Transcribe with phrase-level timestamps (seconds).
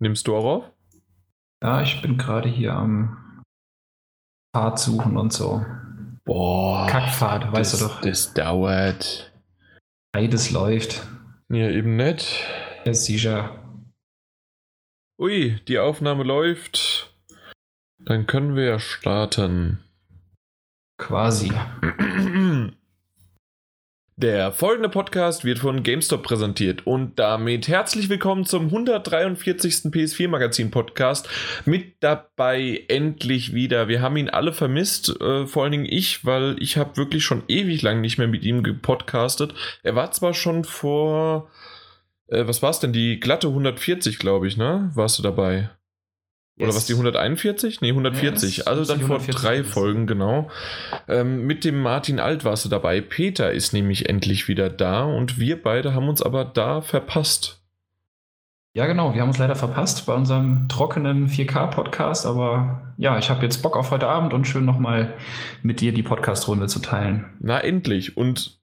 [0.00, 0.72] Nimmst du auch auf?
[1.62, 3.42] Ja, ich bin gerade hier am
[4.54, 5.64] Pfad suchen und so.
[6.24, 6.86] Boah.
[6.88, 8.00] Kackpfad, weißt das, du doch.
[8.00, 9.32] Das dauert.
[10.12, 11.06] Beides läuft.
[11.48, 12.44] Ja, eben nicht.
[12.84, 13.62] Ja, sicher.
[15.20, 17.12] Ui, die Aufnahme läuft.
[17.98, 19.82] Dann können wir ja starten.
[20.98, 21.50] Quasi.
[24.20, 29.92] Der folgende Podcast wird von GameStop präsentiert und damit herzlich willkommen zum 143.
[29.92, 31.28] PS4 Magazin Podcast.
[31.66, 33.86] Mit dabei endlich wieder.
[33.86, 37.44] Wir haben ihn alle vermisst, äh, vor allen Dingen ich, weil ich habe wirklich schon
[37.46, 39.54] ewig lang nicht mehr mit ihm gepodcastet.
[39.84, 41.48] Er war zwar schon vor,
[42.26, 44.90] äh, was war es denn, die glatte 140, glaube ich, ne?
[44.96, 45.70] Warst du dabei?
[46.58, 47.80] Oder was, die 141?
[47.80, 48.58] Nee, 140.
[48.58, 50.50] Ja, also dann vor 140 drei Folgen, genau.
[51.06, 53.00] Ähm, mit dem Martin Alt warst du dabei.
[53.00, 57.60] Peter ist nämlich endlich wieder da und wir beide haben uns aber da verpasst.
[58.74, 59.14] Ja, genau.
[59.14, 63.76] Wir haben uns leider verpasst bei unserem trockenen 4K-Podcast, aber ja, ich habe jetzt Bock
[63.76, 65.14] auf heute Abend und schön nochmal
[65.62, 67.24] mit dir die Podcast-Runde zu teilen.
[67.40, 68.16] Na, endlich.
[68.16, 68.57] Und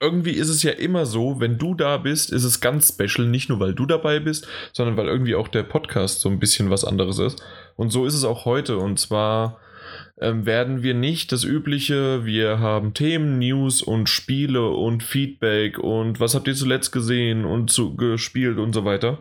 [0.00, 3.28] irgendwie ist es ja immer so, wenn du da bist, ist es ganz special.
[3.28, 6.70] Nicht nur, weil du dabei bist, sondern weil irgendwie auch der Podcast so ein bisschen
[6.70, 7.42] was anderes ist.
[7.76, 8.78] Und so ist es auch heute.
[8.78, 9.58] Und zwar
[10.20, 16.20] ähm, werden wir nicht das Übliche, wir haben Themen, News und Spiele und Feedback und
[16.20, 19.18] was habt ihr zuletzt gesehen und zu, gespielt und so weiter.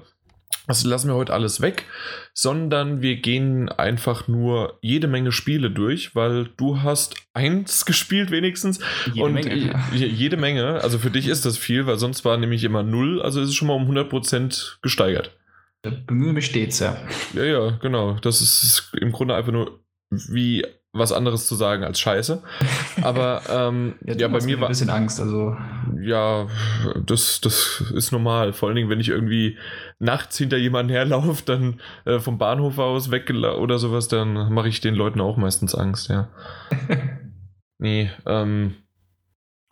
[0.67, 1.85] Das lassen wir heute alles weg,
[2.33, 8.79] sondern wir gehen einfach nur jede Menge Spiele durch, weil du hast eins gespielt wenigstens
[9.07, 10.81] Jede und Menge, jede Menge.
[10.81, 13.55] Also für dich ist das viel, weil sonst war nämlich immer null, also ist es
[13.55, 15.35] schon mal um 100% gesteigert.
[15.81, 16.97] Bemühe mich stets, ja.
[17.33, 18.17] Ja, ja, genau.
[18.21, 22.41] Das ist im Grunde einfach nur wie was anderes zu sagen als Scheiße.
[23.01, 25.55] Aber ähm, Ja, ja, bei mir ein war bisschen Angst, also
[26.01, 26.47] ja,
[27.05, 28.53] das, das ist normal.
[28.53, 29.57] Vor allen Dingen, wenn ich irgendwie
[29.99, 34.81] nachts hinter jemanden herlaufe, dann äh, vom Bahnhof aus weg oder sowas, dann mache ich
[34.81, 36.29] den Leuten auch meistens Angst, ja.
[37.77, 38.75] nee, ähm,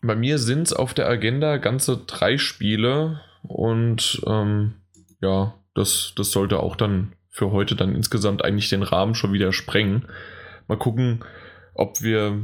[0.01, 4.75] bei mir sind es auf der Agenda ganze drei Spiele und ähm,
[5.21, 9.53] ja, das, das sollte auch dann für heute dann insgesamt eigentlich den Rahmen schon wieder
[9.53, 10.07] sprengen.
[10.67, 11.23] Mal gucken,
[11.73, 12.41] ob wir,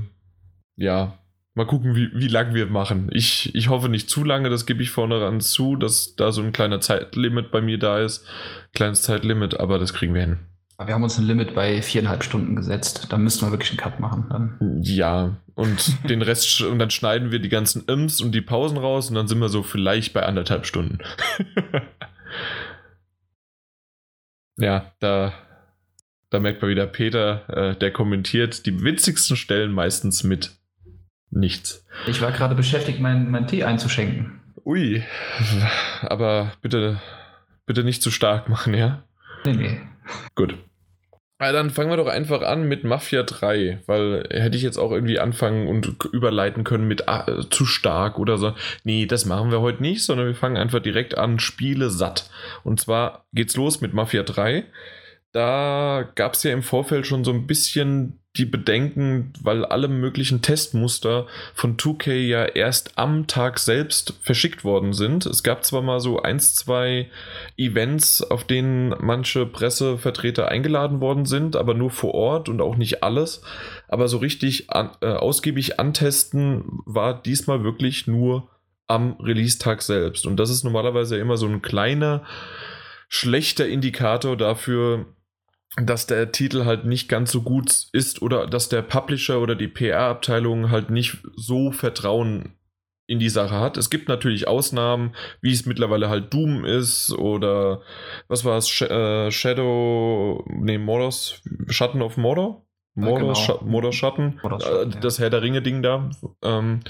[0.75, 1.17] ja,
[1.55, 3.09] mal gucken, wie, wie lang wir machen.
[3.11, 6.41] Ich, ich hoffe nicht zu lange, das gebe ich vorne ran zu, dass da so
[6.41, 8.25] ein kleiner Zeitlimit bei mir da ist.
[8.73, 10.39] Kleines Zeitlimit, aber das kriegen wir hin.
[10.83, 13.07] wir haben uns ein Limit bei viereinhalb Stunden gesetzt.
[13.09, 14.25] Da müssten wir wirklich einen Cut machen.
[14.29, 14.79] Dann.
[14.81, 19.09] Ja, und den Rest, und dann schneiden wir die ganzen Ims und die Pausen raus
[19.09, 20.99] und dann sind wir so vielleicht bei anderthalb Stunden.
[24.57, 25.33] ja, da,
[26.33, 30.51] da merkt man wieder Peter, äh, der kommentiert die witzigsten Stellen meistens mit
[31.29, 31.85] nichts.
[32.07, 34.41] Ich war gerade beschäftigt, meinen meinen Tee einzuschenken.
[34.65, 35.03] Ui,
[36.01, 36.99] aber bitte,
[37.67, 39.03] bitte nicht zu stark machen, ja?
[39.45, 39.81] Nee, nee.
[40.33, 40.55] Gut.
[41.39, 44.91] Ja, dann fangen wir doch einfach an mit Mafia 3, weil hätte ich jetzt auch
[44.91, 48.55] irgendwie anfangen und überleiten können mit ah, äh, zu stark oder so.
[48.83, 52.31] Nee, das machen wir heute nicht, sondern wir fangen einfach direkt an, Spiele satt.
[52.63, 54.63] Und zwar geht's los mit Mafia 3.
[55.33, 60.43] Da gab es ja im Vorfeld schon so ein bisschen die Bedenken, weil alle möglichen
[60.43, 65.25] Testmuster von 2K ja erst am Tag selbst verschickt worden sind.
[65.25, 67.09] Es gab zwar mal so eins, zwei
[67.57, 73.03] Events, auf denen manche Pressevertreter eingeladen worden sind, aber nur vor Ort und auch nicht
[73.03, 73.41] alles.
[73.87, 78.49] Aber so richtig an, äh, ausgiebig antesten war diesmal wirklich nur
[78.87, 80.27] am Release-Tag selbst.
[80.27, 82.23] Und das ist normalerweise immer so ein kleiner,
[83.09, 85.05] schlechter Indikator dafür,
[85.77, 89.67] dass der Titel halt nicht ganz so gut ist oder dass der Publisher oder die
[89.67, 92.53] PR-Abteilung halt nicht so Vertrauen
[93.07, 93.77] in die Sache hat.
[93.77, 97.81] Es gibt natürlich Ausnahmen, wie es mittlerweile halt Doom ist oder
[98.27, 102.65] was war es, Sh äh, Shadow, nee, Mordors, Schatten of Mordor?
[102.95, 103.35] Ja, Mordor, genau.
[103.35, 104.99] Scha Mordor Schatten, Mordors äh, Schatten, ja.
[104.99, 106.09] das Herr der Ringe-Ding da.
[106.43, 106.81] Ähm,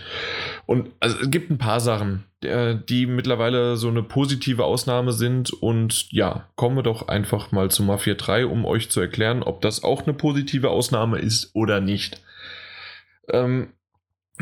[0.66, 5.54] und also, es gibt ein paar Sachen, äh, die mittlerweile so eine positive Ausnahme sind.
[5.54, 9.62] Und ja, kommen wir doch einfach mal zu Mafia 3, um euch zu erklären, ob
[9.62, 12.22] das auch eine positive Ausnahme ist oder nicht.
[13.30, 13.70] Ähm,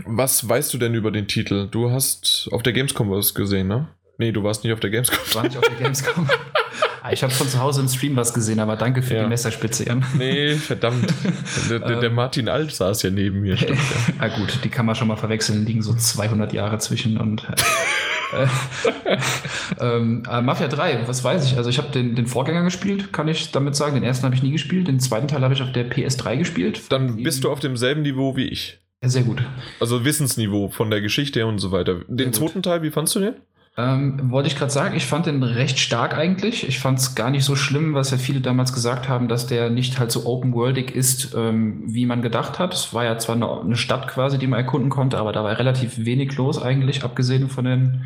[0.05, 1.67] was weißt du denn über den Titel?
[1.69, 3.89] Du hast auf der Gamescom was gesehen, ne?
[4.17, 5.19] Nee, du warst nicht auf der Gamescom.
[5.25, 6.29] Ich war nicht auf der Gamescom.
[7.03, 9.24] Ah, ich habe von zu Hause im Stream was gesehen, aber danke für Ja.
[9.24, 10.06] die Messerspitze, Jan.
[10.18, 11.12] Nee, verdammt.
[11.69, 12.15] Der, der, der Ähm.
[12.15, 13.57] Martin Alt saß ja neben mir.
[13.57, 14.13] Stimmt, ja.
[14.19, 17.44] Ah gut, die kann man schon mal verwechseln, liegen so 200 Jahre zwischen und
[18.33, 18.48] äh,
[19.80, 21.57] ähm, äh, Mafia 3, was weiß ich?
[21.57, 23.95] Also ich habe den, den Vorgänger gespielt, kann ich damit sagen.
[23.95, 26.81] Den ersten habe ich nie gespielt, den zweiten Teil habe ich auf der PS3 gespielt.
[26.89, 28.80] Dann bist du auf demselben Niveau wie ich.
[29.03, 29.42] Ja, sehr gut.
[29.80, 32.01] Also Wissensniveau von der Geschichte und so weiter.
[32.07, 33.33] Den zweiten Teil, wie fandst du den?
[33.77, 36.68] Ähm, wollte ich gerade sagen, ich fand den recht stark eigentlich.
[36.68, 39.69] Ich fand es gar nicht so schlimm, was ja viele damals gesagt haben, dass der
[39.69, 42.73] nicht halt so open-worldig ist, ähm, wie man gedacht hat.
[42.73, 45.57] Es war ja zwar eine, eine, Stadt quasi, die man erkunden konnte, aber da war
[45.57, 48.06] relativ wenig los eigentlich, abgesehen von den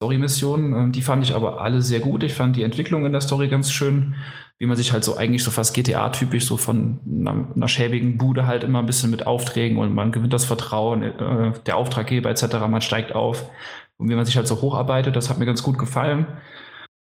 [0.00, 0.74] Story-Missionen.
[0.74, 2.22] Ähm, die fand ich aber alle sehr gut.
[2.22, 4.14] Ich fand die Entwicklung in der Story ganz schön,
[4.58, 8.46] wie man sich halt so eigentlich so fast GTA-typisch so von einer, einer, schäbigen Bude
[8.46, 12.46] halt immer ein bisschen mit Aufträgen und man gewinnt das Vertrauen, äh, der Auftraggeber etc.,
[12.68, 13.50] man steigt auf
[14.00, 16.26] und wie man sich halt so hocharbeitet, das hat mir ganz gut gefallen.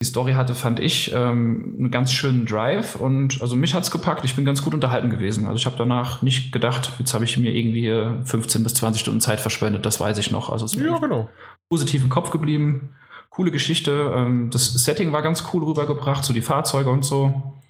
[0.02, 3.92] Die Story hatte, fand ich, ähm, einen ganz schönen Drive und also mich hat es
[3.92, 4.24] gepackt.
[4.24, 5.46] Ich bin ganz gut unterhalten gewesen.
[5.46, 7.88] Also ich habe danach nicht gedacht, jetzt habe ich mir irgendwie
[8.24, 10.50] 15 bis 20 Stunden Zeit verschwendet, das weiß ich noch.
[10.50, 11.28] Also es ist ja, genau.
[11.70, 12.96] positiv im Kopf geblieben.
[13.30, 14.12] Coole Geschichte.
[14.14, 17.60] Ähm, das Setting war ganz cool rübergebracht, so die Fahrzeuge und so.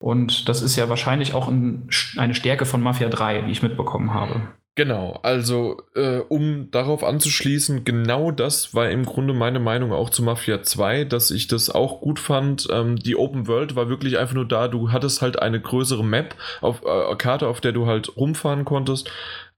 [0.00, 4.14] Und das ist ja wahrscheinlich auch ein, eine Stärke von Mafia 3, wie ich mitbekommen
[4.14, 4.42] habe.
[4.76, 10.24] Genau, also äh, um darauf anzuschließen, genau das war im Grunde meine Meinung auch zu
[10.24, 12.66] Mafia 2, dass ich das auch gut fand.
[12.72, 16.34] Ähm, die Open World war wirklich einfach nur da, du hattest halt eine größere Map,
[16.60, 19.08] auf äh, Karte, auf der du halt rumfahren konntest,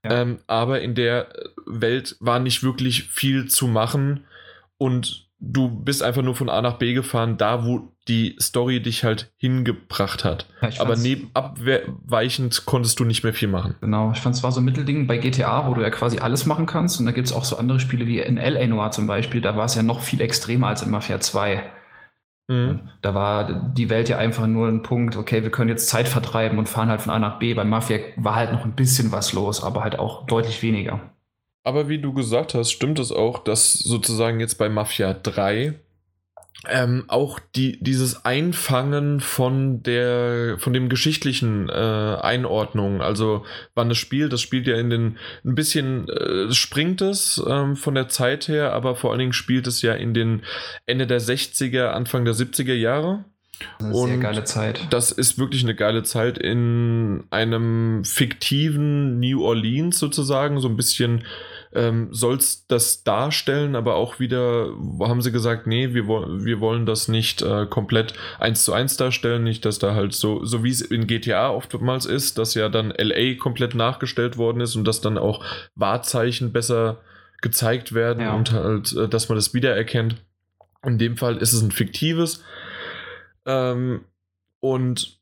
[0.05, 0.21] ja.
[0.21, 1.29] ähm, aber in der
[1.65, 4.25] Welt war nicht wirklich viel zu machen
[4.77, 9.03] und du bist einfach nur von A nach B gefahren, da wo die Story dich
[9.03, 10.47] halt hingebracht hat.
[10.61, 13.75] Ja, Aber neben abweichend konntest du nicht mehr viel machen.
[13.81, 16.45] Genau, ich fand es war so ein Mittelding bei GTA, wo du ja quasi alles
[16.45, 16.99] machen kannst.
[16.99, 18.65] Und da gibt es auch so andere Spiele wie in L.A.
[18.67, 19.41] Noir zum Beispiel.
[19.41, 21.63] Da war es ja noch viel extremer als in Mafia 2.
[22.47, 22.89] Mhm.
[23.01, 26.57] Da war die Welt ja einfach nur ein Punkt, okay, wir können jetzt Zeit vertreiben
[26.57, 27.53] und fahren halt von A nach B.
[27.53, 31.01] Bei Mafia war halt noch ein bisschen was los, aber halt auch deutlich weniger.
[31.65, 35.73] Aber wie du gesagt hast, stimmt es auch, dass sozusagen jetzt bei Mafia 3
[36.65, 43.45] ähm, auch die, dieses Einfangen von der von dem geschichtlichen äh, Einordnung, also
[43.75, 47.93] wann es spielt, das spielt ja in den ein bisschen äh, springt es ähm, von
[47.95, 50.43] der Zeit her, aber vor allen Dingen spielt es ja in den
[50.85, 53.23] Ende der 60er, Anfang der 70er Jahre.
[53.79, 54.87] Eine und sehr geile Zeit.
[54.91, 61.23] Das ist wirklich eine geile Zeit in einem fiktiven New Orleans sozusagen, so ein bisschen
[61.77, 66.87] ähm, soll es das darstellen, aber auch wieder haben sie gesagt, nee, wir, wir wollen
[66.87, 70.71] das nicht äh, komplett eins zu eins darstellen, nicht, dass da halt so, so wie
[70.71, 75.01] es in GTA oftmals ist, dass ja dann LA komplett nachgestellt worden ist und dass
[75.01, 75.45] dann auch
[75.75, 76.97] Wahrzeichen besser
[77.43, 78.33] gezeigt werden ja.
[78.33, 80.15] und halt, äh, dass man das wiedererkennt.
[80.83, 82.43] In dem Fall ist es ein fiktives.
[83.45, 84.01] Ähm,
[84.59, 85.16] und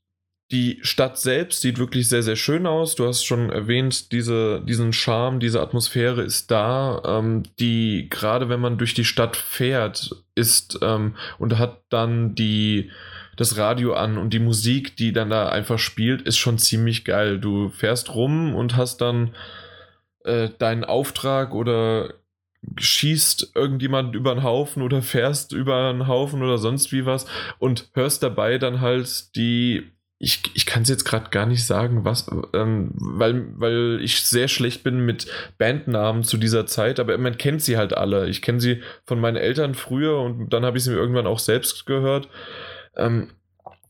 [0.51, 2.95] die Stadt selbst sieht wirklich sehr, sehr schön aus.
[2.95, 8.59] Du hast schon erwähnt, diese, diesen Charme, diese Atmosphäre ist da, ähm, die gerade wenn
[8.59, 12.91] man durch die Stadt fährt, ist ähm, und hat dann die,
[13.37, 17.39] das Radio an und die Musik, die dann da einfach spielt, ist schon ziemlich geil.
[17.39, 19.33] Du fährst rum und hast dann
[20.25, 22.13] äh, deinen Auftrag oder
[22.77, 27.25] schießt irgendjemand über den Haufen oder fährst über einen Haufen oder sonst wie was
[27.59, 29.94] und hörst dabei dann halt die
[30.25, 34.47] ich, ich kann es jetzt gerade gar nicht sagen, was, ähm, weil, weil ich sehr
[34.47, 35.27] schlecht bin mit
[35.59, 38.27] Bandnamen zu dieser Zeit, aber man kennt sie halt alle.
[38.27, 41.37] Ich kenne sie von meinen Eltern früher und dann habe ich sie mir irgendwann auch
[41.37, 42.27] selbst gehört.
[42.97, 43.33] Ähm,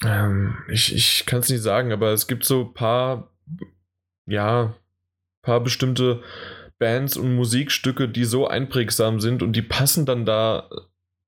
[0.04, 3.32] ähm, ich ich kann es nicht sagen, aber es gibt so ein paar,
[4.26, 4.76] ja,
[5.42, 6.22] paar bestimmte
[6.80, 10.70] Bands und Musikstücke, die so einprägsam sind und die passen dann da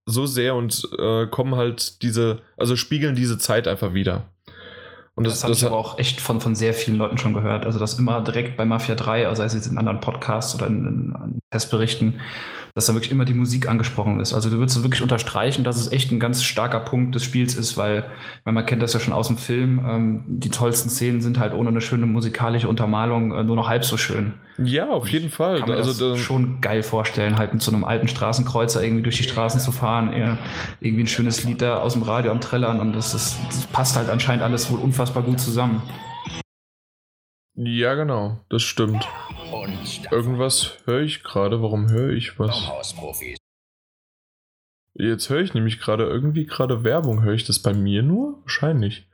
[0.05, 4.33] so sehr und äh, kommen halt diese, also spiegeln diese Zeit einfach wieder.
[5.17, 7.65] Und das, das habe ich aber auch echt von, von sehr vielen Leuten schon gehört.
[7.65, 10.67] Also das immer direkt bei Mafia 3, also sei es jetzt in anderen Podcasts oder
[10.67, 12.21] in, in Testberichten,
[12.77, 14.35] dass da wirklich immer die Musik angesprochen ist.
[14.35, 17.75] Also du würdest wirklich unterstreichen, dass es echt ein ganz starker Punkt des Spiels ist,
[17.75, 18.05] weil,
[18.43, 21.55] weil man kennt das ja schon aus dem Film, ähm, die tollsten Szenen sind halt
[21.55, 24.35] ohne eine schöne musikalische Untermalung äh, nur noch halb so schön.
[24.59, 25.61] Ja, auf jeden Fall.
[25.61, 29.17] Kann mir also das schon geil vorstellen, halt mit so einem alten Straßenkreuzer irgendwie durch
[29.17, 30.13] die Straßen zu fahren,
[30.79, 33.95] irgendwie ein schönes Lied da aus dem Radio am Trellern und das, ist, das passt
[33.95, 35.81] halt anscheinend alles wohl unfassbar gut zusammen.
[37.59, 39.07] Ja, genau, das stimmt.
[40.11, 41.59] Irgendwas höre ich gerade.
[41.63, 42.71] Warum höre ich was?
[44.93, 47.23] Jetzt höre ich nämlich gerade irgendwie gerade Werbung.
[47.23, 48.39] Höre ich das bei mir nur?
[48.43, 49.07] Wahrscheinlich.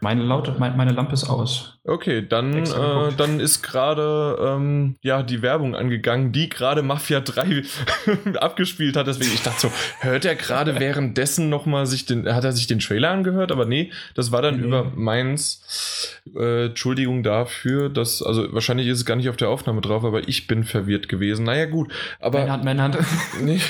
[0.00, 1.73] Meine, Laute, meine Lampe ist aus.
[1.86, 7.62] Okay, dann, äh, dann ist gerade ähm, ja, die Werbung angegangen, die gerade Mafia 3
[8.36, 9.06] abgespielt hat.
[9.06, 12.78] Deswegen, ich dachte so, hört er gerade währenddessen nochmal sich den, hat er sich den
[12.78, 13.52] Trailer angehört?
[13.52, 14.64] Aber nee, das war dann mhm.
[14.64, 16.22] über meins.
[16.34, 20.26] Äh, Entschuldigung dafür, dass, also wahrscheinlich ist es gar nicht auf der Aufnahme drauf, aber
[20.26, 21.44] ich bin verwirrt gewesen.
[21.44, 21.92] Naja, gut.
[22.18, 22.38] Aber.
[22.38, 22.98] Männhand, Männhand.
[23.40, 23.60] Nee,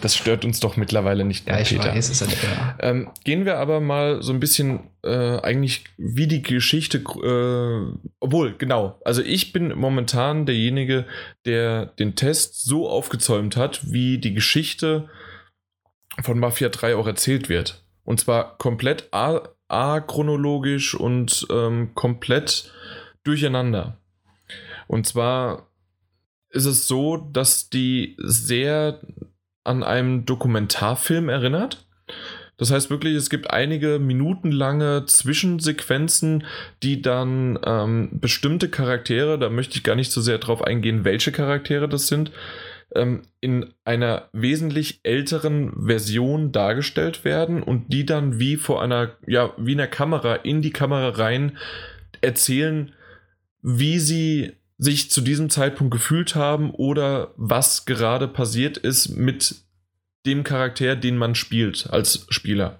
[0.00, 1.94] das stört uns doch mittlerweile nicht mehr, ja, ich Peter.
[1.94, 2.38] Weiß, ist ja nicht,
[2.80, 8.56] ähm, gehen wir aber mal so ein bisschen äh, eigentlich, wie die Geschichte, äh, obwohl,
[8.56, 11.06] genau, also ich bin momentan derjenige,
[11.44, 15.08] der den Test so aufgezäumt hat, wie die Geschichte
[16.22, 17.84] von Mafia 3 auch erzählt wird.
[18.04, 22.72] Und zwar komplett achronologisch und ähm, komplett
[23.24, 24.00] durcheinander.
[24.86, 25.68] Und zwar
[26.50, 29.00] ist es so, dass die sehr
[29.64, 31.86] an einem Dokumentarfilm erinnert.
[32.58, 36.44] Das heißt wirklich, es gibt einige minutenlange Zwischensequenzen,
[36.82, 41.32] die dann ähm, bestimmte Charaktere, da möchte ich gar nicht so sehr drauf eingehen, welche
[41.32, 42.32] Charaktere das sind,
[42.94, 49.52] ähm, in einer wesentlich älteren Version dargestellt werden und die dann wie vor einer, ja,
[49.56, 51.58] wie einer Kamera in die Kamera rein
[52.20, 52.92] erzählen,
[53.62, 59.56] wie sie sich zu diesem Zeitpunkt gefühlt haben oder was gerade passiert ist mit
[60.26, 62.78] dem Charakter, den man spielt als Spieler.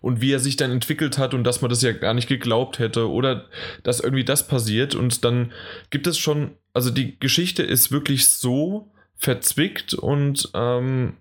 [0.00, 2.78] Und wie er sich dann entwickelt hat und dass man das ja gar nicht geglaubt
[2.78, 3.46] hätte oder
[3.82, 5.52] dass irgendwie das passiert und dann
[5.88, 11.16] gibt es schon, also die Geschichte ist wirklich so verzwickt und ähm,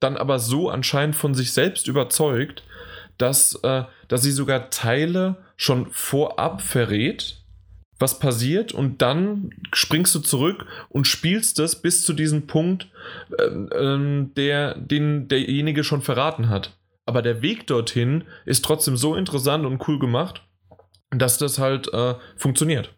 [0.00, 2.62] dann aber so anscheinend von sich selbst überzeugt,
[3.18, 7.42] dass, äh, dass sie sogar Teile schon vorab verrät,
[7.98, 12.88] was passiert und dann springst du zurück und spielst das bis zu diesem Punkt,
[13.38, 16.76] äh, äh, der, den derjenige schon verraten hat.
[17.06, 20.42] Aber der Weg dorthin ist trotzdem so interessant und cool gemacht,
[21.10, 22.92] dass das halt äh, funktioniert.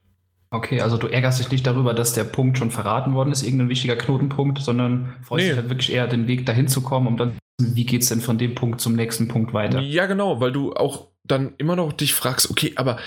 [0.51, 3.69] Okay, also du ärgerst dich nicht darüber, dass der Punkt schon verraten worden ist, irgendein
[3.69, 5.51] wichtiger Knotenpunkt, sondern freust nee.
[5.51, 8.23] dich halt wirklich eher, den Weg dahin zu kommen, um dann, wie geht es denn
[8.23, 9.81] von dem Punkt zum nächsten Punkt weiter?
[9.81, 12.99] Ja, genau, weil du auch dann immer noch dich fragst, okay, aber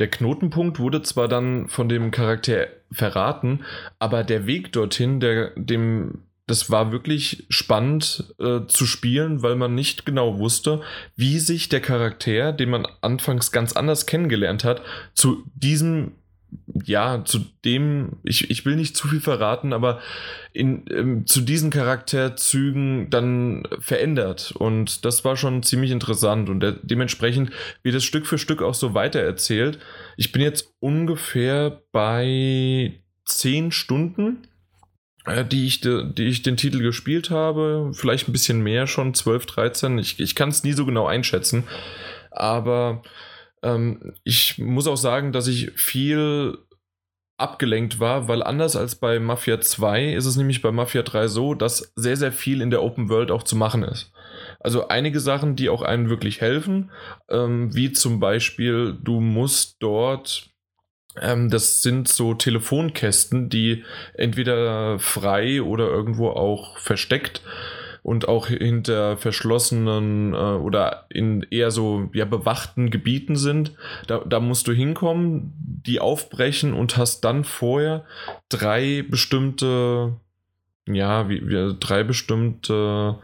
[0.00, 3.60] der Knotenpunkt wurde zwar dann von dem Charakter verraten,
[4.00, 9.76] aber der Weg dorthin, der dem das war wirklich spannend äh, zu spielen, weil man
[9.76, 10.80] nicht genau wusste,
[11.14, 14.82] wie sich der Charakter, den man anfangs ganz anders kennengelernt hat,
[15.14, 16.16] zu diesem
[16.84, 20.00] ja, zu dem, ich, ich will nicht zu viel verraten, aber
[20.52, 24.52] in, ähm, zu diesen Charakterzügen dann verändert.
[24.52, 26.48] Und das war schon ziemlich interessant.
[26.48, 27.50] Und der, dementsprechend
[27.82, 29.78] wird es Stück für Stück auch so weitererzählt.
[30.16, 34.48] Ich bin jetzt ungefähr bei zehn Stunden,
[35.26, 37.92] äh, die, ich de, die ich den Titel gespielt habe.
[37.94, 39.98] Vielleicht ein bisschen mehr schon, 12, 13.
[39.98, 41.64] Ich, ich kann es nie so genau einschätzen.
[42.30, 43.02] Aber
[43.62, 46.58] ähm, ich muss auch sagen, dass ich viel
[47.40, 51.54] abgelenkt war, weil anders als bei Mafia 2 ist es nämlich bei Mafia 3 so,
[51.54, 54.12] dass sehr, sehr viel in der Open World auch zu machen ist.
[54.60, 56.90] Also einige Sachen, die auch einem wirklich helfen,
[57.30, 60.50] ähm, wie zum Beispiel, du musst dort,
[61.18, 67.40] ähm, das sind so Telefonkästen, die entweder frei oder irgendwo auch versteckt
[68.02, 73.72] und auch hinter verschlossenen äh, oder in eher so ja, bewachten Gebieten sind.
[74.06, 78.04] Da, da musst du hinkommen, die aufbrechen und hast dann vorher
[78.48, 80.16] drei bestimmte,
[80.86, 83.18] ja, wie, wie drei bestimmte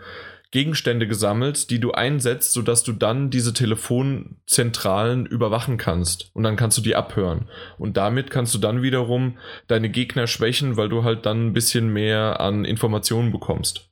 [0.52, 6.30] Gegenstände gesammelt, die du einsetzt, sodass du dann diese Telefonzentralen überwachen kannst.
[6.34, 7.48] Und dann kannst du die abhören.
[7.78, 11.92] Und damit kannst du dann wiederum deine Gegner schwächen, weil du halt dann ein bisschen
[11.92, 13.90] mehr an Informationen bekommst.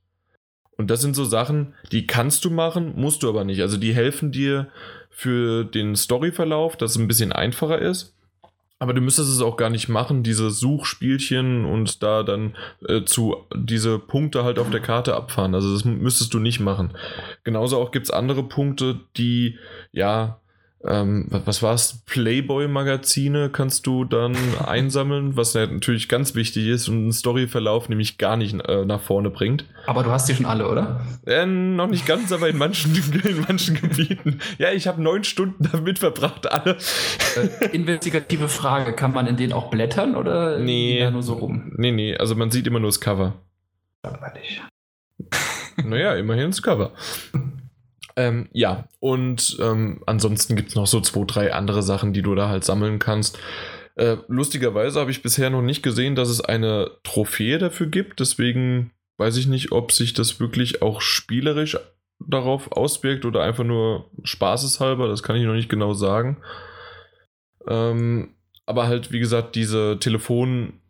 [0.76, 3.60] Und das sind so Sachen, die kannst du machen, musst du aber nicht.
[3.60, 4.68] Also die helfen dir
[5.10, 8.14] für den Storyverlauf, dass es ein bisschen einfacher ist.
[8.80, 13.36] Aber du müsstest es auch gar nicht machen, diese Suchspielchen und da dann äh, zu
[13.54, 15.54] diese Punkte halt auf der Karte abfahren.
[15.54, 16.92] Also das müsstest du nicht machen.
[17.44, 19.58] Genauso auch gibt es andere Punkte, die
[19.92, 20.40] ja
[20.86, 24.36] ähm, was war es, Playboy-Magazine kannst du dann
[24.66, 29.30] einsammeln, was natürlich ganz wichtig ist und einen Storyverlauf nämlich gar nicht äh, nach vorne
[29.30, 29.64] bringt.
[29.86, 31.00] Aber du hast die schon alle, oder?
[31.26, 34.40] Äh, noch nicht ganz, aber in manchen, in manchen Gebieten.
[34.58, 36.76] Ja, ich habe neun Stunden damit verbracht, alle.
[37.36, 41.72] Äh, investigative Frage, kann man in denen auch blättern oder nee, nur so rum?
[41.76, 43.34] Nee, nee, also man sieht immer nur das Cover.
[44.02, 44.62] Langweilig.
[45.82, 46.92] Naja, immerhin das Cover.
[48.16, 52.34] Ähm, ja, und ähm, ansonsten gibt es noch so zwei, drei andere Sachen, die du
[52.34, 53.38] da halt sammeln kannst.
[53.96, 58.20] Äh, lustigerweise habe ich bisher noch nicht gesehen, dass es eine Trophäe dafür gibt.
[58.20, 61.76] Deswegen weiß ich nicht, ob sich das wirklich auch spielerisch
[62.20, 65.08] darauf auswirkt oder einfach nur spaßeshalber.
[65.08, 66.38] Das kann ich noch nicht genau sagen.
[67.66, 68.34] Ähm,
[68.66, 70.80] aber halt, wie gesagt, diese Telefon,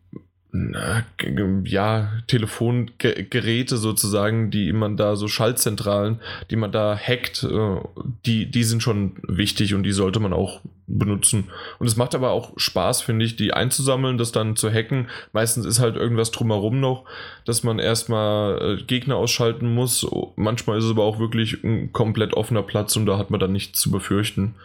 [1.65, 6.19] ja, Telefongeräte sozusagen, die man da, so Schaltzentralen,
[6.49, 7.77] die man da hackt, äh,
[8.25, 11.45] die, die sind schon wichtig und die sollte man auch benutzen.
[11.79, 15.07] Und es macht aber auch Spaß, finde ich, die einzusammeln, das dann zu hacken.
[15.33, 17.05] Meistens ist halt irgendwas drumherum noch,
[17.45, 20.07] dass man erstmal äh, Gegner ausschalten muss.
[20.35, 23.51] Manchmal ist es aber auch wirklich ein komplett offener Platz und da hat man dann
[23.51, 24.55] nichts zu befürchten.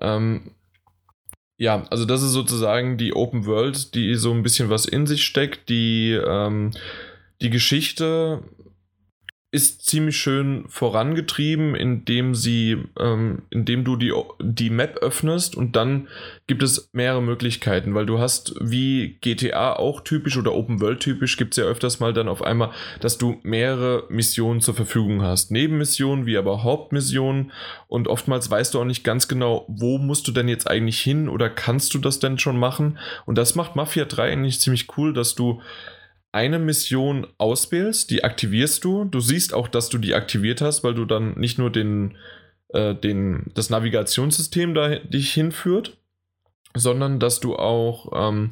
[0.00, 0.50] Ähm,
[1.56, 5.24] ja, also das ist sozusagen die Open World, die so ein bisschen was in sich
[5.24, 5.68] steckt.
[5.68, 6.72] Die, ähm,
[7.40, 8.42] die Geschichte
[9.54, 16.08] ist ziemlich schön vorangetrieben, indem sie, ähm, indem du die, die Map öffnest und dann
[16.48, 21.36] gibt es mehrere Möglichkeiten, weil du hast wie GTA auch typisch oder Open World typisch,
[21.36, 25.52] gibt es ja öfters mal dann auf einmal, dass du mehrere Missionen zur Verfügung hast.
[25.52, 27.52] Nebenmissionen wie aber Hauptmissionen
[27.86, 31.28] und oftmals weißt du auch nicht ganz genau, wo musst du denn jetzt eigentlich hin
[31.28, 32.98] oder kannst du das denn schon machen?
[33.24, 35.62] Und das macht Mafia 3 eigentlich ziemlich cool, dass du
[36.34, 39.04] eine Mission auswählst, die aktivierst du.
[39.04, 42.16] Du siehst auch, dass du die aktiviert hast, weil du dann nicht nur den,
[42.70, 45.96] äh, den, das Navigationssystem da dich hinführt,
[46.74, 48.50] sondern dass du auch, ähm,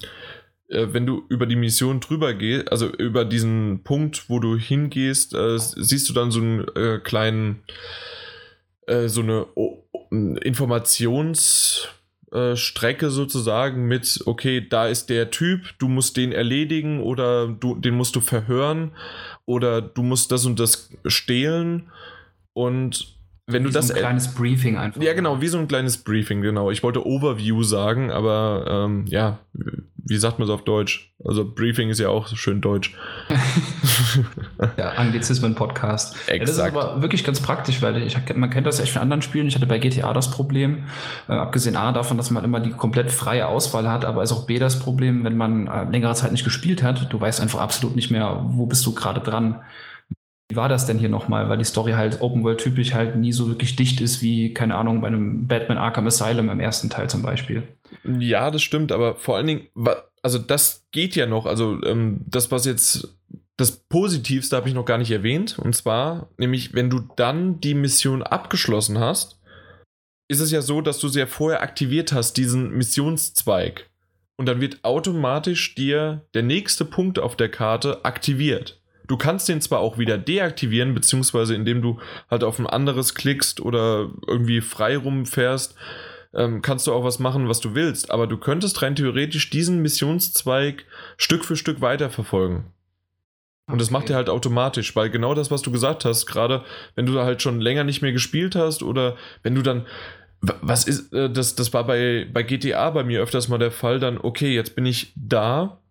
[0.68, 5.34] äh, wenn du über die Mission drüber gehst, also über diesen Punkt, wo du hingehst,
[5.34, 7.64] äh, siehst du dann so einen äh, kleinen,
[8.86, 11.88] äh, so eine oh, Informations-
[12.32, 17.74] äh, Strecke sozusagen mit, okay, da ist der Typ, du musst den erledigen oder du,
[17.74, 18.92] den musst du verhören
[19.44, 21.90] oder du musst das und das stehlen
[22.52, 23.88] und wenn wie du das.
[23.88, 25.02] So ein kleines Briefing einfach.
[25.02, 26.70] Ja, genau, wie so ein kleines Briefing, genau.
[26.70, 29.40] Ich wollte Overview sagen, aber ähm, ja,
[29.96, 31.12] wie sagt man es auf Deutsch?
[31.24, 32.94] Also Briefing ist ja auch schön deutsch.
[34.76, 36.16] ja, Anglizismen-Podcast.
[36.28, 39.22] Ja, das ist aber wirklich ganz praktisch, weil ich, man kennt das echt von anderen
[39.22, 39.46] Spielen.
[39.48, 40.84] Ich hatte bei GTA das Problem,
[41.28, 44.46] äh, abgesehen A davon, dass man immer die komplett freie Auswahl hat, aber ist auch
[44.46, 47.12] B das Problem, wenn man äh, längere Zeit nicht gespielt hat.
[47.12, 49.62] Du weißt einfach absolut nicht mehr, wo bist du gerade dran.
[50.48, 51.48] Wie war das denn hier nochmal?
[51.48, 54.74] Weil die Story halt Open World typisch halt nie so wirklich dicht ist wie, keine
[54.74, 57.62] Ahnung, bei einem Batman Arkham Asylum im ersten Teil zum Beispiel.
[58.04, 59.66] Ja, das stimmt, aber vor allen Dingen,
[60.22, 61.46] also das geht ja noch.
[61.46, 63.16] Also ähm, das, was jetzt
[63.56, 65.58] das Positivste habe ich noch gar nicht erwähnt.
[65.58, 69.40] Und zwar, nämlich, wenn du dann die Mission abgeschlossen hast,
[70.28, 73.90] ist es ja so, dass du sie ja vorher aktiviert hast, diesen Missionszweig.
[74.36, 78.80] Und dann wird automatisch dir der nächste Punkt auf der Karte aktiviert.
[79.06, 83.60] Du kannst den zwar auch wieder deaktivieren, beziehungsweise indem du halt auf ein anderes klickst
[83.60, 85.74] oder irgendwie frei rumfährst,
[86.34, 88.10] ähm, kannst du auch was machen, was du willst.
[88.10, 90.86] Aber du könntest rein theoretisch diesen Missionszweig
[91.18, 92.71] Stück für Stück weiterverfolgen.
[93.66, 97.06] Und das macht er halt automatisch, weil genau das, was du gesagt hast, gerade wenn
[97.06, 99.86] du halt schon länger nicht mehr gespielt hast oder wenn du dann,
[100.40, 104.00] was ist, äh, das, das war bei, bei GTA bei mir öfters mal der Fall,
[104.00, 105.82] dann, okay, jetzt bin ich da,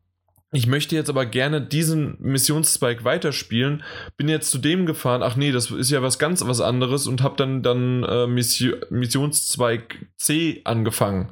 [0.54, 3.84] ich möchte jetzt aber gerne diesen Missionszweig weiterspielen.
[4.18, 7.24] Bin jetzt zu dem gefahren, ach nee, das ist ja was ganz was anderes und
[7.24, 11.32] habe dann, dann äh, Mission, Missionszweig C angefangen.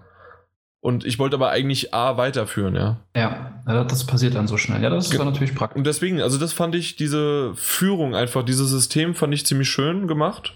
[0.81, 3.01] Und ich wollte aber eigentlich A weiterführen, ja.
[3.15, 4.81] Ja, das passiert dann so schnell.
[4.81, 5.77] Ja, das ist dann natürlich praktisch.
[5.77, 10.07] Und deswegen, also das fand ich, diese Führung einfach, dieses System fand ich ziemlich schön
[10.07, 10.53] gemacht.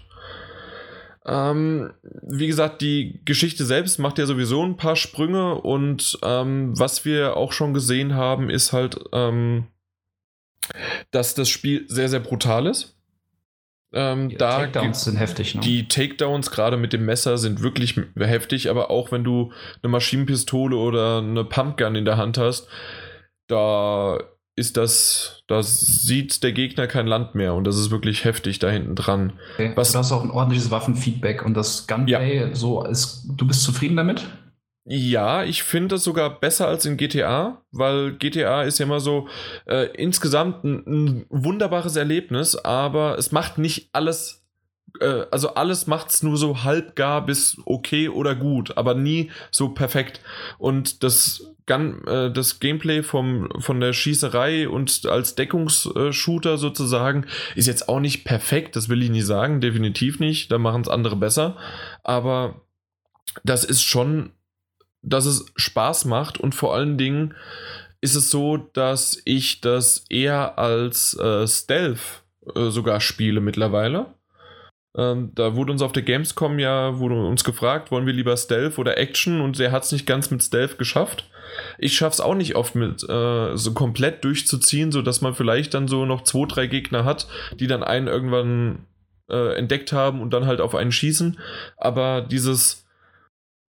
[1.26, 7.04] Ähm, wie gesagt, die Geschichte selbst macht ja sowieso ein paar Sprünge und ähm, was
[7.04, 9.66] wir auch schon gesehen haben, ist halt, ähm,
[11.10, 12.93] dass das Spiel sehr, sehr brutal ist.
[13.94, 15.54] Ähm, die da Takedowns sind heftig.
[15.54, 15.60] Ne?
[15.60, 19.52] Die Takedowns gerade mit dem Messer sind wirklich heftig, aber auch wenn du
[19.82, 22.68] eine Maschinenpistole oder eine Pumpgun in der Hand hast,
[23.46, 24.18] da
[24.56, 28.70] ist das, da sieht der Gegner kein Land mehr und das ist wirklich heftig da
[28.70, 29.32] hinten dran.
[29.54, 29.72] Okay.
[29.74, 32.54] Was, du hast auch ein ordentliches Waffenfeedback und das Gunplay, ja.
[32.54, 34.26] so ist, du bist zufrieden damit?
[34.86, 39.28] Ja, ich finde das sogar besser als in GTA, weil GTA ist ja immer so
[39.66, 44.44] äh, insgesamt ein, ein, wunderbares Erlebnis, aber es macht nicht alles,
[45.00, 49.70] äh, also alles macht es nur so halbgar bis okay oder gut, aber nie so
[49.70, 50.20] perfekt.
[50.58, 57.68] Und das Gun, äh, das Gameplay vom, von der Schießerei und als Deckungsshooter sozusagen ist
[57.68, 61.16] jetzt auch nicht perfekt, das will ich nicht sagen, definitiv nicht, da machen es andere
[61.16, 61.56] besser,
[62.02, 62.60] aber
[63.44, 64.32] das ist schon,
[65.04, 67.34] dass es Spaß macht und vor allen Dingen
[68.00, 72.22] ist es so, dass ich das eher als äh, Stealth
[72.54, 74.06] äh, sogar spiele mittlerweile.
[74.96, 78.78] Ähm, da wurde uns auf der Gamescom ja wurde uns gefragt, wollen wir lieber Stealth
[78.78, 81.28] oder Action und der hat es nicht ganz mit Stealth geschafft.
[81.78, 86.04] Ich schaff's auch nicht oft mit äh, so komplett durchzuziehen, sodass man vielleicht dann so
[86.04, 87.26] noch zwei, drei Gegner hat,
[87.58, 88.86] die dann einen irgendwann
[89.28, 91.38] äh, entdeckt haben und dann halt auf einen schießen.
[91.76, 92.83] Aber dieses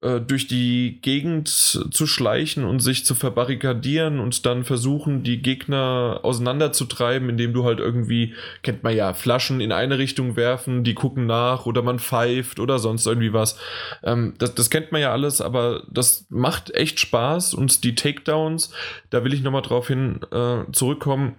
[0.01, 7.29] durch die Gegend zu schleichen und sich zu verbarrikadieren und dann versuchen, die Gegner auseinanderzutreiben,
[7.29, 8.33] indem du halt irgendwie,
[8.63, 12.79] kennt man ja, Flaschen in eine Richtung werfen, die gucken nach oder man pfeift oder
[12.79, 13.59] sonst irgendwie was.
[14.03, 18.73] Ähm, das, das kennt man ja alles, aber das macht echt Spaß und die Takedowns,
[19.11, 21.35] da will ich nochmal drauf hin äh, zurückkommen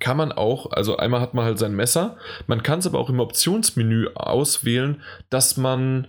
[0.00, 3.08] kann man auch, also einmal hat man halt sein Messer, man kann es aber auch
[3.08, 6.08] im Optionsmenü auswählen, dass man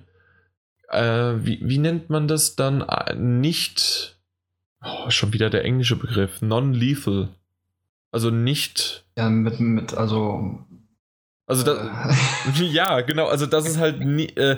[0.91, 2.81] äh, wie, wie nennt man das dann?
[2.81, 4.17] Äh, nicht,
[4.83, 7.29] oh, schon wieder der englische Begriff, non-lethal.
[8.11, 9.05] Also nicht.
[9.17, 10.59] Ja, mit, mit also.
[11.45, 11.79] Also das,
[12.59, 12.63] äh.
[12.71, 14.57] ja, genau, also das ist halt nie, äh,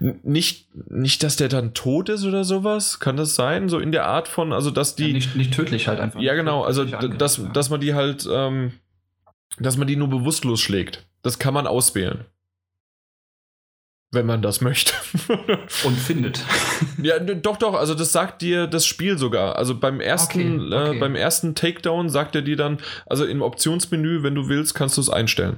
[0.00, 2.98] nicht, nicht, dass der dann tot ist oder sowas.
[2.98, 3.68] Kann das sein?
[3.68, 5.08] So in der Art von, also dass die.
[5.08, 6.20] Ja, nicht, nicht tödlich halt einfach.
[6.20, 8.72] Ja, genau, also dass, dass man die halt, ähm,
[9.58, 11.06] dass man die nur bewusstlos schlägt.
[11.22, 12.24] Das kann man auswählen.
[14.12, 14.92] Wenn man das möchte.
[15.84, 16.44] Und findet.
[17.02, 19.56] Ja, doch, doch, also das sagt dir das Spiel sogar.
[19.56, 20.96] Also beim ersten, okay, okay.
[20.96, 24.96] Äh, beim ersten Takedown sagt er dir dann, also im Optionsmenü, wenn du willst, kannst
[24.98, 25.56] du es einstellen.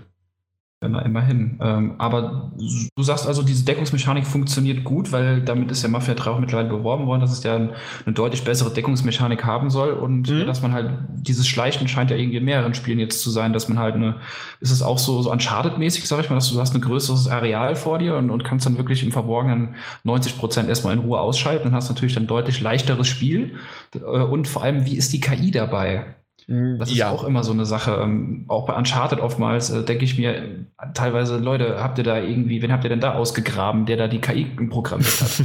[0.92, 1.58] Ja, immerhin.
[1.62, 6.30] Ähm, aber du sagst also, diese Deckungsmechanik funktioniert gut, weil damit ist ja Mafia 3
[6.30, 7.72] auch mittlerweile beworben worden, dass es ja eine
[8.06, 10.46] deutlich bessere Deckungsmechanik haben soll und mhm.
[10.46, 13.68] dass man halt dieses Schleichen scheint ja irgendwie in mehreren Spielen jetzt zu sein, dass
[13.68, 14.16] man halt eine,
[14.60, 17.76] ist es auch so, so Uncharted-mäßig, sag ich mal, dass du hast ein größeres Areal
[17.76, 21.68] vor dir und, und kannst dann wirklich im Verborgenen 90 Prozent erstmal in Ruhe ausschalten
[21.68, 23.56] und hast natürlich dann deutlich leichteres Spiel
[23.94, 26.16] äh, und vor allem, wie ist die KI dabei?
[26.46, 26.78] Mhm.
[26.78, 27.10] Das ist ja.
[27.10, 27.98] auch immer so eine Sache.
[28.02, 32.62] Ähm, auch bei Uncharted oftmals äh, denke ich mir teilweise, Leute, habt ihr da irgendwie,
[32.62, 35.42] wen habt ihr denn da ausgegraben, der da die KI programmiert hat?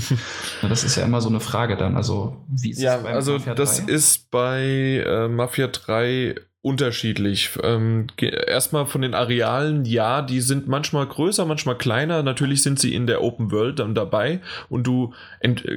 [0.70, 1.96] das ist ja immer so eine Frage dann.
[1.96, 3.56] Also, wie ist ja, es bei also Mafia 3?
[3.56, 7.52] das ist bei äh, Mafia 3 unterschiedlich.
[7.63, 12.22] Ähm, erstmal von den Arealen, ja, die sind manchmal größer, manchmal kleiner.
[12.22, 15.13] Natürlich sind sie in der Open World dann dabei und du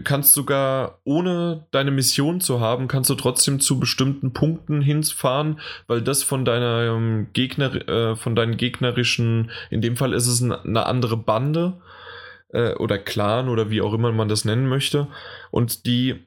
[0.02, 6.02] kannst sogar, ohne deine Mission zu haben, kannst du trotzdem zu bestimmten Punkten hinfahren, weil
[6.02, 10.86] das von deiner ähm, Gegner, äh, von deinen gegnerischen, in dem Fall ist es eine
[10.86, 11.80] andere Bande
[12.52, 15.06] äh, oder Clan oder wie auch immer man das nennen möchte
[15.52, 16.26] und die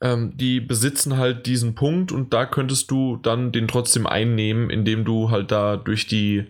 [0.00, 5.04] ähm, die besitzen halt diesen Punkt und da könntest du dann den trotzdem einnehmen, indem
[5.04, 6.46] du halt da durch die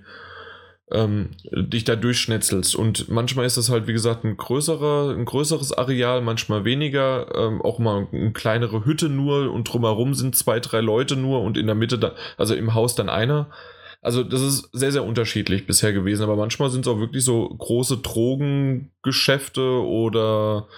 [0.92, 2.76] ähm, dich da durchschnetzelst.
[2.76, 7.60] Und manchmal ist das halt, wie gesagt, ein, größerer, ein größeres Areal, manchmal weniger, ähm,
[7.62, 11.66] auch mal eine kleinere Hütte nur und drumherum sind zwei, drei Leute nur und in
[11.66, 13.50] der Mitte, da, also im Haus dann einer.
[14.00, 17.48] Also das ist sehr, sehr unterschiedlich bisher gewesen, aber manchmal sind es auch wirklich so
[17.48, 20.68] große Drogengeschäfte oder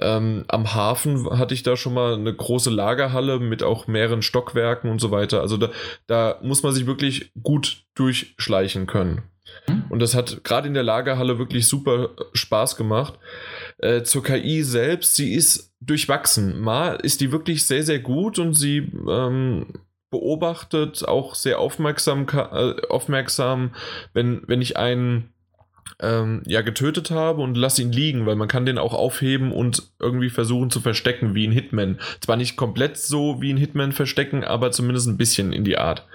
[0.00, 4.90] ähm, am Hafen hatte ich da schon mal eine große Lagerhalle mit auch mehreren Stockwerken
[4.90, 5.40] und so weiter.
[5.40, 5.70] Also da,
[6.06, 9.22] da muss man sich wirklich gut durchschleichen können.
[9.66, 9.84] Mhm.
[9.88, 13.14] Und das hat gerade in der Lagerhalle wirklich super Spaß gemacht.
[13.78, 16.60] Äh, zur KI selbst, sie ist durchwachsen.
[16.60, 19.66] Mal ist die wirklich sehr, sehr gut und sie ähm,
[20.10, 23.74] beobachtet auch sehr aufmerksam, äh, aufmerksam
[24.12, 25.32] wenn, wenn ich einen
[26.00, 29.82] ähm, ja getötet habe und lass ihn liegen, weil man kann den auch aufheben und
[29.98, 31.98] irgendwie versuchen zu verstecken wie ein Hitman.
[32.20, 36.06] Zwar nicht komplett so wie ein Hitman verstecken, aber zumindest ein bisschen in die Art.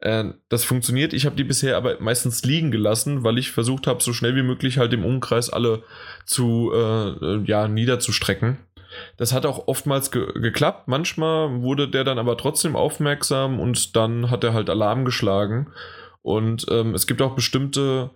[0.00, 1.12] Äh, das funktioniert.
[1.12, 4.42] Ich habe die bisher aber meistens liegen gelassen, weil ich versucht habe, so schnell wie
[4.42, 5.82] möglich halt im Umkreis alle
[6.26, 8.58] zu äh, ja niederzustrecken.
[9.16, 10.88] Das hat auch oftmals ge geklappt.
[10.88, 15.72] Manchmal wurde der dann aber trotzdem aufmerksam und dann hat er halt Alarm geschlagen.
[16.22, 18.10] Und ähm, es gibt auch bestimmte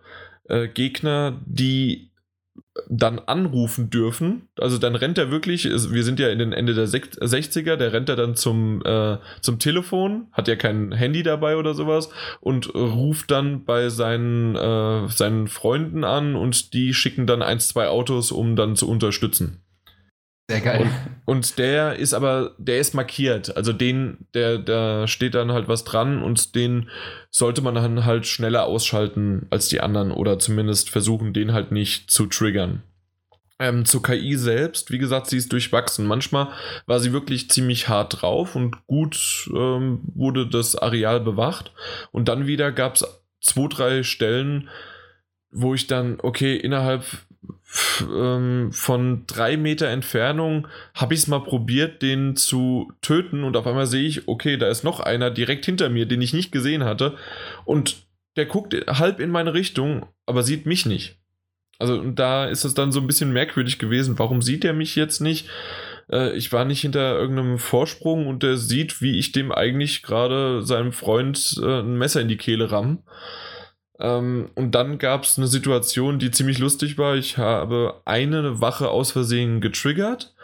[0.49, 2.11] äh, Gegner, die
[2.89, 4.49] dann anrufen dürfen.
[4.59, 8.09] Also dann rennt er wirklich, wir sind ja in den Ende der 60er, der rennt
[8.09, 13.31] er dann zum, äh, zum Telefon, hat ja kein Handy dabei oder sowas und ruft
[13.31, 18.57] dann bei seinen, äh, seinen Freunden an und die schicken dann ein, zwei Autos, um
[18.57, 19.63] dann zu unterstützen.
[20.49, 20.83] Sehr geil.
[20.83, 23.57] Und, und, der ist aber, der ist markiert.
[23.57, 26.89] Also den, der, da steht dann halt was dran und den
[27.31, 32.11] sollte man dann halt schneller ausschalten als die anderen oder zumindest versuchen, den halt nicht
[32.13, 32.83] zu triggern.
[33.59, 36.07] Ähm, zur KI selbst, wie gesagt, sie ist durchwachsen.
[36.07, 36.49] Manchmal
[36.85, 41.73] war sie wirklich ziemlich hart drauf und gut ähm, wurde das Areal bewacht.
[42.13, 43.05] Und dann wieder gab es
[43.41, 44.69] zwei, drei Stellen,
[45.51, 47.05] wo ich dann, okay, innerhalb
[48.03, 53.67] ähm, von drei Meter Entfernung habe ich es mal probiert, den zu töten und auf
[53.67, 56.85] einmal sehe ich, okay, da ist noch einer direkt hinter mir, den ich nicht gesehen
[56.85, 57.17] hatte
[57.65, 61.17] und der guckt halb in meine Richtung, aber sieht mich nicht.
[61.79, 65.21] Also da ist es dann so ein bisschen merkwürdig gewesen, warum sieht er mich jetzt
[65.21, 65.49] nicht?
[66.11, 70.63] Äh, ich war nicht hinter irgendeinem Vorsprung und der sieht, wie ich dem eigentlich gerade
[70.63, 73.03] seinem Freund äh, ein Messer in die Kehle ramm.
[73.99, 77.17] Ähm, und dann gab es eine Situation, die ziemlich lustig war.
[77.17, 80.35] Ich habe eine Wache aus Versehen getriggert.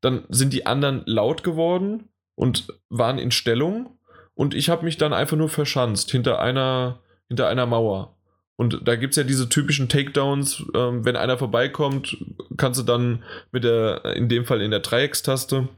[0.00, 3.98] Dann sind die anderen laut geworden und waren in Stellung.
[4.34, 8.14] Und ich habe mich dann einfach nur verschanzt hinter einer, hinter einer Mauer.
[8.56, 10.64] Und da gibt es ja diese typischen Takedowns.
[10.74, 12.16] Ähm, wenn einer vorbeikommt,
[12.56, 15.68] kannst du dann mit der, in dem Fall in der Dreieckstaste,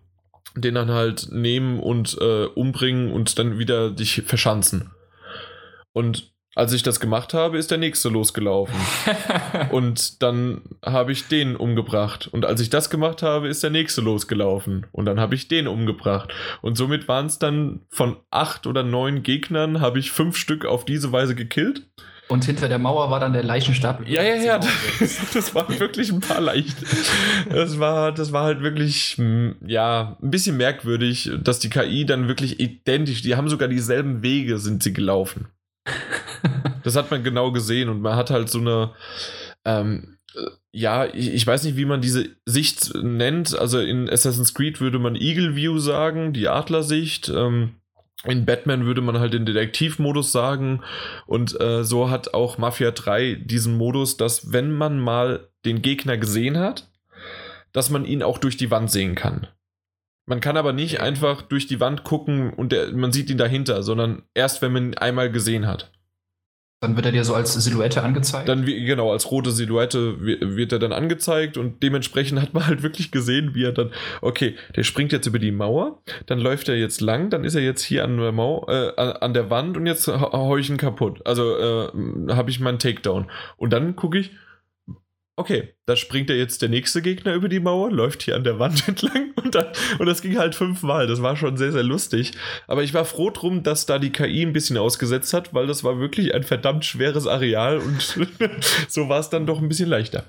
[0.57, 4.91] den dann halt nehmen und äh, umbringen und dann wieder dich verschanzen.
[5.93, 8.75] Und als ich das gemacht habe, ist der nächste losgelaufen.
[9.71, 12.29] und dann habe ich den umgebracht.
[12.33, 14.87] Und als ich das gemacht habe, ist der nächste losgelaufen.
[14.91, 16.33] Und dann habe ich den umgebracht.
[16.61, 20.85] Und somit waren es dann von acht oder neun Gegnern, habe ich fünf Stück auf
[20.85, 21.87] diese Weise gekillt.
[22.31, 24.07] Und hinter der Mauer war dann der Leichenstab.
[24.07, 24.61] Ja, ja, ja.
[25.35, 26.77] Das waren wirklich ein paar leicht.
[27.49, 32.29] Das war, das war halt wirklich, hm, ja, ein bisschen merkwürdig, dass die KI dann
[32.29, 35.49] wirklich identisch, die haben sogar dieselben Wege, sind sie gelaufen.
[36.83, 38.93] Das hat man genau gesehen und man hat halt so eine,
[39.67, 40.17] ähm,
[40.73, 43.59] ja, ich, ich, weiß nicht, wie man diese Sicht nennt.
[43.59, 47.29] Also in Assassin's Creed würde man Eagle View sagen, die Adlersicht.
[47.29, 47.75] Ähm,
[48.25, 50.83] in Batman würde man halt den Detektivmodus sagen.
[51.27, 56.17] Und äh, so hat auch Mafia 3 diesen Modus, dass wenn man mal den Gegner
[56.17, 56.89] gesehen hat,
[57.73, 59.47] dass man ihn auch durch die Wand sehen kann.
[60.27, 63.83] Man kann aber nicht einfach durch die Wand gucken und der, man sieht ihn dahinter,
[63.83, 65.91] sondern erst, wenn man ihn einmal gesehen hat.
[66.83, 68.49] Dann wird er dir so als Silhouette angezeigt?
[68.49, 73.11] Dann, genau, als rote Silhouette wird er dann angezeigt und dementsprechend hat man halt wirklich
[73.11, 73.91] gesehen, wie er dann,
[74.23, 77.61] okay, der springt jetzt über die Mauer, dann läuft er jetzt lang, dann ist er
[77.61, 81.21] jetzt hier an der Mauer, äh, an der Wand und jetzt hau ich ihn kaputt.
[81.27, 81.89] Also äh,
[82.31, 83.31] habe ich meinen Takedown.
[83.59, 84.31] Und dann gucke ich,
[85.41, 88.59] okay, da springt er jetzt der nächste Gegner über die Mauer, läuft hier an der
[88.59, 89.67] Wand entlang und, dann,
[89.99, 91.07] und das ging halt fünfmal.
[91.07, 92.33] Das war schon sehr, sehr lustig.
[92.67, 95.83] Aber ich war froh drum, dass da die KI ein bisschen ausgesetzt hat, weil das
[95.83, 98.03] war wirklich ein verdammt schweres Areal und
[98.89, 100.27] so war es dann doch ein bisschen leichter.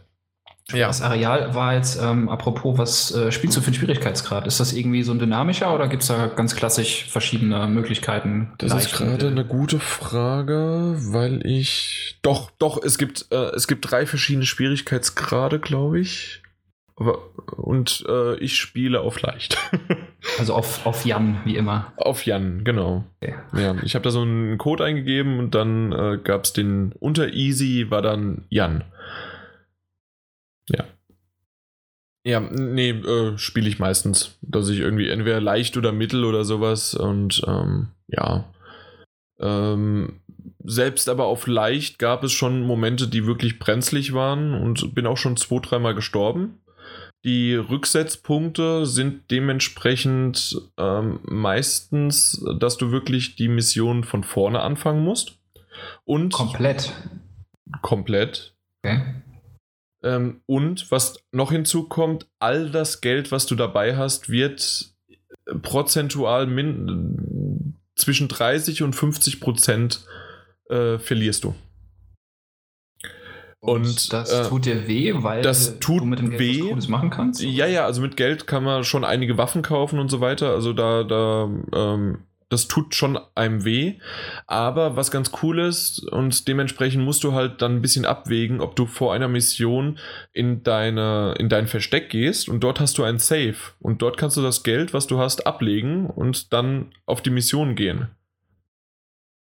[0.72, 0.88] Ja.
[0.88, 4.48] Das Areal war jetzt, ähm, apropos, was äh, spielst du für einen Schwierigkeitsgrad?
[4.48, 8.54] Ist das irgendwie so ein dynamischer oder gibt es da ganz klassisch verschiedene Möglichkeiten?
[8.58, 12.18] Das ist gerade eine gute Frage, weil ich.
[12.22, 16.42] Doch, doch, es gibt, äh, es gibt drei verschiedene Schwierigkeitsgrade, glaube ich.
[17.58, 19.58] Und äh, ich spiele auf leicht.
[20.40, 21.94] also auf, auf Jan, wie immer.
[21.98, 23.06] Auf Jan, genau.
[23.22, 23.36] Okay.
[23.58, 27.34] Ja, ich habe da so einen Code eingegeben und dann äh, gab es den unter
[27.34, 28.84] Easy, war dann Jan.
[32.24, 32.40] Ja.
[32.40, 34.38] Nee, äh, spiele ich meistens.
[34.42, 38.46] Dass ich irgendwie entweder leicht oder mittel oder sowas und ähm, ja.
[39.40, 40.22] Ähm,
[40.64, 45.18] selbst aber auf leicht gab es schon Momente, die wirklich brenzlig waren und bin auch
[45.18, 46.60] schon zwei, dreimal gestorben.
[47.24, 55.38] Die Rücksetzpunkte sind dementsprechend ähm, meistens, dass du wirklich die Mission von vorne anfangen musst.
[56.04, 56.92] Und komplett.
[57.82, 58.56] Komplett.
[58.84, 59.02] Okay.
[60.04, 64.94] Ähm, und was noch hinzukommt, all das Geld, was du dabei hast, wird
[65.62, 70.06] prozentual min zwischen 30 und 50 Prozent
[70.70, 71.56] äh, verlierst du.
[73.60, 76.62] Und, und das äh, tut dir weh, weil das tut du mit dem Geld weh.
[76.62, 77.44] was Cooles machen kannst?
[77.44, 80.50] Ja, ja, also mit Geld kann man schon einige Waffen kaufen und so weiter.
[80.50, 83.96] Also da, da ähm, das tut schon einem weh.
[84.46, 88.76] Aber was ganz cool ist, und dementsprechend musst du halt dann ein bisschen abwägen, ob
[88.76, 89.98] du vor einer Mission
[90.34, 93.56] in, deine, in dein Versteck gehst und dort hast du ein Safe.
[93.80, 97.76] Und dort kannst du das Geld, was du hast, ablegen und dann auf die Mission
[97.76, 98.10] gehen.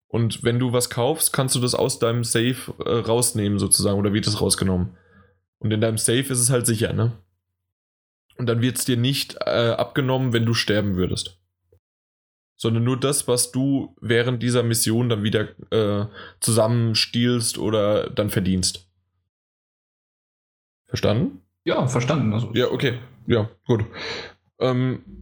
[0.09, 4.13] Und wenn du was kaufst, kannst du das aus deinem Safe äh, rausnehmen, sozusagen, oder
[4.13, 4.97] wird es rausgenommen.
[5.59, 7.13] Und in deinem Safe ist es halt sicher, ne?
[8.39, 11.38] Und dann wird es dir nicht äh, abgenommen, wenn du sterben würdest
[12.59, 16.07] sondern nur das, was du während dieser Mission dann wieder äh,
[16.41, 18.87] zusammenstiehlst oder dann verdienst.
[20.87, 21.41] Verstanden?
[21.65, 22.33] Ja, verstanden.
[22.33, 22.99] Also, ja, okay.
[23.27, 23.85] Ja, gut.
[24.59, 25.18] Ähm,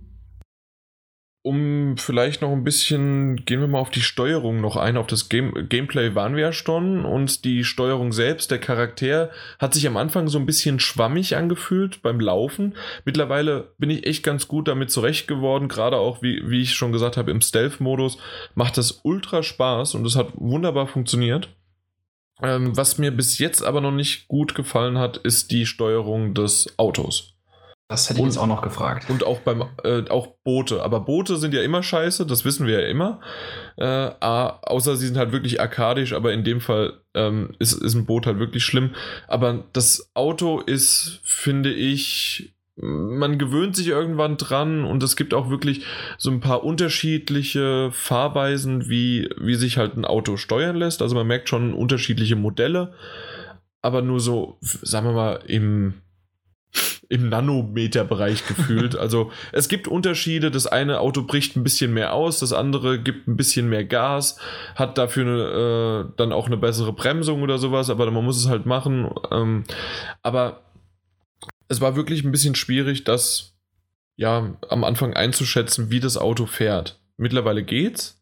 [1.46, 4.96] um vielleicht noch ein bisschen, gehen wir mal auf die Steuerung noch ein.
[4.96, 9.30] Auf das Game, Gameplay waren wir ja schon und die Steuerung selbst, der Charakter,
[9.60, 12.74] hat sich am Anfang so ein bisschen schwammig angefühlt beim Laufen.
[13.04, 16.90] Mittlerweile bin ich echt ganz gut damit zurecht geworden, gerade auch, wie, wie ich schon
[16.90, 18.18] gesagt habe, im Stealth-Modus
[18.56, 21.48] macht das ultra Spaß und es hat wunderbar funktioniert.
[22.42, 26.76] Ähm, was mir bis jetzt aber noch nicht gut gefallen hat, ist die Steuerung des
[26.76, 27.35] Autos.
[27.88, 29.08] Das hätte ich jetzt auch noch gefragt.
[29.10, 30.82] Und auch beim äh, auch Boote.
[30.82, 33.20] Aber Boote sind ja immer scheiße, das wissen wir ja immer.
[33.76, 38.06] Äh, außer sie sind halt wirklich arkadisch, aber in dem Fall ähm, ist, ist ein
[38.06, 38.94] Boot halt wirklich schlimm.
[39.28, 45.48] Aber das Auto ist, finde ich, man gewöhnt sich irgendwann dran und es gibt auch
[45.48, 45.84] wirklich
[46.18, 51.02] so ein paar unterschiedliche Fahrweisen, wie, wie sich halt ein Auto steuern lässt.
[51.02, 52.94] Also man merkt schon unterschiedliche Modelle,
[53.80, 55.94] aber nur so, sagen wir mal, im,
[57.08, 58.96] im Nanometerbereich gefühlt.
[58.98, 60.50] also es gibt Unterschiede.
[60.50, 64.38] Das eine Auto bricht ein bisschen mehr aus, das andere gibt ein bisschen mehr Gas,
[64.74, 68.48] hat dafür eine, äh, dann auch eine bessere Bremsung oder sowas, aber man muss es
[68.48, 69.10] halt machen.
[69.30, 69.64] Ähm,
[70.22, 70.62] aber
[71.68, 73.54] es war wirklich ein bisschen schwierig, das
[74.16, 77.00] ja am Anfang einzuschätzen, wie das Auto fährt.
[77.16, 78.15] Mittlerweile geht's,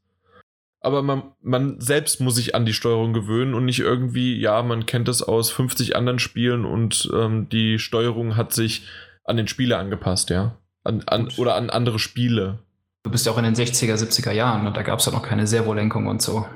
[0.85, 4.87] aber man, man selbst muss sich an die Steuerung gewöhnen und nicht irgendwie, ja, man
[4.87, 8.87] kennt das aus 50 anderen Spielen und ähm, die Steuerung hat sich
[9.25, 10.59] an den Spieler angepasst, ja.
[10.85, 12.59] An, an, oder an andere Spiele.
[13.03, 15.23] Du bist ja auch in den 60er, 70er Jahren und da gab es ja noch
[15.23, 16.47] keine Servolenkung und so.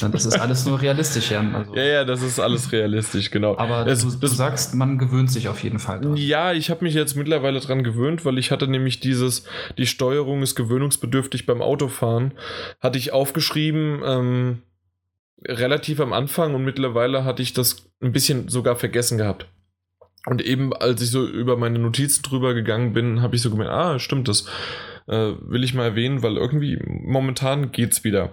[0.00, 1.54] Das ist alles nur realistisch, Jan.
[1.54, 1.74] Also.
[1.74, 3.56] Ja, ja, das ist alles realistisch, genau.
[3.56, 6.16] Aber das, du, du sagst, man gewöhnt sich auf jeden Fall dran.
[6.16, 9.44] Ja, ich habe mich jetzt mittlerweile dran gewöhnt, weil ich hatte nämlich dieses,
[9.78, 12.32] die Steuerung ist gewöhnungsbedürftig beim Autofahren,
[12.80, 14.62] hatte ich aufgeschrieben, ähm,
[15.46, 19.46] relativ am Anfang und mittlerweile hatte ich das ein bisschen sogar vergessen gehabt.
[20.26, 23.72] Und eben als ich so über meine Notizen drüber gegangen bin, habe ich so gemerkt,
[23.72, 24.46] ah, stimmt, das
[25.06, 28.32] äh, will ich mal erwähnen, weil irgendwie momentan geht's wieder.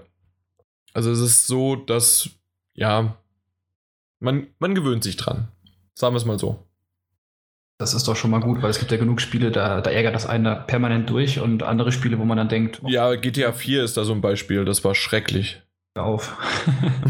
[0.94, 2.30] Also es ist so, dass,
[2.74, 3.18] ja,
[4.20, 5.48] man, man gewöhnt sich dran.
[5.94, 6.68] Sagen wir es mal so.
[7.78, 10.14] Das ist doch schon mal gut, weil es gibt ja genug Spiele, da, da ärgert
[10.14, 12.80] das einen da permanent durch und andere Spiele, wo man dann denkt.
[12.84, 15.62] Oh, ja, GTA 4 ist da so ein Beispiel, das war schrecklich
[16.00, 16.38] auf.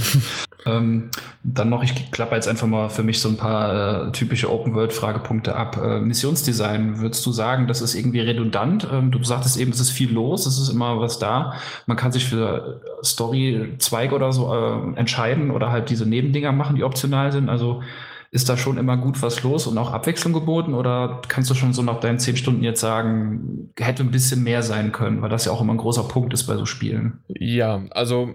[0.65, 1.11] ähm,
[1.43, 5.55] dann noch, ich klappe jetzt einfach mal für mich so ein paar äh, typische Open-World-Fragepunkte
[5.55, 5.77] ab.
[5.77, 8.87] Äh, Missionsdesign, würdest du sagen, das ist irgendwie redundant?
[8.91, 11.53] Ähm, du sagtest eben, es ist viel los, es ist immer was da.
[11.85, 16.83] Man kann sich für Story-Zweige oder so äh, entscheiden oder halt diese Nebendinger machen, die
[16.83, 17.49] optional sind.
[17.49, 17.83] Also
[18.31, 20.73] ist da schon immer gut was los und auch Abwechslung geboten?
[20.73, 24.63] Oder kannst du schon so nach deinen zehn Stunden jetzt sagen, hätte ein bisschen mehr
[24.63, 27.19] sein können, weil das ja auch immer ein großer Punkt ist bei so Spielen?
[27.27, 28.33] Ja, also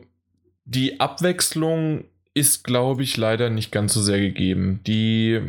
[0.66, 4.80] die Abwechslung ist, glaube ich, leider nicht ganz so sehr gegeben.
[4.86, 5.40] Die,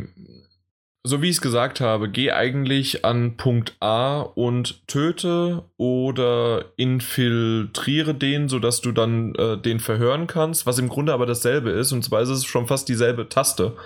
[1.04, 8.14] so wie ich es gesagt habe, geh eigentlich an Punkt A und töte oder infiltriere
[8.14, 11.92] den, sodass du dann äh, den verhören kannst, was im Grunde aber dasselbe ist.
[11.92, 13.76] Und zwar ist es schon fast dieselbe Taste,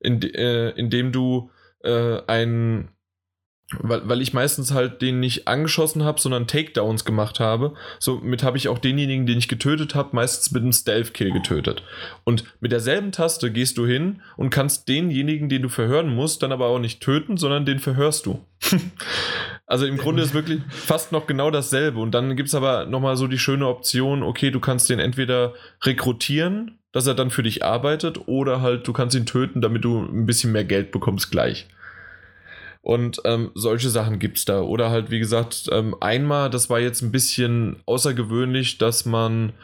[0.00, 1.50] in, äh, indem du
[1.82, 2.88] äh, ein
[3.80, 7.74] weil, weil ich meistens halt den nicht angeschossen habe, sondern Takedowns gemacht habe.
[7.98, 11.82] Somit habe ich auch denjenigen, den ich getötet habe, meistens mit einem Stealth-Kill getötet.
[12.24, 16.52] Und mit derselben Taste gehst du hin und kannst denjenigen, den du verhören musst, dann
[16.52, 18.44] aber auch nicht töten, sondern den verhörst du.
[19.66, 22.00] also im Grunde ist wirklich fast noch genau dasselbe.
[22.00, 25.54] Und dann gibt es aber nochmal so die schöne Option, okay, du kannst den entweder
[25.82, 30.00] rekrutieren, dass er dann für dich arbeitet, oder halt du kannst ihn töten, damit du
[30.00, 31.66] ein bisschen mehr Geld bekommst gleich.
[32.84, 34.60] Und ähm, solche Sachen gibt es da.
[34.60, 39.54] Oder halt, wie gesagt, ähm, einmal, das war jetzt ein bisschen außergewöhnlich, dass man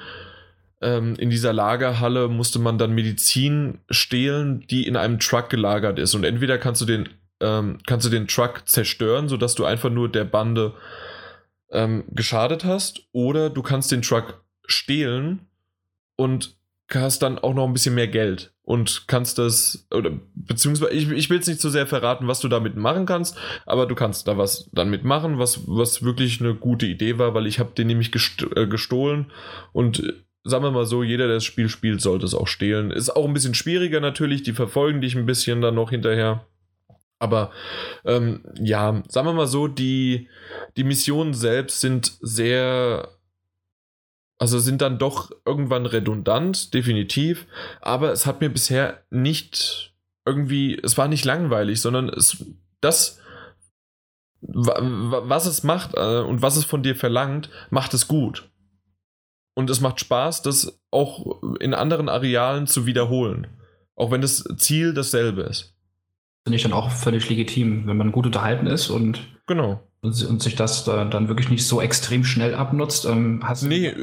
[0.81, 6.15] ähm, in dieser Lagerhalle musste man dann Medizin stehlen, die in einem Truck gelagert ist.
[6.15, 10.11] Und entweder kannst du den, ähm, kannst du den Truck zerstören, sodass du einfach nur
[10.11, 10.73] der Bande
[11.73, 15.41] ähm, geschadet hast, oder du kannst den Truck stehlen
[16.17, 16.57] und
[16.95, 21.31] hast dann auch noch ein bisschen mehr Geld und kannst das, oder beziehungsweise ich, ich
[21.31, 24.39] will es nicht so sehr verraten, was du damit machen kannst, aber du kannst da
[24.39, 28.11] was dann mitmachen, was, was wirklich eine gute Idee war, weil ich habe den nämlich
[28.57, 29.33] äh, gestohlen
[29.73, 30.13] und äh,
[30.45, 32.91] sagen wir mal so, jeder, der das Spiel spielt, sollte es auch stehlen.
[32.91, 36.47] Ist auch ein bisschen schwieriger natürlich, die verfolgen dich ein bisschen dann noch hinterher.
[37.19, 37.51] Aber
[38.07, 40.29] ähm, ja, sagen wir mal so, die,
[40.79, 43.09] die Missionen selbst sind sehr
[44.41, 47.47] also sind dann doch irgendwann redundant, definitiv.
[47.83, 52.43] Aber es hat mir bisher nicht irgendwie, es war nicht langweilig, sondern es,
[52.81, 53.21] das,
[54.41, 58.51] was es macht äh, und was es von dir verlangt, macht es gut.
[59.55, 63.47] Und es macht Spaß, das auch in anderen Arealen zu wiederholen.
[63.95, 65.77] Auch wenn das Ziel dasselbe ist.
[66.45, 70.57] Finde ich dann auch völlig legitim, wenn man gut unterhalten ist und genau und, sich
[70.57, 73.05] das da dann wirklich nicht so extrem schnell abnutzt.
[73.05, 73.95] Ähm, nee,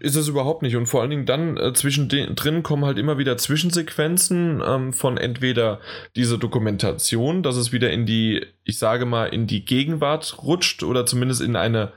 [0.00, 0.74] ist es überhaupt nicht.
[0.74, 5.80] Und vor allen Dingen dann äh, zwischendrin kommen halt immer wieder Zwischensequenzen ähm, von entweder
[6.16, 11.06] dieser Dokumentation, dass es wieder in die, ich sage mal, in die Gegenwart rutscht oder
[11.06, 11.92] zumindest in eine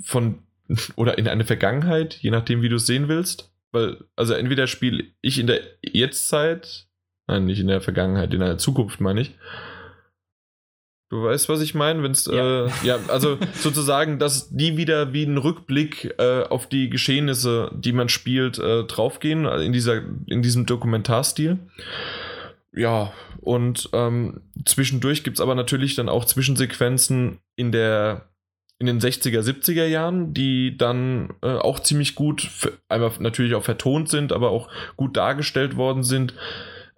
[0.00, 0.38] von
[0.96, 3.50] oder in eine Vergangenheit, je nachdem, wie du es sehen willst.
[3.72, 6.86] Weil, also entweder spiele ich in der Jetztzeit,
[7.26, 9.34] nein, nicht in der Vergangenheit, in der Zukunft meine ich,
[11.14, 12.02] Du weißt, was ich meine?
[12.02, 12.66] Wenn's, ja.
[12.66, 17.92] Äh, ja, also sozusagen, dass die wieder wie ein Rückblick äh, auf die Geschehnisse, die
[17.92, 21.60] man spielt, äh, draufgehen, in, dieser, in diesem Dokumentarstil.
[22.72, 28.28] ja, und ähm, zwischendurch gibt es aber natürlich dann auch Zwischensequenzen in der
[28.80, 32.50] in den 60er, 70er Jahren, die dann äh, auch ziemlich gut,
[32.88, 36.34] einmal natürlich auch vertont sind, aber auch gut dargestellt worden sind.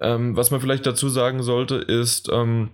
[0.00, 2.70] Ähm, was man vielleicht dazu sagen sollte, ist, ähm,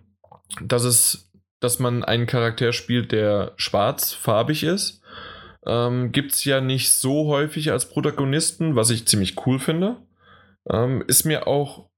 [0.61, 1.32] dass es,
[1.63, 5.01] dass man einen Charakter spielt, der schwarzfarbig ist.
[5.65, 9.97] Ähm, Gibt es ja nicht so häufig als Protagonisten, was ich ziemlich cool finde.
[10.69, 11.89] Ähm, ist mir auch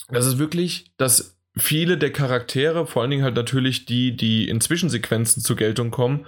[0.08, 4.60] das ist wirklich, dass viele der Charaktere, vor allen Dingen halt natürlich die, die in
[4.60, 6.26] Zwischensequenzen zur Geltung kommen,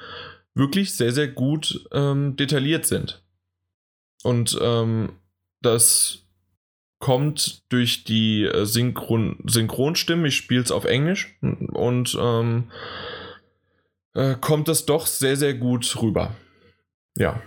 [0.55, 3.23] wirklich sehr, sehr gut ähm, detailliert sind.
[4.23, 5.13] Und ähm,
[5.61, 6.23] das
[6.99, 10.27] kommt durch die äh, Synchron Synchronstimmen.
[10.27, 12.71] Ich spiele es auf Englisch und ähm,
[14.15, 16.37] äh, kommt das doch sehr, sehr gut rüber.
[17.17, 17.43] Ja.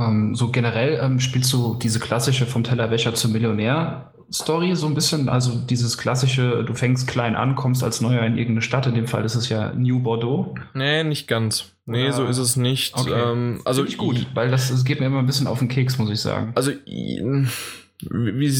[0.00, 4.94] Ähm, so generell ähm, spielst du diese klassische vom Tellerwäscher zum Millionär Story so ein
[4.94, 8.94] bisschen, also dieses klassische, du fängst klein an, kommst als Neuer in irgendeine Stadt, in
[8.94, 10.54] dem Fall ist es ja New Bordeaux.
[10.74, 11.72] Nee, nicht ganz.
[11.84, 12.12] Nee, Oder?
[12.12, 12.96] so ist es nicht.
[12.96, 13.12] Okay.
[13.12, 15.98] Ähm, also ich gut, weil das, das geht mir immer ein bisschen auf den Keks,
[15.98, 16.52] muss ich sagen.
[16.54, 18.58] Also wie,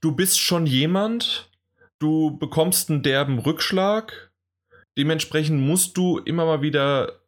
[0.00, 1.50] du bist schon jemand,
[1.98, 4.30] du bekommst einen derben Rückschlag,
[4.96, 7.20] dementsprechend musst du immer mal wieder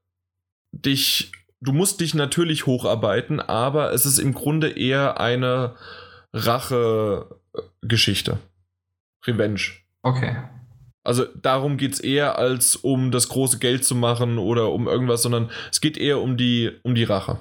[0.73, 1.31] dich,
[1.61, 5.77] du musst dich natürlich hocharbeiten, aber es ist im Grunde eher eine
[6.33, 8.39] Rache-Geschichte.
[9.27, 9.61] Revenge.
[10.03, 10.37] Okay.
[11.03, 15.23] Also darum geht es eher, als um das große Geld zu machen oder um irgendwas,
[15.23, 17.39] sondern es geht eher um die, um die Rache.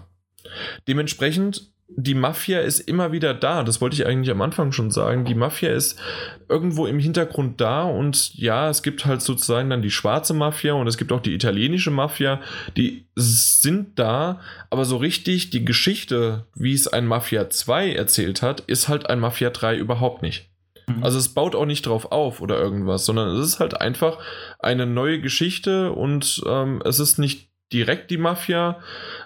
[0.87, 3.63] Dementsprechend die Mafia ist immer wieder da.
[3.63, 5.25] Das wollte ich eigentlich am Anfang schon sagen.
[5.25, 5.99] Die Mafia ist
[6.47, 10.87] irgendwo im Hintergrund da und ja, es gibt halt sozusagen dann die schwarze Mafia und
[10.87, 12.41] es gibt auch die italienische Mafia.
[12.77, 18.61] Die sind da, aber so richtig die Geschichte, wie es ein Mafia 2 erzählt hat,
[18.61, 20.49] ist halt ein Mafia 3 überhaupt nicht.
[20.87, 21.03] Mhm.
[21.03, 24.19] Also es baut auch nicht drauf auf oder irgendwas, sondern es ist halt einfach
[24.59, 28.79] eine neue Geschichte und ähm, es ist nicht direkt die Mafia,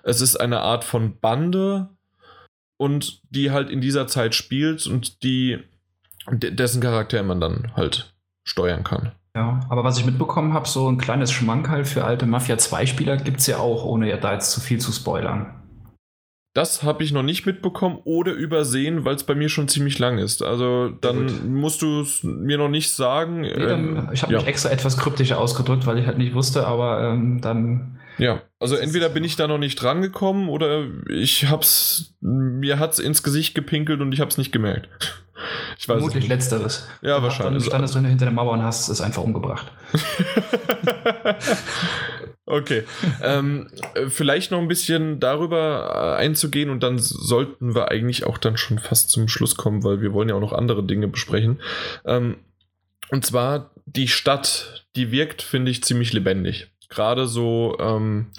[0.03, 1.89] es ist eine Art von Bande,
[2.77, 5.59] und die halt in dieser Zeit spielt und die
[6.31, 8.13] dessen Charakter man dann halt
[8.43, 9.11] steuern kann.
[9.35, 13.39] Ja, aber was ich mitbekommen habe, so ein kleines Schmankerl für alte Mafia 2-Spieler gibt
[13.39, 15.59] es ja auch, ohne ja da jetzt zu viel zu spoilern.
[16.55, 20.19] Das habe ich noch nicht mitbekommen oder übersehen, weil es bei mir schon ziemlich lang
[20.19, 20.43] ist.
[20.43, 23.41] Also dann musst du es mir noch nicht sagen.
[23.41, 24.39] Nee, dann, ähm, ich habe ja.
[24.39, 28.75] mich extra etwas kryptischer ausgedrückt, weil ich halt nicht wusste, aber ähm, dann ja, also
[28.75, 33.55] entweder bin ich da noch nicht dran gekommen oder ich hab's, mir hat's ins Gesicht
[33.55, 34.89] gepinkelt und ich hab's nicht gemerkt.
[35.77, 36.87] Ich weiß Vermutlich letzteres.
[37.01, 37.63] Ja, du wahrscheinlich.
[37.63, 39.69] Du standest drin hinter der Mauer und hast es einfach umgebracht.
[42.45, 42.83] okay.
[43.21, 43.69] ähm,
[44.07, 48.79] vielleicht noch ein bisschen darüber äh, einzugehen und dann sollten wir eigentlich auch dann schon
[48.79, 51.59] fast zum Schluss kommen, weil wir wollen ja auch noch andere Dinge besprechen.
[52.05, 52.37] Ähm,
[53.09, 58.31] und zwar die Stadt, die wirkt, finde ich, ziemlich lebendig gerade so ähm,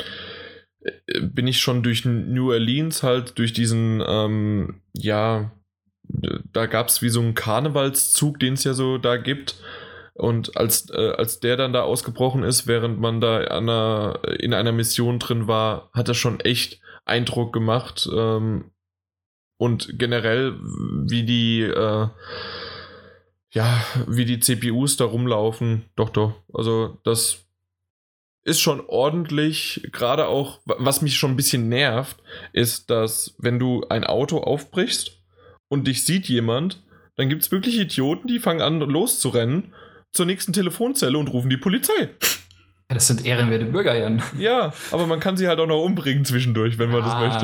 [1.20, 5.52] bin ich schon durch New Orleans halt, durch diesen, ähm, ja,
[6.52, 9.56] da gab es wie so einen Karnevalszug, den es ja so da gibt.
[10.12, 14.72] Und als, äh, als der dann da ausgebrochen ist, während man da einer, in einer
[14.72, 18.08] Mission drin war, hat das schon echt Eindruck gemacht.
[18.14, 18.70] Ähm,
[19.56, 22.08] und generell, wie die, äh,
[23.50, 26.34] ja, wie die CPUs da rumlaufen, doch, doch.
[26.52, 27.43] Also, das
[28.44, 32.18] ist schon ordentlich, gerade auch, was mich schon ein bisschen nervt,
[32.52, 35.18] ist, dass wenn du ein Auto aufbrichst
[35.68, 36.82] und dich sieht jemand,
[37.16, 39.72] dann gibt es wirklich Idioten, die fangen an loszurennen
[40.12, 42.10] zur nächsten Telefonzelle und rufen die Polizei.
[42.88, 44.22] Das sind ehrenwerte Bürger, Jan.
[44.38, 47.42] Ja, aber man kann sie halt auch noch umbringen zwischendurch, wenn man ah, das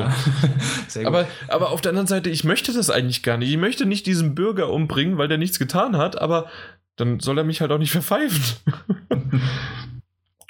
[0.92, 1.06] möchte.
[1.06, 3.50] aber, aber auf der anderen Seite, ich möchte das eigentlich gar nicht.
[3.50, 6.50] Ich möchte nicht diesen Bürger umbringen, weil der nichts getan hat, aber
[6.96, 8.42] dann soll er mich halt auch nicht verpfeifen.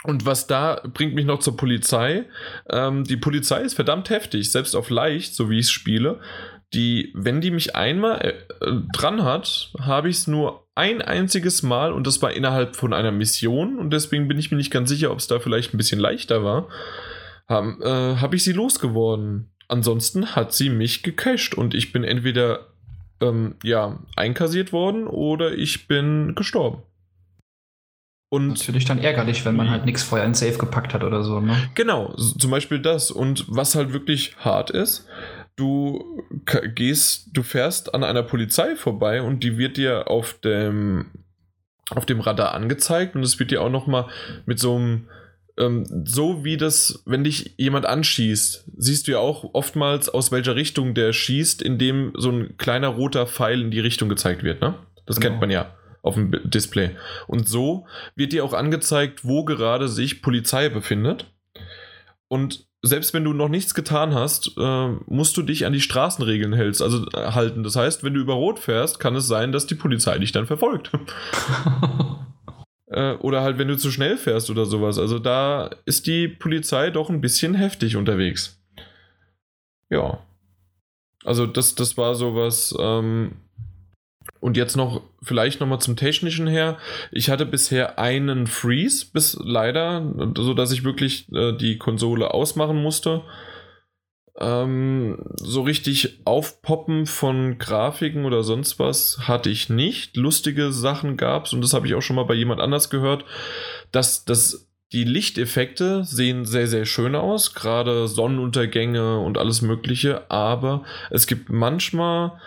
[0.03, 2.25] Und was da bringt mich noch zur Polizei.
[2.71, 6.21] Ähm, die Polizei ist verdammt heftig, selbst auf leicht, so wie ich es spiele.
[6.73, 8.21] die, wenn die mich einmal
[8.61, 12.93] äh, dran hat, habe ich es nur ein einziges Mal und das war innerhalb von
[12.93, 15.79] einer Mission und deswegen bin ich mir nicht ganz sicher, ob es da vielleicht ein
[15.79, 16.69] bisschen leichter war,
[17.49, 19.53] habe äh, hab ich sie losgeworden.
[19.69, 22.69] Ansonsten hat sie mich gecached und ich bin entweder
[23.21, 26.83] ähm, ja, einkassiert worden oder ich bin gestorben.
[28.31, 31.41] Und natürlich dann ärgerlich, wenn man halt nichts vorher in Safe gepackt hat oder so.
[31.41, 31.57] Ne?
[31.75, 33.11] Genau, zum Beispiel das.
[33.11, 35.05] Und was halt wirklich hart ist,
[35.57, 36.23] du
[36.77, 41.07] gehst, du fährst an einer Polizei vorbei und die wird dir auf dem,
[41.91, 44.07] auf dem Radar angezeigt und es wird dir auch nochmal
[44.47, 45.09] mit so einem
[45.59, 50.55] ähm, so wie das, wenn dich jemand anschießt, siehst du ja auch oftmals, aus welcher
[50.55, 54.77] Richtung der schießt, indem so ein kleiner roter Pfeil in die Richtung gezeigt wird, ne?
[55.05, 55.31] Das genau.
[55.31, 56.91] kennt man ja auf dem Display.
[57.27, 61.27] Und so wird dir auch angezeigt, wo gerade sich Polizei befindet.
[62.29, 66.55] Und selbst wenn du noch nichts getan hast, äh, musst du dich an die Straßenregeln
[66.55, 67.63] hältst, also äh, halten.
[67.63, 70.47] Das heißt, wenn du über Rot fährst, kann es sein, dass die Polizei dich dann
[70.47, 70.91] verfolgt.
[72.87, 74.99] äh, oder halt, wenn du zu schnell fährst oder sowas.
[74.99, 78.59] Also da ist die Polizei doch ein bisschen heftig unterwegs.
[79.91, 80.21] Ja.
[81.25, 83.33] Also das, das war sowas, ähm,
[84.41, 86.79] und jetzt noch, vielleicht nochmal zum Technischen her.
[87.13, 92.83] Ich hatte bisher einen Freeze, bis leider, so dass ich wirklich äh, die Konsole ausmachen
[92.83, 93.23] musste.
[94.39, 100.17] Ähm, so richtig Aufpoppen von Grafiken oder sonst was hatte ich nicht.
[100.17, 103.25] Lustige Sachen gab es und das habe ich auch schon mal bei jemand anders gehört,
[103.93, 110.85] dass das die Lichteffekte sehen sehr, sehr schön aus, gerade Sonnenuntergänge und alles Mögliche, aber
[111.11, 112.41] es gibt manchmal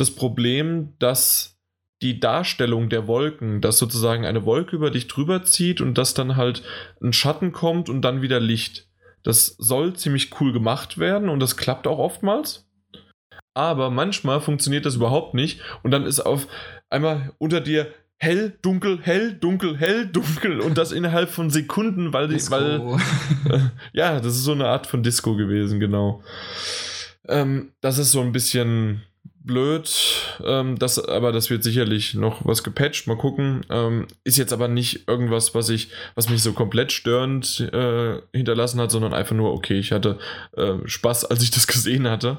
[0.00, 1.58] das Problem, dass
[2.02, 6.36] die Darstellung der Wolken, dass sozusagen eine Wolke über dich drüber zieht und dass dann
[6.36, 6.62] halt
[7.02, 8.88] ein Schatten kommt und dann wieder Licht.
[9.22, 12.66] Das soll ziemlich cool gemacht werden und das klappt auch oftmals.
[13.52, 16.46] Aber manchmal funktioniert das überhaupt nicht und dann ist auf
[16.88, 22.28] einmal unter dir hell, dunkel, hell, dunkel, hell, dunkel und das innerhalb von Sekunden, weil,
[22.28, 22.54] Disco.
[22.54, 22.98] weil
[23.50, 23.60] äh,
[23.92, 26.22] ja, das ist so eine Art von Disco gewesen, genau.
[27.28, 29.02] Ähm, das ist so ein bisschen
[29.40, 29.90] blöd.
[30.44, 33.06] Ähm, das, aber das wird sicherlich noch was gepatcht.
[33.06, 33.64] Mal gucken.
[33.70, 38.80] Ähm, ist jetzt aber nicht irgendwas, was ich, was mich so komplett störend äh, hinterlassen
[38.80, 40.18] hat, sondern einfach nur, okay, ich hatte
[40.56, 42.38] äh, Spaß, als ich das gesehen hatte.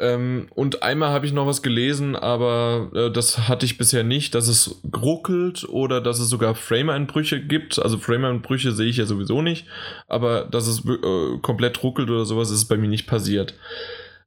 [0.00, 4.34] Ähm, und einmal habe ich noch was gelesen, aber äh, das hatte ich bisher nicht,
[4.34, 7.78] dass es ruckelt oder dass es sogar Frame-Einbrüche gibt.
[7.80, 9.66] Also Frame-Einbrüche sehe ich ja sowieso nicht,
[10.06, 13.54] aber dass es äh, komplett ruckelt oder sowas ist bei mir nicht passiert.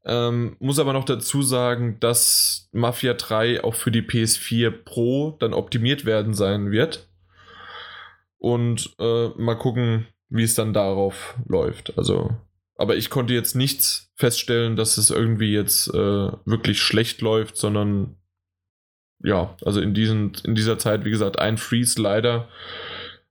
[0.03, 5.53] Ähm, muss aber noch dazu sagen, dass Mafia 3 auch für die PS4 Pro dann
[5.53, 7.07] optimiert werden sein wird.
[8.37, 11.97] Und äh, mal gucken, wie es dann darauf läuft.
[11.97, 12.35] Also,
[12.75, 18.15] aber ich konnte jetzt nichts feststellen, dass es irgendwie jetzt äh, wirklich schlecht läuft, sondern
[19.23, 22.47] ja, also in, diesen, in dieser Zeit, wie gesagt, ein Freeze leider.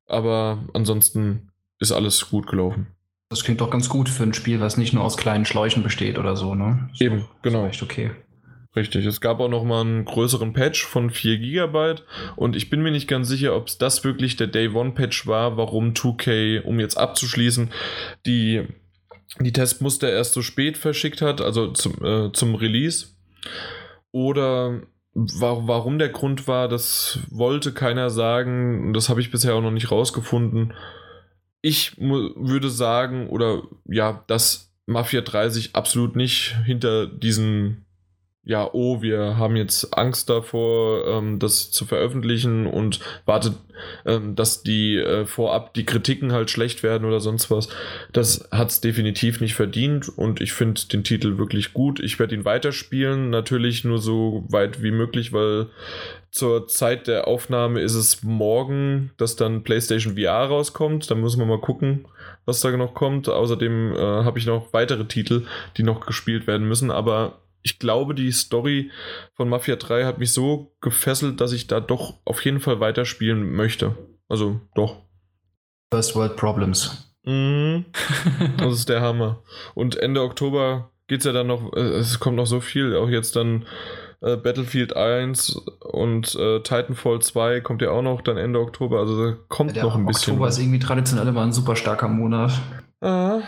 [0.07, 1.51] Aber ansonsten
[1.81, 2.89] ist alles gut gelaufen.
[3.31, 6.19] Das klingt doch ganz gut für ein Spiel, was nicht nur aus kleinen Schläuchen besteht
[6.19, 6.91] oder so, ne?
[6.95, 7.65] So, Eben, genau.
[7.65, 8.11] Echt okay.
[8.75, 12.03] Richtig, es gab auch noch mal einen größeren Patch von 4 GB
[12.35, 15.29] und ich bin mir nicht ganz sicher, ob es das wirklich der Day One Patch
[15.29, 17.71] war, warum 2K, um jetzt abzuschließen,
[18.27, 18.67] die,
[19.39, 23.11] die Testmuster erst so spät verschickt hat, also zum, äh, zum Release.
[24.11, 24.83] Oder
[25.15, 29.93] warum der Grund war, das wollte keiner sagen, das habe ich bisher auch noch nicht
[29.93, 30.75] rausgefunden
[31.63, 37.85] ich würde sagen, oder ja, dass Mafia 3 sich absolut nicht hinter diesen,
[38.43, 43.55] ja, oh, wir haben jetzt Angst davor, ähm, das zu veröffentlichen und wartet,
[44.07, 47.69] ähm, dass die äh, vorab die Kritiken halt schlecht werden oder sonst was.
[48.13, 52.01] Das hat es definitiv nicht verdient und ich finde den Titel wirklich gut.
[52.01, 55.69] Ich werde ihn weiterspielen, natürlich nur so weit wie möglich, weil
[56.31, 61.11] zur Zeit der Aufnahme ist es morgen, dass dann PlayStation VR rauskommt.
[61.11, 62.07] Da müssen wir mal gucken,
[62.45, 63.29] was da noch kommt.
[63.29, 66.91] Außerdem äh, habe ich noch weitere Titel, die noch gespielt werden müssen.
[66.91, 68.91] Aber ich glaube, die Story
[69.35, 73.53] von Mafia 3 hat mich so gefesselt, dass ich da doch auf jeden Fall weiterspielen
[73.53, 73.97] möchte.
[74.29, 75.03] Also doch.
[75.93, 77.13] First World Problems.
[77.25, 77.81] Mm,
[78.57, 79.43] das ist der Hammer.
[79.75, 83.09] Und Ende Oktober geht es ja dann noch, äh, es kommt noch so viel, auch
[83.09, 83.67] jetzt dann
[84.23, 85.57] äh, Battlefield 1
[85.93, 88.99] und äh, Titanfall 2 kommt ja auch noch dann Ende Oktober.
[89.01, 90.33] Also kommt ja, noch ein bisschen.
[90.35, 92.53] Oktober ist irgendwie traditionell immer ein super starker Monat.
[93.01, 93.41] Ah.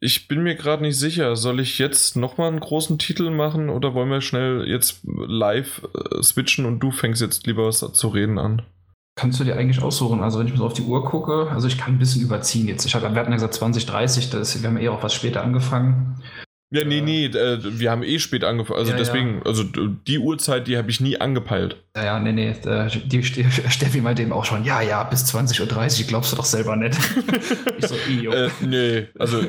[0.00, 3.94] Ich bin mir gerade nicht sicher, soll ich jetzt nochmal einen großen Titel machen oder
[3.94, 8.38] wollen wir schnell jetzt live äh, switchen und du fängst jetzt lieber was zu reden
[8.38, 8.62] an?
[9.16, 10.20] Kannst du dir eigentlich aussuchen?
[10.20, 12.68] Also wenn ich mir so auf die Uhr gucke, also ich kann ein bisschen überziehen
[12.68, 12.86] jetzt.
[12.86, 16.22] Ich hab, wir hatten ja gesagt 2030, das, wir haben eher auch was später angefangen.
[16.70, 18.78] Ja, nee, nee, äh, wir haben eh spät angefangen.
[18.78, 19.42] Also Ja, deswegen, ja.
[19.46, 21.82] also die Uhrzeit, die habe ich nie angepeilt.
[21.96, 22.54] Ja, ja, nee, nee.
[23.06, 26.44] Die Ste- Steffi meinte eben auch schon, ja, ja, bis 20.30 Uhr glaubst du doch
[26.44, 26.98] selber nicht.
[27.78, 27.94] ich so.
[28.30, 29.42] Äh, nee, also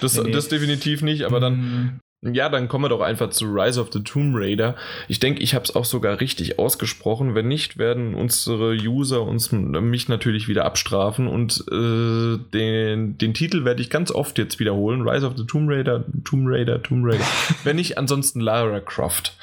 [0.00, 0.30] das, Nee, nee.
[0.32, 2.00] das definitiv nicht, aber dann, Mm,
[2.32, 4.76] ja, dann kommen wir doch einfach zu Rise of the Tomb Raider.
[5.08, 7.34] Ich denke, ich habe es auch sogar richtig ausgesprochen.
[7.34, 13.64] Wenn nicht, werden unsere User uns mich natürlich wieder abstrafen und äh, den, den Titel
[13.64, 15.06] werde ich ganz oft jetzt wiederholen.
[15.06, 17.24] Rise of the Tomb Raider, Tomb Raider, Tomb Raider.
[17.64, 19.36] Wenn nicht, ansonsten Lara Croft.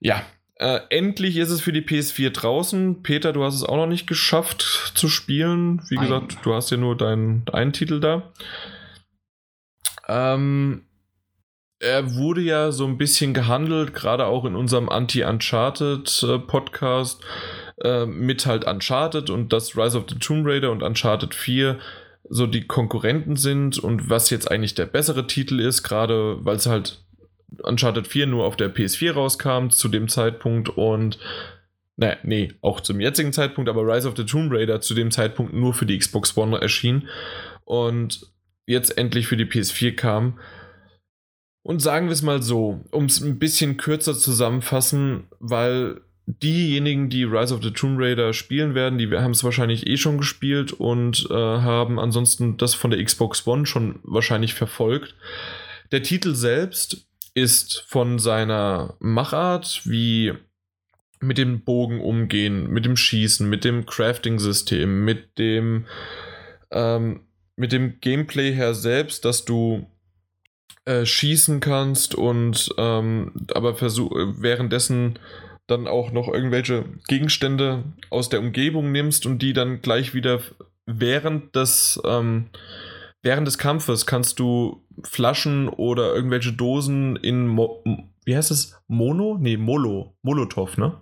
[0.00, 0.22] Ja,
[0.56, 3.02] äh, endlich ist es für die PS4 draußen.
[3.02, 5.80] Peter, du hast es auch noch nicht geschafft zu spielen.
[5.88, 6.04] Wie Nein.
[6.04, 8.30] gesagt, du hast ja nur deinen einen Titel da.
[10.06, 10.82] Ähm,
[11.80, 17.24] er wurde ja so ein bisschen gehandelt, gerade auch in unserem Anti-Uncharted-Podcast,
[17.82, 21.78] äh, mit halt Uncharted und dass Rise of the Tomb Raider und Uncharted 4
[22.28, 26.66] so die Konkurrenten sind und was jetzt eigentlich der bessere Titel ist, gerade weil es
[26.66, 27.02] halt
[27.62, 31.18] Uncharted 4 nur auf der PS4 rauskam zu dem Zeitpunkt und
[31.96, 35.54] naja, nee, auch zum jetzigen Zeitpunkt, aber Rise of the Tomb Raider zu dem Zeitpunkt
[35.54, 37.08] nur für die Xbox One erschien
[37.64, 38.30] und
[38.66, 40.38] jetzt endlich für die PS4 kam.
[41.62, 47.24] Und sagen wir es mal so, um es ein bisschen kürzer zusammenfassen, weil diejenigen, die
[47.24, 51.26] Rise of the Tomb Raider spielen werden, die haben es wahrscheinlich eh schon gespielt und
[51.30, 55.14] äh, haben ansonsten das von der Xbox One schon wahrscheinlich verfolgt.
[55.92, 60.32] Der Titel selbst ist von seiner Machart, wie
[61.20, 65.86] mit dem Bogen umgehen, mit dem Schießen, mit dem Crafting-System, mit dem
[66.70, 67.20] ähm,
[67.56, 69.89] mit dem Gameplay her selbst, dass du
[70.84, 75.18] äh, schießen kannst und ähm, aber versuch währenddessen
[75.66, 80.40] dann auch noch irgendwelche Gegenstände aus der Umgebung nimmst und die dann gleich wieder
[80.86, 82.46] während des ähm,
[83.22, 87.84] während des Kampfes kannst du Flaschen oder irgendwelche Dosen in Mo
[88.24, 88.80] wie heißt es?
[88.88, 89.38] Mono?
[89.40, 91.00] Nee Molo Molotov ne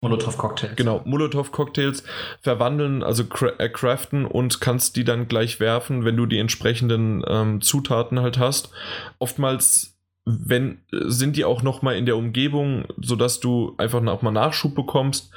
[0.00, 0.74] Molotov-Cocktail.
[0.76, 2.04] Genau, Molotov-Cocktails
[2.40, 3.24] verwandeln, also
[3.58, 8.38] äh, craften und kannst die dann gleich werfen, wenn du die entsprechenden ähm, Zutaten halt
[8.38, 8.70] hast.
[9.18, 14.74] Oftmals wenn, sind die auch nochmal in der Umgebung, sodass du einfach auch mal Nachschub
[14.74, 15.30] bekommst.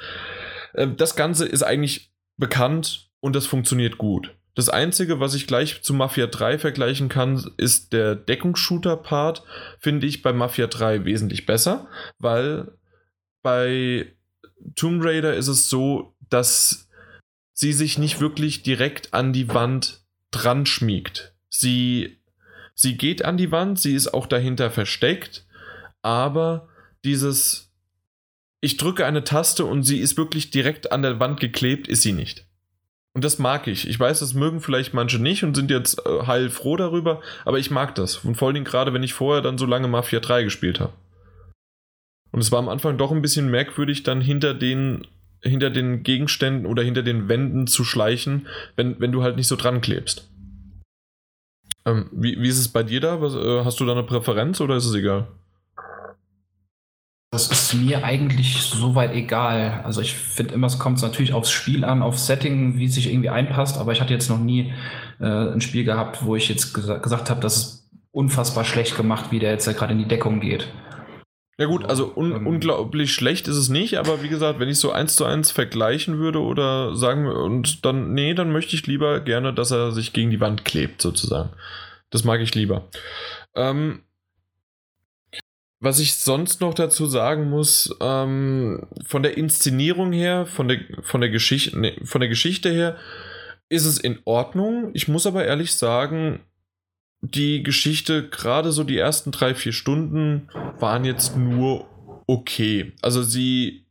[0.72, 4.34] Äh, das Ganze ist eigentlich bekannt und das funktioniert gut.
[4.54, 9.42] Das Einzige, was ich gleich zu Mafia 3 vergleichen kann, ist der Deckungsshooter-Part,
[9.80, 11.88] finde ich bei Mafia 3 wesentlich besser,
[12.18, 12.72] weil
[13.42, 14.13] bei
[14.76, 16.88] Tomb Raider ist es so, dass
[17.52, 21.34] sie sich nicht wirklich direkt an die Wand dran schmiegt.
[21.48, 22.18] Sie,
[22.74, 25.46] sie geht an die Wand, sie ist auch dahinter versteckt,
[26.02, 26.68] aber
[27.04, 27.64] dieses
[28.64, 32.12] ich drücke eine Taste und sie ist wirklich direkt an der Wand geklebt, ist sie
[32.12, 32.46] nicht.
[33.12, 33.86] Und das mag ich.
[33.86, 37.70] Ich weiß, das mögen vielleicht manche nicht und sind jetzt äh, heilfroh darüber, aber ich
[37.70, 38.16] mag das.
[38.16, 40.94] Und vor allen Dingen gerade, wenn ich vorher dann so lange Mafia 3 gespielt habe.
[42.34, 45.06] Und es war am Anfang doch ein bisschen merkwürdig, dann hinter den,
[45.40, 49.54] hinter den Gegenständen oder hinter den Wänden zu schleichen, wenn, wenn du halt nicht so
[49.54, 50.28] dran klebst.
[51.86, 53.20] Ähm, wie, wie ist es bei dir da?
[53.20, 55.28] Was, äh, hast du da eine Präferenz oder ist es egal?
[57.30, 59.82] Das ist mir eigentlich soweit egal.
[59.84, 63.12] Also ich finde immer, es kommt natürlich aufs Spiel an, aufs Setting, wie es sich
[63.12, 64.72] irgendwie einpasst, aber ich hatte jetzt noch nie
[65.20, 69.26] äh, ein Spiel gehabt, wo ich jetzt gesa gesagt habe, das ist unfassbar schlecht gemacht,
[69.30, 70.66] wie der jetzt ja gerade in die Deckung geht.
[71.58, 72.46] Ja gut, also un Ähm.
[72.46, 76.18] unglaublich schlecht ist es nicht, aber wie gesagt, wenn ich so eins zu eins vergleichen
[76.18, 80.30] würde oder sagen und dann, nee, dann möchte ich lieber gerne, dass er sich gegen
[80.30, 81.50] die Wand klebt, sozusagen.
[82.10, 82.88] Das mag ich lieber.
[83.54, 84.02] Ähm,
[85.80, 91.20] was ich sonst noch dazu sagen muss, ähm, von der Inszenierung her, von der, von
[91.20, 92.96] der Geschichte, nee, von der Geschichte her,
[93.68, 94.90] ist es in Ordnung.
[94.94, 96.40] Ich muss aber ehrlich sagen,
[97.30, 100.48] die Geschichte, gerade so die ersten drei, vier Stunden,
[100.78, 101.86] waren jetzt nur
[102.26, 102.92] okay.
[103.00, 103.86] Also sie,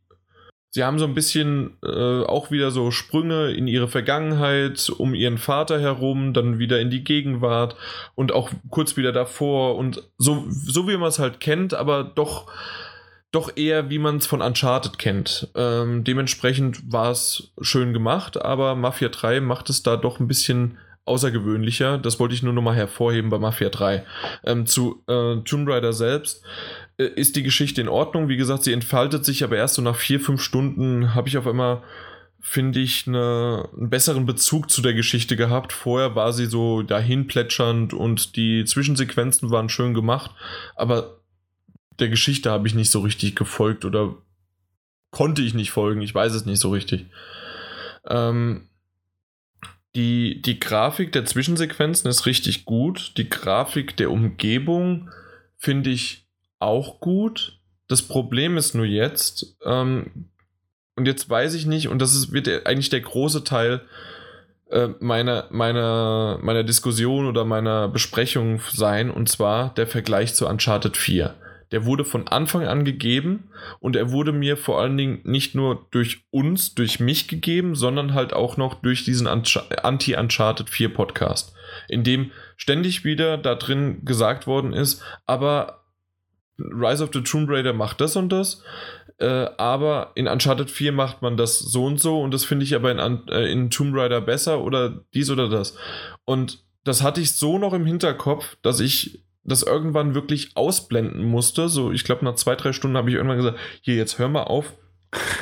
[0.70, 5.38] sie haben so ein bisschen äh, auch wieder so Sprünge in ihre Vergangenheit, um ihren
[5.38, 7.76] Vater herum, dann wieder in die Gegenwart
[8.14, 12.46] und auch kurz wieder davor und so, so wie man es halt kennt, aber doch,
[13.32, 15.48] doch eher wie man es von Uncharted kennt.
[15.56, 20.78] Ähm, dementsprechend war es schön gemacht, aber Mafia 3 macht es da doch ein bisschen
[21.06, 21.98] außergewöhnlicher.
[21.98, 24.04] Das wollte ich nur nochmal hervorheben bei Mafia 3.
[24.44, 26.42] Ähm, zu äh, Tomb Raider selbst
[26.96, 28.28] äh, ist die Geschichte in Ordnung.
[28.28, 31.46] Wie gesagt, sie entfaltet sich, aber erst so nach vier, fünf Stunden habe ich auf
[31.46, 31.82] einmal,
[32.40, 35.72] finde ich, eine, einen besseren Bezug zu der Geschichte gehabt.
[35.72, 40.30] Vorher war sie so dahin plätschernd und die Zwischensequenzen waren schön gemacht,
[40.74, 41.20] aber
[41.98, 44.14] der Geschichte habe ich nicht so richtig gefolgt oder
[45.10, 46.00] konnte ich nicht folgen.
[46.00, 47.06] Ich weiß es nicht so richtig.
[48.08, 48.68] Ähm,
[49.94, 53.12] die, die Grafik der Zwischensequenzen ist richtig gut.
[53.16, 55.10] Die Grafik der Umgebung
[55.56, 56.26] finde ich
[56.58, 57.58] auch gut.
[57.86, 60.28] Das Problem ist nur jetzt, ähm,
[60.96, 63.82] und jetzt weiß ich nicht, und das ist, wird eigentlich der große Teil
[64.70, 70.96] äh, meiner, meiner, meiner Diskussion oder meiner Besprechung sein, und zwar der Vergleich zu Uncharted
[70.96, 71.34] 4.
[71.74, 73.50] Der wurde von Anfang an gegeben
[73.80, 78.14] und er wurde mir vor allen Dingen nicht nur durch uns, durch mich gegeben, sondern
[78.14, 81.52] halt auch noch durch diesen Anti-Uncharted 4 Podcast,
[81.88, 85.80] in dem ständig wieder da drin gesagt worden ist, aber
[86.60, 88.62] Rise of the Tomb Raider macht das und das,
[89.18, 92.76] äh, aber in Uncharted 4 macht man das so und so und das finde ich
[92.76, 95.76] aber in, äh, in Tomb Raider besser oder dies oder das.
[96.24, 101.68] Und das hatte ich so noch im Hinterkopf, dass ich das irgendwann wirklich ausblenden musste.
[101.68, 104.44] So, ich glaube, nach zwei, drei Stunden habe ich irgendwann gesagt, hier, jetzt hör mal
[104.44, 104.74] auf,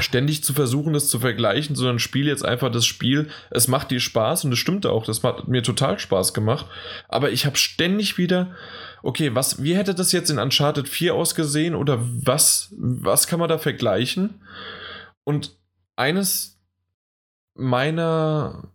[0.01, 3.31] ständig zu versuchen, das zu vergleichen, sondern spiel jetzt einfach das Spiel.
[3.51, 6.67] Es macht dir Spaß und es stimmte auch, das hat mir total Spaß gemacht.
[7.09, 8.55] Aber ich habe ständig wieder,
[9.03, 13.49] okay, was, wie hätte das jetzt in Uncharted 4 ausgesehen oder was, was kann man
[13.49, 14.43] da vergleichen?
[15.25, 15.57] Und
[15.97, 16.61] eines
[17.55, 18.69] meiner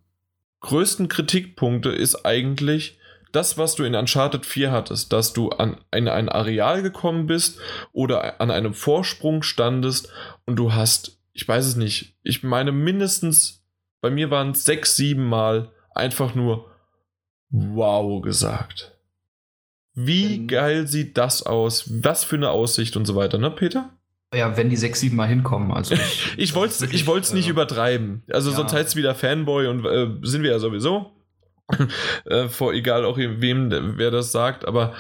[0.62, 2.97] größten Kritikpunkte ist eigentlich,
[3.38, 7.60] das, was du in Uncharted 4 hattest, dass du an ein, ein Areal gekommen bist
[7.94, 10.12] oder an einem Vorsprung standest
[10.48, 13.64] und du hast, ich weiß es nicht, ich meine mindestens,
[14.02, 16.66] bei mir waren es sechs, sieben Mal einfach nur
[17.50, 18.98] wow gesagt.
[19.94, 20.48] Wie mhm.
[20.48, 22.04] geil sieht das aus?
[22.04, 23.92] Was für eine Aussicht und so weiter, ne, Peter?
[24.34, 25.72] Ja, wenn die sechs, sieben Mal hinkommen.
[25.72, 25.96] Also
[26.38, 28.24] ich wollte es ich wollt's nicht äh, übertreiben.
[28.32, 28.56] Also ja.
[28.56, 31.12] sonst heißt es wieder Fanboy und äh, sind wir ja sowieso.
[32.26, 34.94] Äh, vor egal auch wem, wer das sagt, aber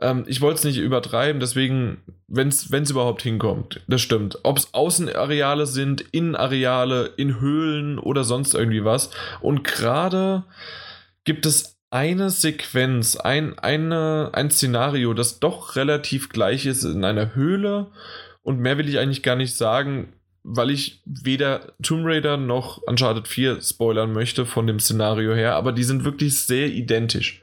[0.00, 4.38] ähm, ich wollte es nicht übertreiben, deswegen, wenn es überhaupt hinkommt, das stimmt.
[4.42, 9.10] Ob es Außenareale sind, Innenareale, in Höhlen oder sonst irgendwie was.
[9.40, 10.44] Und gerade
[11.24, 17.34] gibt es eine Sequenz, ein, eine, ein Szenario, das doch relativ gleich ist in einer
[17.34, 17.90] Höhle.
[18.42, 20.12] Und mehr will ich eigentlich gar nicht sagen
[20.42, 25.72] weil ich weder Tomb Raider noch Uncharted 4 spoilern möchte von dem Szenario her, aber
[25.72, 27.42] die sind wirklich sehr identisch.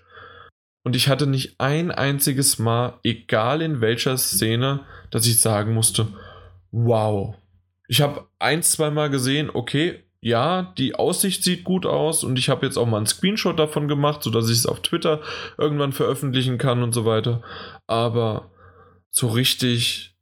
[0.84, 6.08] Und ich hatte nicht ein einziges Mal, egal in welcher Szene, dass ich sagen musste,
[6.72, 7.36] wow.
[7.88, 12.50] Ich habe ein, zwei Mal gesehen, okay, ja, die Aussicht sieht gut aus und ich
[12.50, 15.22] habe jetzt auch mal einen Screenshot davon gemacht, sodass ich es auf Twitter
[15.58, 17.44] irgendwann veröffentlichen kann und so weiter.
[17.86, 18.52] Aber
[19.10, 20.16] so richtig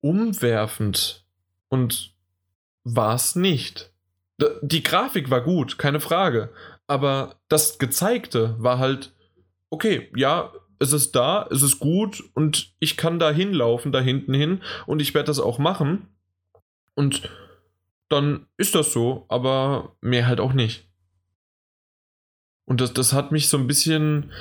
[0.00, 1.24] umwerfend
[1.70, 2.14] und
[2.84, 3.90] war es nicht.
[4.62, 6.50] Die Grafik war gut, keine Frage.
[6.86, 9.14] Aber das Gezeigte war halt,
[9.70, 14.34] okay, ja, es ist da, es ist gut und ich kann da hinlaufen, da hinten
[14.34, 16.08] hin und ich werde das auch machen.
[16.94, 17.30] Und
[18.08, 20.88] dann ist das so, aber mehr halt auch nicht.
[22.64, 24.32] Und das, das hat mich so ein bisschen.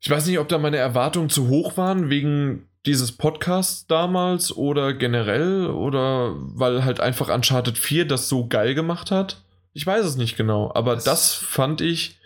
[0.00, 4.94] Ich weiß nicht, ob da meine Erwartungen zu hoch waren, wegen dieses Podcasts damals oder
[4.94, 9.42] generell oder weil halt einfach Uncharted 4 das so geil gemacht hat?
[9.72, 12.18] Ich weiß es nicht genau, aber das, das fand ich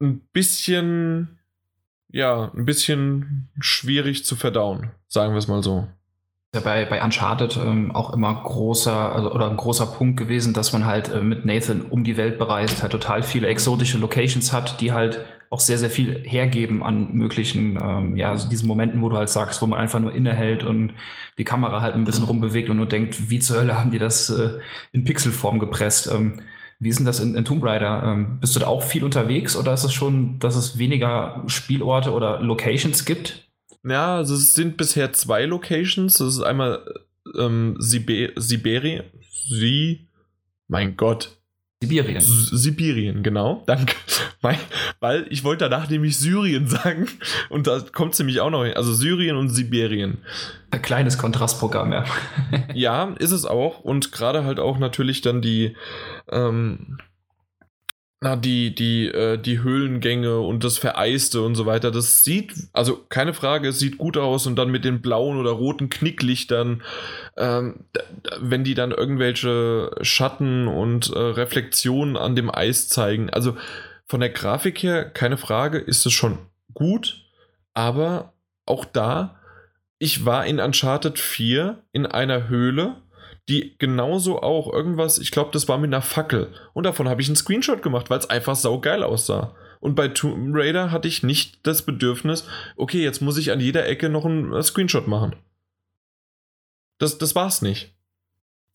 [0.00, 1.38] ein bisschen,
[2.10, 5.88] ja, ein bisschen schwierig zu verdauen, sagen wir es mal so.
[6.54, 10.72] Ja, bei, bei Uncharted ähm, auch immer großer also, oder ein großer Punkt gewesen, dass
[10.72, 14.80] man halt äh, mit Nathan um die Welt bereist, halt total viele exotische Locations hat,
[14.80, 19.08] die halt auch sehr, sehr viel hergeben an möglichen, ähm, ja, also diesen Momenten, wo
[19.08, 20.92] du halt sagst, wo man einfach nur innehält und
[21.38, 24.30] die Kamera halt ein bisschen rumbewegt und nur denkt, wie zur Hölle haben die das
[24.30, 24.58] äh,
[24.92, 26.10] in Pixelform gepresst?
[26.12, 26.40] Ähm,
[26.78, 28.02] wie ist denn das in, in Tomb Raider?
[28.04, 32.12] Ähm, bist du da auch viel unterwegs oder ist es schon, dass es weniger Spielorte
[32.12, 33.48] oder Locations gibt?
[33.82, 36.18] Ja, also es sind bisher zwei Locations.
[36.18, 36.84] Das ist einmal
[37.38, 39.02] ähm, Sibe Siberi.
[39.48, 40.08] Sie.
[40.68, 41.38] Mein Gott.
[41.82, 42.20] Sibirien.
[42.22, 43.62] Sibirien, genau.
[43.66, 43.94] Danke.
[45.00, 47.06] Weil ich wollte danach nämlich Syrien sagen.
[47.50, 48.74] Und da kommt es nämlich auch noch hin.
[48.74, 50.18] Also Syrien und Sibirien.
[50.70, 52.04] Ein kleines Kontrastprogramm, ja.
[52.74, 53.80] ja, ist es auch.
[53.80, 55.76] Und gerade halt auch natürlich dann die.
[56.30, 56.98] Ähm,
[58.26, 62.96] na, die, die, äh, die Höhlengänge und das Vereiste und so weiter, das sieht, also
[63.08, 66.82] keine Frage, es sieht gut aus und dann mit den blauen oder roten Knicklichtern,
[67.36, 67.84] ähm,
[68.40, 73.30] wenn die dann irgendwelche Schatten und äh, Reflexionen an dem Eis zeigen.
[73.30, 73.56] Also
[74.06, 76.38] von der Grafik her, keine Frage, ist es schon
[76.74, 77.22] gut,
[77.74, 78.32] aber
[78.64, 79.38] auch da,
[80.00, 82.96] ich war in Uncharted 4 in einer Höhle
[83.48, 86.52] die genauso auch irgendwas, ich glaube, das war mit einer Fackel.
[86.72, 89.54] Und davon habe ich einen Screenshot gemacht, weil es einfach saugeil aussah.
[89.80, 93.86] Und bei Tomb Raider hatte ich nicht das Bedürfnis, okay, jetzt muss ich an jeder
[93.86, 95.36] Ecke noch einen äh, Screenshot machen.
[96.98, 97.94] Das, das war's nicht.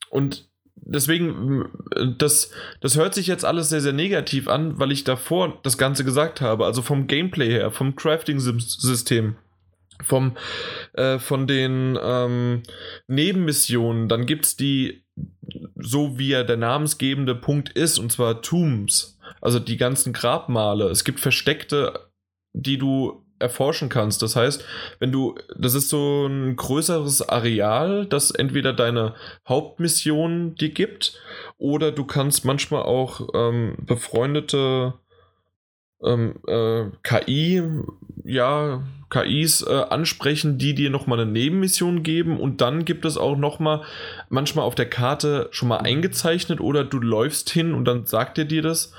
[0.09, 1.65] Und deswegen,
[1.95, 5.77] äh, das, das hört sich jetzt alles sehr, sehr negativ an, weil ich davor das
[5.77, 6.65] Ganze gesagt habe.
[6.65, 9.35] Also vom Gameplay her, vom Crafting-System
[10.03, 10.37] vom,
[10.93, 12.63] äh, von den ähm,
[13.07, 15.03] Nebenmissionen, dann gibt es die,
[15.75, 20.89] so wie ja der namensgebende Punkt ist, und zwar Tombs, also die ganzen Grabmale.
[20.89, 22.11] Es gibt versteckte,
[22.53, 24.21] die du erforschen kannst.
[24.21, 24.63] Das heißt,
[24.99, 29.15] wenn du, das ist so ein größeres Areal, das entweder deine
[29.47, 31.19] Hauptmission dir gibt,
[31.57, 34.93] oder du kannst manchmal auch ähm, befreundete
[36.03, 37.63] ähm, äh, KI,
[38.23, 43.37] ja, KIs äh, ansprechen, die dir nochmal eine Nebenmission geben und dann gibt es auch
[43.37, 43.81] nochmal
[44.29, 48.45] manchmal auf der Karte schon mal eingezeichnet oder du läufst hin und dann sagt er
[48.45, 48.93] dir das,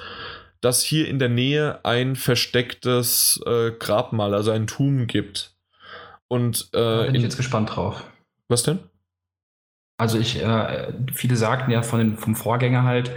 [0.60, 5.54] dass hier in der Nähe ein verstecktes äh, Grabmal, also ein Tum gibt.
[6.28, 8.04] Und äh, da bin ich jetzt gespannt drauf.
[8.48, 8.78] Was denn?
[9.98, 13.10] Also ich, äh, viele sagten ja von den, vom Vorgänger halt,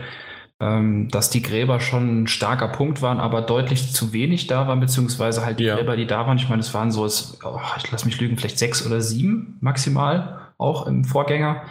[0.62, 4.80] ähm, dass die Gräber schon ein starker Punkt waren, aber deutlich zu wenig da waren,
[4.80, 5.76] beziehungsweise halt die ja.
[5.76, 8.60] Gräber, die da waren, ich meine, es waren so, oh, ich lass mich lügen, vielleicht
[8.60, 11.64] sechs oder sieben maximal, auch im Vorgänger,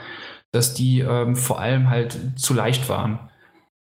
[0.52, 3.18] dass die ähm, vor allem halt zu leicht waren.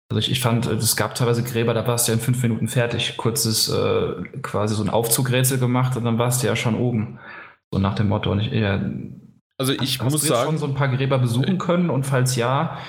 [0.10, 2.68] Also ich, ich fand, es gab teilweise Gräber, da warst du ja in fünf Minuten
[2.68, 3.16] fertig.
[3.16, 7.20] Kurzes, äh, quasi so ein Aufzugrätsel gemacht und dann warst du ja schon oben.
[7.72, 8.32] So nach dem Motto.
[8.32, 8.82] Und ich, ja,
[9.58, 12.80] also ich muss sagen, schon so ein paar Gräber besuchen können und falls ja,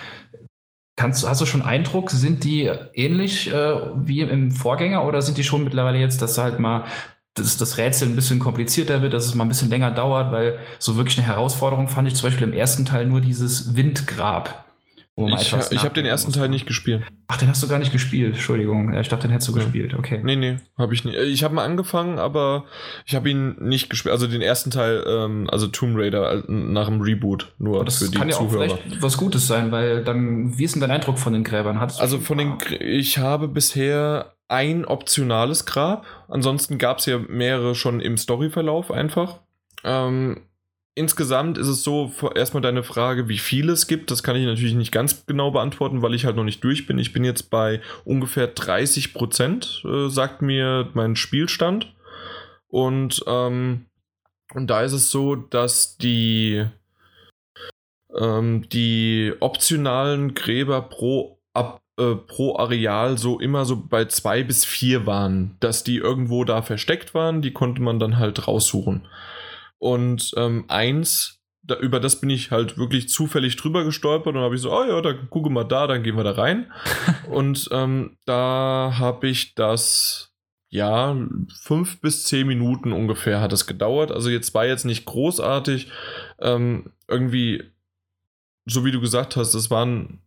[1.00, 3.74] Kannst, hast du schon Eindruck, sind die ähnlich äh,
[4.04, 6.84] wie im Vorgänger oder sind die schon mittlerweile jetzt, dass halt mal
[7.32, 10.58] das, das Rätsel ein bisschen komplizierter wird, dass es mal ein bisschen länger dauert, weil
[10.78, 14.66] so wirklich eine Herausforderung fand ich zum Beispiel im ersten Teil nur dieses Windgrab.
[15.28, 17.02] Ich, ich habe den ersten Teil nicht gespielt.
[17.28, 18.34] Ach, den hast du gar nicht gespielt.
[18.34, 18.92] Entschuldigung.
[18.94, 19.62] Ich dachte, den hättest du ja.
[19.62, 19.94] gespielt.
[19.94, 20.20] Okay.
[20.22, 21.16] Nee, nee, habe ich nicht.
[21.16, 22.64] Ich habe mal angefangen, aber
[23.06, 24.12] ich habe ihn nicht gespielt.
[24.12, 28.10] Also den ersten Teil, ähm, also Tomb Raider äh, nach dem Reboot, nur das für
[28.10, 28.72] die kann ja Zuhörer.
[28.72, 31.80] auch vielleicht was Gutes sein, weil dann, wie ist denn dein Eindruck von den Gräbern?
[31.80, 36.04] Hattest also von den, ich habe bisher ein optionales Grab.
[36.28, 39.40] Ansonsten gab es ja mehrere schon im Storyverlauf einfach.
[39.84, 40.40] Ähm,
[41.00, 44.74] insgesamt ist es so, erstmal deine Frage, wie viele es gibt, das kann ich natürlich
[44.74, 46.98] nicht ganz genau beantworten, weil ich halt noch nicht durch bin.
[46.98, 51.94] Ich bin jetzt bei ungefähr 30 Prozent, äh, sagt mir mein Spielstand.
[52.68, 53.86] Und, ähm,
[54.52, 56.66] und da ist es so, dass die,
[58.14, 64.66] ähm, die optionalen Gräber pro, ab, äh, pro Areal so immer so bei zwei bis
[64.66, 69.06] vier waren, dass die irgendwo da versteckt waren, die konnte man dann halt raussuchen.
[69.80, 74.54] Und ähm, eins, da, über das bin ich halt wirklich zufällig drüber gestolpert und habe
[74.54, 76.70] ich so, oh ja, dann gucke mal da, dann gehen wir da rein.
[77.30, 80.34] und ähm, da habe ich das,
[80.68, 81.16] ja,
[81.62, 84.12] fünf bis zehn Minuten ungefähr hat es gedauert.
[84.12, 85.90] Also jetzt war jetzt nicht großartig.
[86.40, 87.64] Ähm, irgendwie,
[88.66, 90.20] so wie du gesagt hast, es waren,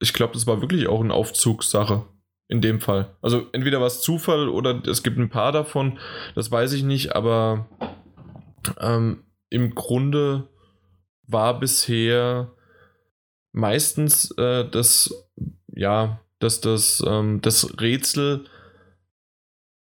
[0.00, 2.06] ich glaube, das war wirklich auch eine Aufzugssache
[2.48, 3.14] in dem Fall.
[3.20, 5.98] Also entweder war es Zufall oder es gibt ein paar davon,
[6.34, 7.68] das weiß ich nicht, aber
[8.80, 10.48] ähm, Im Grunde
[11.26, 12.52] war bisher
[13.52, 15.28] meistens äh, das,
[15.68, 18.44] ja, dass das, ähm, das Rätsel,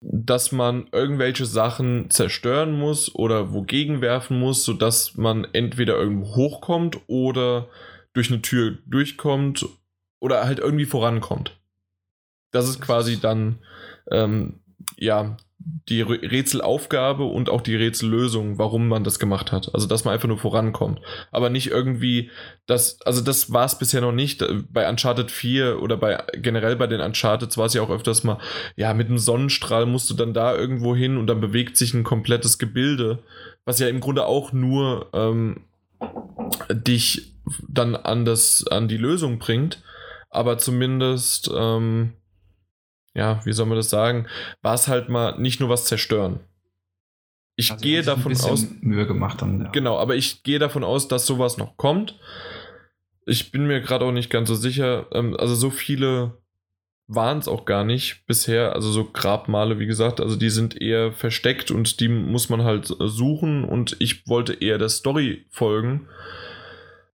[0.01, 7.01] dass man irgendwelche Sachen zerstören muss oder wogegen werfen muss, sodass man entweder irgendwo hochkommt
[7.07, 7.69] oder
[8.13, 9.67] durch eine Tür durchkommt
[10.19, 11.59] oder halt irgendwie vorankommt.
[12.51, 13.61] Das ist quasi dann
[14.11, 14.61] ähm,
[14.97, 15.37] ja
[15.89, 19.75] die Rätselaufgabe und auch die Rätsellösung, warum man das gemacht hat.
[19.75, 21.01] Also, dass man einfach nur vorankommt.
[21.31, 22.31] Aber nicht irgendwie,
[22.67, 24.45] das, also das war es bisher noch nicht.
[24.71, 28.39] Bei Uncharted 4 oder bei generell bei den Uncharted war es ja auch öfters mal,
[28.77, 32.05] ja, mit einem Sonnenstrahl musst du dann da irgendwo hin und dann bewegt sich ein
[32.05, 33.23] komplettes Gebilde,
[33.65, 35.65] was ja im Grunde auch nur ähm,
[36.71, 37.35] dich
[37.69, 39.83] dann an, das, an die Lösung bringt.
[40.31, 42.15] Aber zumindest, ähm,
[43.15, 44.27] ja, wie soll man das sagen,
[44.63, 46.41] war es halt mal nicht nur was zerstören.
[47.57, 48.67] Ich also gehe davon aus.
[48.81, 49.71] Mühe gemacht dann, ja.
[49.71, 52.19] Genau, aber ich gehe davon aus, dass sowas noch kommt.
[53.27, 55.07] Ich bin mir gerade auch nicht ganz so sicher.
[55.13, 56.39] Ähm, also so viele
[57.07, 58.75] waren es auch gar nicht bisher.
[58.75, 62.87] Also so Grabmale, wie gesagt, also die sind eher versteckt und die muss man halt
[62.87, 63.65] suchen.
[63.65, 66.09] Und ich wollte eher der Story folgen.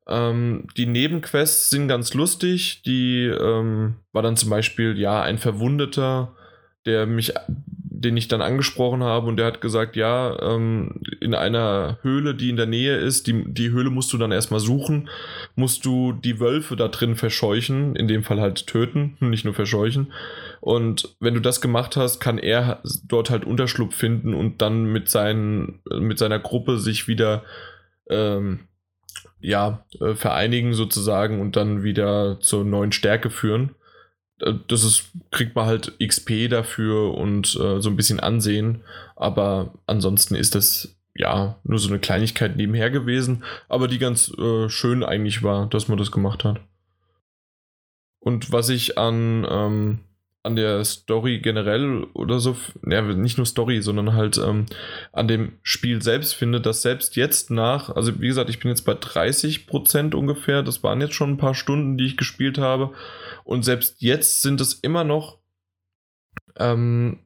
[0.08, 2.82] Ähm, die Nebenquests sind ganz lustig.
[2.82, 6.34] Die ähm, war dann zum Beispiel, ja, ein Verwundeter,
[6.86, 7.34] der mich,
[8.00, 12.48] den ich dann angesprochen habe und der hat gesagt, ja, ähm, in einer Höhle, die
[12.48, 15.10] in der Nähe ist, die, die Höhle musst du dann erstmal suchen,
[15.56, 20.12] musst du die Wölfe da drin verscheuchen, in dem Fall halt töten, nicht nur verscheuchen.
[20.60, 25.08] Und wenn du das gemacht hast, kann er dort halt Unterschlupf finden und dann mit,
[25.10, 27.42] seinen, mit seiner Gruppe sich wieder
[28.08, 28.60] ähm,
[29.40, 33.74] ja, äh, vereinigen sozusagen und dann wieder zur neuen Stärke führen.
[34.40, 38.82] äh, das ist, kriegt man halt XP dafür und äh, so ein bisschen Ansehen.
[39.16, 44.68] Aber ansonsten ist das ja nur so eine Kleinigkeit nebenher gewesen, aber die ganz äh,
[44.68, 46.60] schön eigentlich war, dass man das gemacht hat.
[48.20, 49.98] Und was ich an, ähm,
[50.48, 54.64] an der Story generell oder so, ja, nicht nur Story, sondern halt ähm,
[55.12, 58.86] an dem Spiel selbst finde, dass selbst jetzt nach, also wie gesagt, ich bin jetzt
[58.86, 62.94] bei 30% ungefähr, das waren jetzt schon ein paar Stunden, die ich gespielt habe.
[63.44, 65.36] Und selbst jetzt sind es immer noch
[66.56, 67.18] ähm,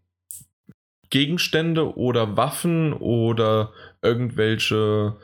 [1.11, 5.17] Gegenstände oder Waffen oder irgendwelche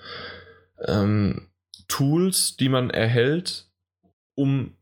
[0.86, 1.48] ähm,
[1.88, 3.66] Tools, die man erhält,
[4.36, 4.77] um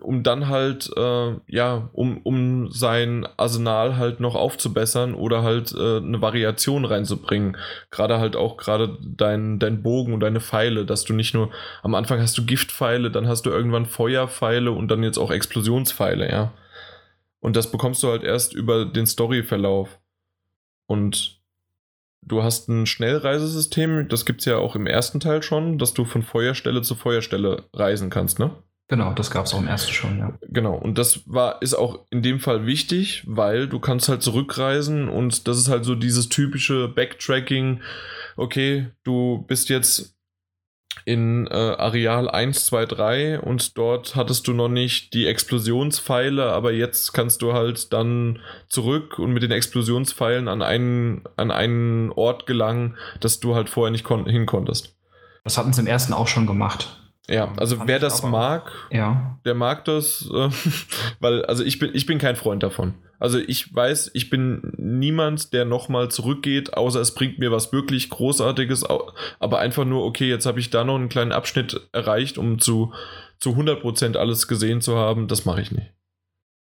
[0.00, 5.96] um dann halt, äh, ja, um, um sein Arsenal halt noch aufzubessern oder halt äh,
[5.98, 7.56] eine Variation reinzubringen.
[7.90, 11.50] Gerade halt auch gerade dein, dein Bogen und deine Pfeile, dass du nicht nur,
[11.82, 16.30] am Anfang hast du Giftpfeile, dann hast du irgendwann Feuerpfeile und dann jetzt auch Explosionspfeile,
[16.30, 16.52] ja.
[17.40, 20.00] Und das bekommst du halt erst über den Storyverlauf.
[20.86, 21.40] Und
[22.22, 26.04] du hast ein Schnellreisesystem, das gibt es ja auch im ersten Teil schon, dass du
[26.04, 28.50] von Feuerstelle zu Feuerstelle reisen kannst, ne?
[28.88, 30.32] Genau, das gab es auch im ersten schon, ja.
[30.48, 35.10] Genau, und das war, ist auch in dem Fall wichtig, weil du kannst halt zurückreisen
[35.10, 37.82] und das ist halt so dieses typische Backtracking.
[38.36, 40.18] Okay, du bist jetzt
[41.04, 46.72] in äh, Areal 1, 2, 3 und dort hattest du noch nicht die Explosionspfeile, aber
[46.72, 52.46] jetzt kannst du halt dann zurück und mit den Explosionspfeilen an einen, an einen Ort
[52.46, 54.96] gelangen, dass du halt vorher nicht hin konntest.
[55.44, 57.07] Das hatten sie im ersten auch schon gemacht.
[57.28, 59.38] Ja, also wer das aber, mag, ja.
[59.44, 60.48] der mag das, äh,
[61.20, 62.94] weil, also ich bin, ich bin kein Freund davon.
[63.18, 68.10] Also ich weiß, ich bin niemand, der nochmal zurückgeht, außer es bringt mir was wirklich
[68.10, 72.60] Großartiges, aber einfach nur, okay, jetzt habe ich da noch einen kleinen Abschnitt erreicht, um
[72.60, 72.92] zu,
[73.40, 75.92] zu 100% alles gesehen zu haben, das mache ich nicht.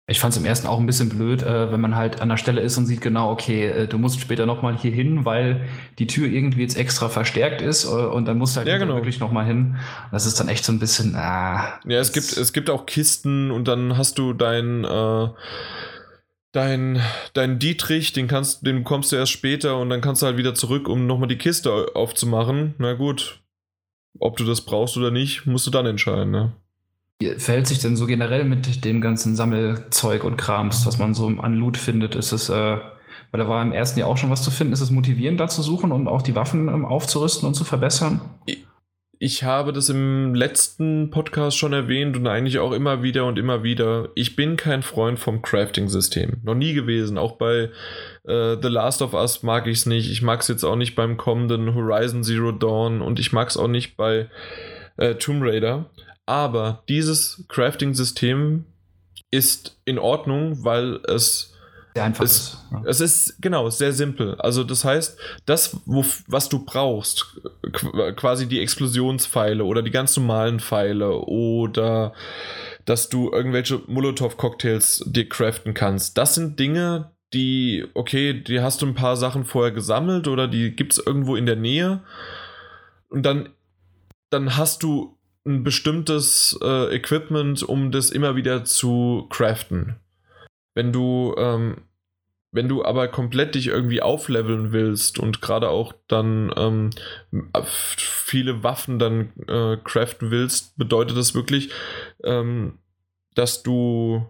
[0.08, 2.38] Ich fand es im ersten auch ein bisschen blöd, äh, wenn man halt an der
[2.38, 6.06] Stelle ist und sieht genau, okay, äh, du musst später nochmal hier hin, weil die
[6.06, 8.96] Tür irgendwie jetzt extra verstärkt ist äh, und dann musst du halt ja, genau.
[8.96, 9.78] wirklich nochmal hin.
[10.12, 11.80] Das ist dann echt so ein bisschen, ah.
[11.88, 15.28] Ja, es gibt, es gibt auch Kisten und dann hast du dein, äh,
[16.52, 17.02] dein,
[17.34, 20.54] dein Dietrich, den kannst, den kommst du erst später und dann kannst du halt wieder
[20.54, 22.76] zurück, um nochmal die Kiste aufzumachen.
[22.78, 23.42] Na gut,
[24.20, 26.54] ob du das brauchst oder nicht, musst du dann entscheiden, ne?
[27.20, 31.28] Wie verhält sich denn so generell mit dem ganzen Sammelzeug und Krams, was man so
[31.28, 32.16] an Loot findet?
[32.16, 32.78] Ist es, äh,
[33.32, 35.48] weil da war im ersten Jahr auch schon was zu finden, ist es motivierend da
[35.48, 38.22] zu suchen und auch die Waffen ähm, aufzurüsten und zu verbessern?
[39.18, 43.64] Ich habe das im letzten Podcast schon erwähnt und eigentlich auch immer wieder und immer
[43.64, 44.10] wieder.
[44.16, 46.42] Ich bin kein Freund vom Crafting-System.
[46.44, 47.18] Noch nie gewesen.
[47.18, 47.70] Auch bei
[48.26, 50.12] äh, The Last of Us mag ich es nicht.
[50.12, 53.56] Ich mag es jetzt auch nicht beim kommenden Horizon Zero Dawn und ich mag es
[53.56, 54.30] auch nicht bei
[54.98, 55.90] äh, Tomb Raider.
[56.26, 58.66] Aber dieses Crafting-System
[59.32, 61.56] ist in Ordnung, weil es
[61.96, 62.58] sehr einfach es, ist.
[62.72, 62.84] Ja.
[62.86, 64.36] Es ist genau sehr simpel.
[64.36, 67.38] Also das heißt, das, wo, was du brauchst,
[68.16, 72.14] quasi die Explosionspfeile oder die ganz normalen Pfeile oder
[72.84, 78.86] dass du irgendwelche Molotow-Cocktails dir craften kannst, das sind Dinge, die, okay, die hast du
[78.86, 82.02] ein paar Sachen vorher gesammelt oder die gibt es irgendwo in der Nähe
[83.10, 83.50] und dann,
[84.30, 85.15] dann hast du
[85.46, 89.96] ein bestimmtes äh, Equipment, um das immer wieder zu craften.
[90.74, 91.84] Wenn du, ähm,
[92.52, 96.90] wenn du aber komplett dich irgendwie aufleveln willst und gerade auch dann ähm,
[97.98, 101.70] viele Waffen dann äh, craften willst, bedeutet das wirklich,
[102.24, 102.80] ähm,
[103.36, 104.26] dass du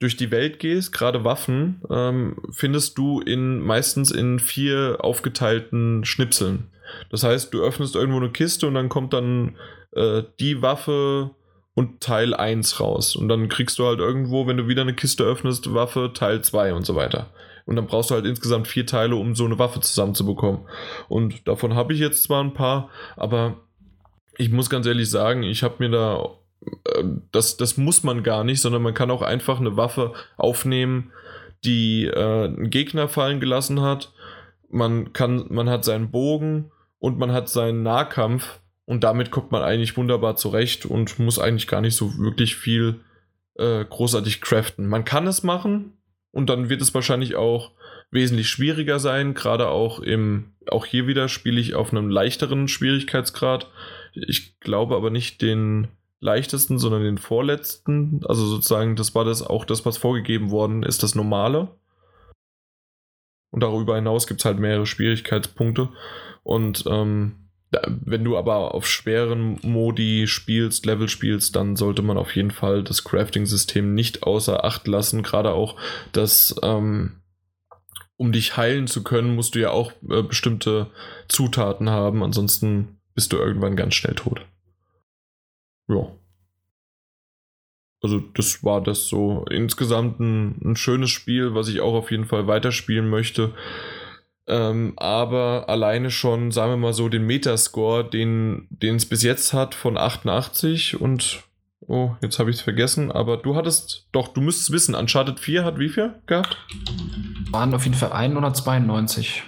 [0.00, 6.70] durch die Welt gehst, gerade Waffen, ähm, findest du in meistens in vier aufgeteilten Schnipseln.
[7.10, 9.56] Das heißt, du öffnest irgendwo eine Kiste und dann kommt dann
[9.94, 11.30] äh, die Waffe
[11.74, 13.16] und Teil 1 raus.
[13.16, 16.74] Und dann kriegst du halt irgendwo, wenn du wieder eine Kiste öffnest, Waffe Teil 2
[16.74, 17.30] und so weiter.
[17.66, 20.60] Und dann brauchst du halt insgesamt vier Teile, um so eine Waffe zusammenzubekommen.
[21.08, 23.56] Und davon habe ich jetzt zwar ein paar, aber
[24.36, 26.24] ich muss ganz ehrlich sagen, ich habe mir da,
[26.84, 31.12] äh, das, das muss man gar nicht, sondern man kann auch einfach eine Waffe aufnehmen,
[31.64, 34.12] die äh, einen Gegner fallen gelassen hat.
[34.68, 39.62] Man kann, man hat seinen Bogen und man hat seinen Nahkampf und damit kommt man
[39.62, 43.00] eigentlich wunderbar zurecht und muss eigentlich gar nicht so wirklich viel
[43.56, 44.86] äh, großartig craften.
[44.86, 45.94] Man kann es machen
[46.30, 47.72] und dann wird es wahrscheinlich auch
[48.10, 49.34] wesentlich schwieriger sein.
[49.34, 53.70] Gerade auch im, auch hier wieder spiele ich auf einem leichteren Schwierigkeitsgrad.
[54.12, 55.88] Ich glaube aber nicht den
[56.20, 58.20] leichtesten, sondern den vorletzten.
[58.26, 61.68] Also sozusagen, das war das auch das, was vorgegeben worden ist, das normale.
[63.50, 65.88] Und darüber hinaus gibt es halt mehrere Schwierigkeitspunkte.
[66.42, 67.43] Und ähm,
[67.86, 72.82] wenn du aber auf schweren Modi spielst, Level spielst, dann sollte man auf jeden Fall
[72.82, 75.22] das Crafting-System nicht außer Acht lassen.
[75.22, 75.76] Gerade auch
[76.12, 77.22] das, ähm,
[78.16, 80.90] um dich heilen zu können, musst du ja auch äh, bestimmte
[81.28, 82.22] Zutaten haben.
[82.22, 84.44] Ansonsten bist du irgendwann ganz schnell tot.
[85.88, 86.12] Ja.
[88.02, 92.26] Also das war das so insgesamt ein, ein schönes Spiel, was ich auch auf jeden
[92.26, 93.54] Fall weiterspielen möchte.
[94.46, 99.74] Ähm, aber alleine schon, sagen wir mal so, den Metascore, den es bis jetzt hat
[99.74, 101.44] von 88 und
[101.86, 105.64] oh, jetzt habe ich es vergessen, aber du hattest, doch, du müsstest wissen, Uncharted 4
[105.64, 106.58] hat wie viel gehabt?
[107.50, 109.44] Waren auf jeden Fall 192.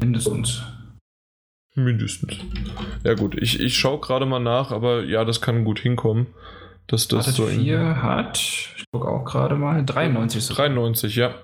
[0.00, 0.62] Mindestens.
[1.74, 2.34] Mindestens.
[3.04, 6.26] Ja gut, ich, ich schaue gerade mal nach, aber ja, das kann gut hinkommen.
[6.86, 10.68] Dass das Uncharted so 4 hat, ich gucke auch gerade mal, 93 sogar.
[10.68, 11.34] 93, ja.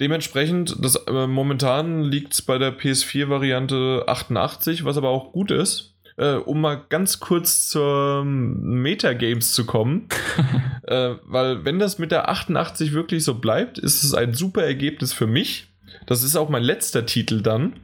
[0.00, 5.94] Dementsprechend, das, äh, momentan liegt es bei der PS4-Variante 88, was aber auch gut ist.
[6.16, 10.08] Äh, um mal ganz kurz zur Metagames zu kommen.
[10.84, 15.12] äh, weil wenn das mit der 88 wirklich so bleibt, ist es ein super Ergebnis
[15.12, 15.74] für mich.
[16.06, 17.80] Das ist auch mein letzter Titel dann.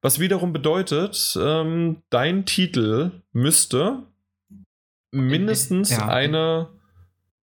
[0.00, 4.04] Was wiederum bedeutet, ähm, dein Titel müsste
[5.10, 6.08] mindestens Ja.
[6.08, 6.68] eine,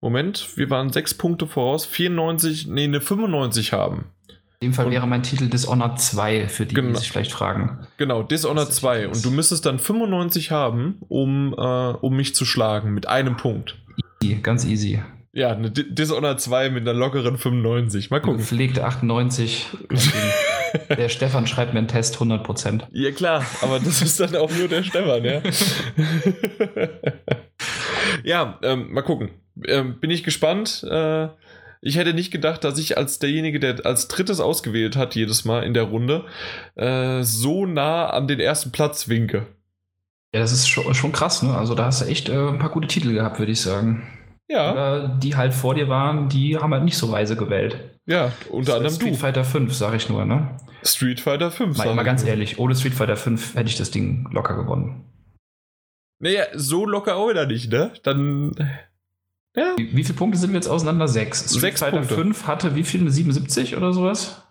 [0.02, 4.06] Moment, wir waren sechs Punkte voraus, 94, nee, eine 95 haben.
[4.60, 6.90] In dem Fall Und- wäre mein Titel Dishonored 2, für die, Genau.
[6.94, 7.80] die sich vielleicht fragen.
[7.98, 9.08] Genau, Dishonored Das ist 2.
[9.08, 9.18] das.
[9.18, 13.78] Und du müsstest dann 95 haben, um, äh, um mich zu schlagen, mit einem Punkt.
[14.22, 15.02] Easy, Ganz easy.
[15.38, 18.10] Ja, eine Di- Dishonored 2 mit einer lockeren 95.
[18.10, 18.38] Mal gucken.
[18.38, 19.68] Gepflegte 98.
[19.90, 20.98] kein Ding.
[20.98, 22.84] Der Stefan schreibt mir einen Test 100%.
[22.94, 25.42] Ja, klar, aber das ist dann auch nur der Stefan, ja.
[28.24, 29.30] ja, ähm, mal gucken.
[29.68, 30.86] Ähm, bin ich gespannt.
[30.90, 31.28] Äh,
[31.82, 35.64] ich hätte nicht gedacht, dass ich als derjenige, der als drittes ausgewählt hat, jedes Mal
[35.64, 36.24] in der Runde,
[36.76, 39.48] äh, so nah an den ersten Platz winke.
[40.34, 41.56] Ja, das ist schon, schon krass, ne?
[41.58, 44.08] Also da hast du echt äh, ein paar gute Titel gehabt, würde ich sagen.
[44.48, 47.98] Ja, Oder die halt vor dir waren, die haben halt nicht so weise gewählt.
[48.06, 49.18] ja, unter anderem Street du.
[49.18, 50.58] Fighter 5, sage ich nur, ne?
[50.84, 51.78] Street Fighter 5.
[51.78, 52.30] Mal, sag mal ganz nur.
[52.30, 55.06] ehrlich, ohne Street Fighter 5 hätte ich das Ding locker gewonnen.
[56.20, 57.92] Naja, so locker auch wieder nicht, ne?
[58.04, 58.52] Dann.
[59.56, 59.74] Ja.
[59.78, 61.08] Wie, wie viele Punkte sind wir jetzt auseinander?
[61.08, 61.46] Sechs.
[61.50, 62.16] Street Sechs Fighter Punkte.
[62.16, 63.02] 5 hatte wie viel?
[63.02, 64.45] Eine 77 oder sowas?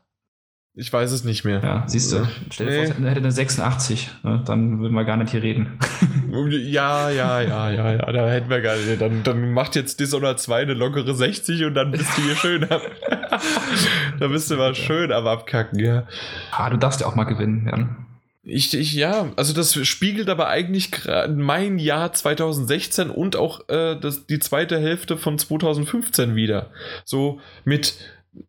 [0.77, 1.61] Ich weiß es nicht mehr.
[1.63, 2.27] Ja, siehst du.
[2.51, 2.87] Stell dir Nee.
[2.87, 4.11] vor, es hätte eine 86.
[4.25, 4.43] Ne?
[4.45, 5.79] Dann würden wir gar nicht hier reden.
[6.35, 9.01] Ja, ja, ja, ja, ja, da hätten wir gar nicht.
[9.01, 12.65] Dann, dann macht jetzt Dishonored 2 eine lockere 60 und dann bist du hier schön
[12.69, 12.81] am.
[14.19, 16.09] da bist du mal schön am Abkacken, ja.
[16.51, 17.97] Ah, du darfst ja auch mal gewinnen, Jan.
[18.43, 23.95] Ich, ich, ja, also das spiegelt aber eigentlich gerade mein Jahr 2016 und auch äh,
[24.01, 26.71] das, die zweite Hälfte von 2015 wieder.
[27.05, 27.95] So mit,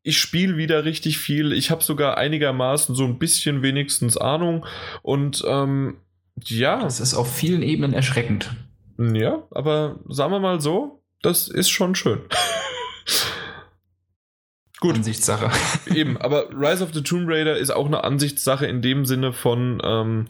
[0.03, 4.65] ich spiele wieder richtig viel, ich habe sogar einigermaßen so ein bisschen wenigstens Ahnung
[5.01, 5.97] und ähm,
[6.43, 8.51] ja, Das ist auf vielen Ebenen erschreckend.
[8.97, 12.21] ja, aber sagen wir mal so, das ist schon schön.
[14.79, 15.49] Gut, Ansichtssache.
[15.95, 19.81] eben, aber Rise of the Tomb Raider ist auch eine Ansichtssache in dem Sinne von,
[19.83, 20.25] ähm,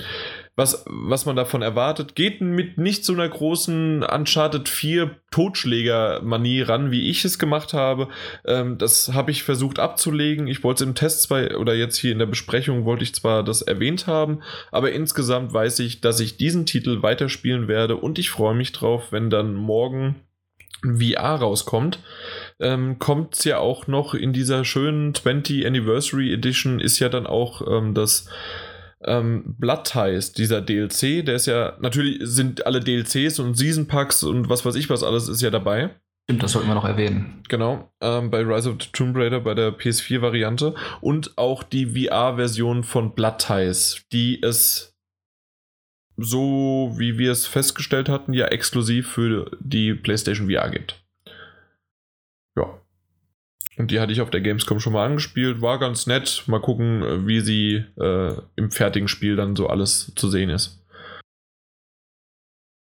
[0.56, 2.16] was, was man davon erwartet.
[2.16, 8.08] Geht mit nicht so einer großen Uncharted 4 Totschläger-Manie ran, wie ich es gemacht habe.
[8.46, 10.48] Ähm, das habe ich versucht abzulegen.
[10.48, 13.44] Ich wollte es im Test zwar, oder jetzt hier in der Besprechung wollte ich zwar
[13.44, 14.42] das erwähnt haben,
[14.72, 19.12] aber insgesamt weiß ich, dass ich diesen Titel weiterspielen werde und ich freue mich drauf,
[19.12, 20.16] wenn dann morgen
[20.84, 22.00] VR rauskommt,
[22.60, 27.26] ähm, kommt es ja auch noch in dieser schönen 20 Anniversary Edition ist ja dann
[27.26, 28.30] auch ähm, das
[29.06, 34.24] ähm, Blood Ties, dieser DLC, der ist ja, natürlich sind alle DLCs und Season Packs
[34.24, 35.92] und was weiß ich was alles ist ja dabei.
[36.26, 37.44] Stimmt, das sollten wir noch erwähnen.
[37.50, 42.84] Genau, ähm, bei Rise of the Tomb Raider bei der PS4-Variante und auch die VR-Version
[42.84, 44.96] von Blood Ties, die es
[46.18, 51.05] so, wie wir es festgestellt hatten, ja exklusiv für die PlayStation VR gibt.
[53.78, 56.44] Und die hatte ich auf der Gamescom schon mal angespielt, war ganz nett.
[56.48, 60.82] Mal gucken, wie sie äh, im fertigen Spiel dann so alles zu sehen ist.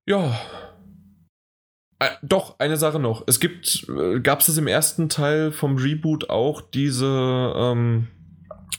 [0.06, 0.38] Ja,
[2.04, 3.24] äh, doch, eine Sache noch.
[3.26, 8.08] Es gibt, äh, gab es im ersten Teil vom Reboot auch diese, ähm,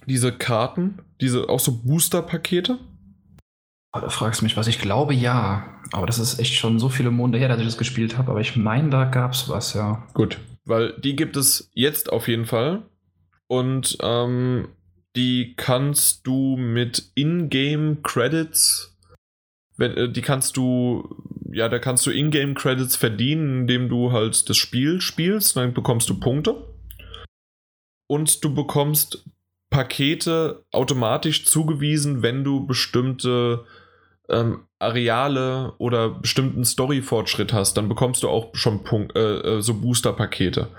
[0.06, 2.78] diese Karten, diese auch so Booster-Pakete?
[3.92, 4.68] Aber da fragst du mich was.
[4.68, 5.66] Ich glaube ja.
[5.94, 8.32] Aber das ist echt schon so viele Monate her, dass ich das gespielt habe.
[8.32, 10.04] Aber ich meine, da gab es was, ja.
[10.14, 12.84] Gut, weil die gibt es jetzt auf jeden Fall.
[13.48, 14.70] Und ähm,
[15.16, 18.98] die kannst du mit Ingame Credits,
[19.78, 24.50] wenn, äh, die kannst du, ja, da kannst du Ingame Credits verdienen, indem du halt
[24.50, 26.74] das Spiel spielst, dann bekommst du Punkte.
[28.08, 29.24] Und du bekommst
[29.70, 33.66] Pakete automatisch zugewiesen, wenn du bestimmte
[34.30, 39.74] ähm, Areale oder bestimmten Story-Fortschritt hast, dann bekommst du auch schon Punkt, äh, äh, so
[39.74, 40.70] Booster-Pakete.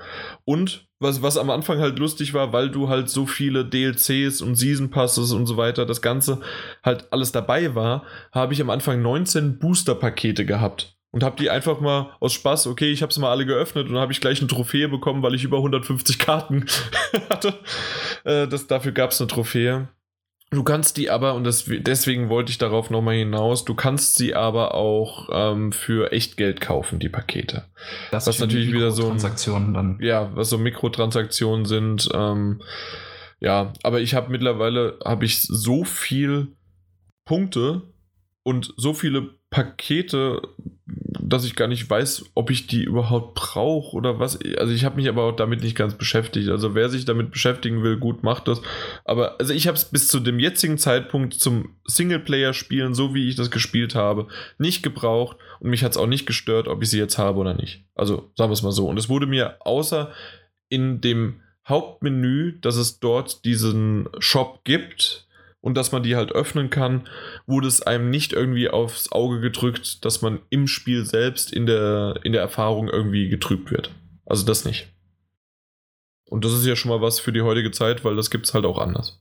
[0.44, 4.56] Und was, was am Anfang halt lustig war, weil du halt so viele DLCs und
[4.56, 6.40] Season Passes und so weiter, das Ganze
[6.82, 10.96] halt alles dabei war, habe ich am Anfang 19 Booster-Pakete gehabt.
[11.12, 13.96] Und habe die einfach mal aus Spaß, okay, ich habe es mal alle geöffnet und
[13.96, 16.66] habe ich gleich eine Trophäe bekommen, weil ich über 150 Karten
[17.30, 17.54] hatte.
[18.24, 19.88] Äh, das, dafür gab es eine Trophäe.
[20.50, 24.34] Du kannst die aber, und das, deswegen wollte ich darauf nochmal hinaus, du kannst sie
[24.34, 27.64] aber auch ähm, für Echtgeld kaufen, die Pakete.
[28.12, 29.08] Das was natürlich wieder so.
[29.08, 29.98] Transaktionen dann.
[30.00, 32.08] Ja, was so Mikrotransaktionen sind.
[32.14, 32.62] Ähm,
[33.40, 36.56] ja, aber ich habe mittlerweile habe ich so viel
[37.24, 37.82] Punkte
[38.44, 40.42] und so viele Pakete,
[40.84, 44.38] dass ich gar nicht weiß, ob ich die überhaupt brauche oder was.
[44.58, 46.50] Also ich habe mich aber auch damit nicht ganz beschäftigt.
[46.50, 48.60] Also wer sich damit beschäftigen will, gut, macht das.
[49.06, 53.34] Aber also ich habe es bis zu dem jetzigen Zeitpunkt zum Singleplayer-Spielen, so wie ich
[53.34, 54.26] das gespielt habe,
[54.58, 57.54] nicht gebraucht und mich hat es auch nicht gestört, ob ich sie jetzt habe oder
[57.54, 57.86] nicht.
[57.94, 58.86] Also sagen wir es mal so.
[58.86, 60.12] Und es wurde mir außer
[60.68, 65.25] in dem Hauptmenü, dass es dort diesen Shop gibt,
[65.66, 67.08] und dass man die halt öffnen kann,
[67.48, 72.20] wurde es einem nicht irgendwie aufs Auge gedrückt, dass man im Spiel selbst in der,
[72.22, 73.90] in der Erfahrung irgendwie getrübt wird.
[74.24, 74.86] Also das nicht.
[76.30, 78.54] Und das ist ja schon mal was für die heutige Zeit, weil das gibt es
[78.54, 79.20] halt auch anders.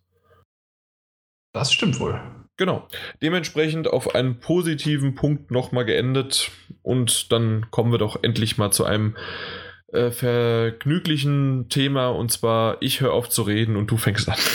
[1.51, 2.22] Das stimmt wohl.
[2.57, 2.88] Genau.
[3.23, 6.51] Dementsprechend auf einen positiven Punkt nochmal geendet
[6.84, 9.15] und dann kommen wir doch endlich mal zu einem
[9.95, 14.35] äh, vergnüglichen Thema und zwar ich höre auf zu reden und du fängst an.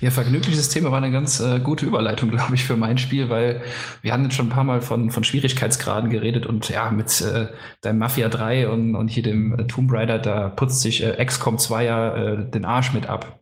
[0.00, 3.62] Ja, vergnügliches Thema war eine ganz äh, gute Überleitung, glaube ich, für mein Spiel, weil
[4.00, 7.48] wir haben jetzt schon ein paar Mal von, von Schwierigkeitsgraden geredet und ja, mit äh,
[7.80, 11.58] deinem Mafia 3 und, und hier dem äh, Tomb Raider, da putzt sich äh, XCOM
[11.58, 13.40] 2 ja äh, den Arsch mit ab,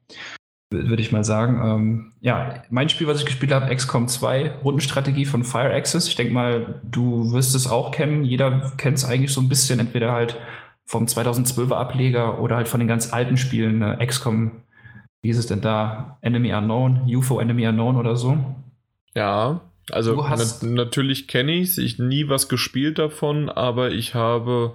[0.89, 1.61] würde ich mal sagen.
[1.65, 6.09] Ähm, ja, mein Spiel, was ich gespielt habe, XCOM 2, Rundenstrategie von Fire Access.
[6.09, 8.25] Ich denke mal, du wirst es auch kennen.
[8.25, 10.37] Jeder kennt es eigentlich so ein bisschen, entweder halt
[10.85, 14.63] vom 2012er Ableger oder halt von den ganz alten Spielen, äh, XCOM
[15.27, 16.19] wie ist es denn da?
[16.21, 18.39] Enemy Unknown, UFO Enemy Unknown oder so?
[19.13, 24.75] Ja, also na natürlich kenne ich es, ich nie was gespielt davon, aber ich habe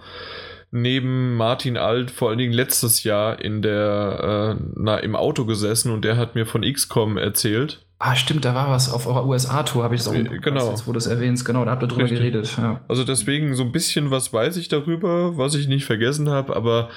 [0.72, 5.92] neben Martin Alt vor allen Dingen letztes Jahr in der äh, na, im Auto gesessen
[5.92, 7.86] und der hat mir von XCOM erzählt.
[8.04, 10.72] Ah, stimmt, da war was auf eurer USA-Tour, habe ich es auch äh, genau.
[10.72, 11.46] jetzt, wo du es erwähnst.
[11.46, 12.18] Genau, da habt ihr drüber Richtig.
[12.18, 12.58] geredet.
[12.58, 12.82] Ja.
[12.88, 16.90] Also deswegen so ein bisschen was weiß ich darüber, was ich nicht vergessen habe, aber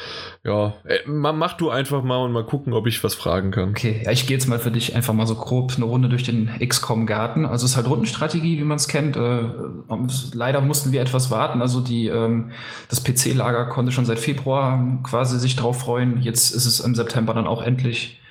[0.45, 3.69] ja, äh, mach du einfach mal und mal gucken, ob ich was fragen kann.
[3.69, 6.23] Okay, ja, ich gehe jetzt mal für dich einfach mal so grob eine Runde durch
[6.23, 7.45] den XCOM-Garten.
[7.45, 9.19] Also es ist halt Rundenstrategie, wie man es kennt.
[9.19, 9.41] Äh,
[10.33, 11.61] leider mussten wir etwas warten.
[11.61, 12.53] Also die, ähm,
[12.89, 16.23] das PC-Lager konnte schon seit Februar quasi sich drauf freuen.
[16.23, 18.23] Jetzt ist es im September dann auch endlich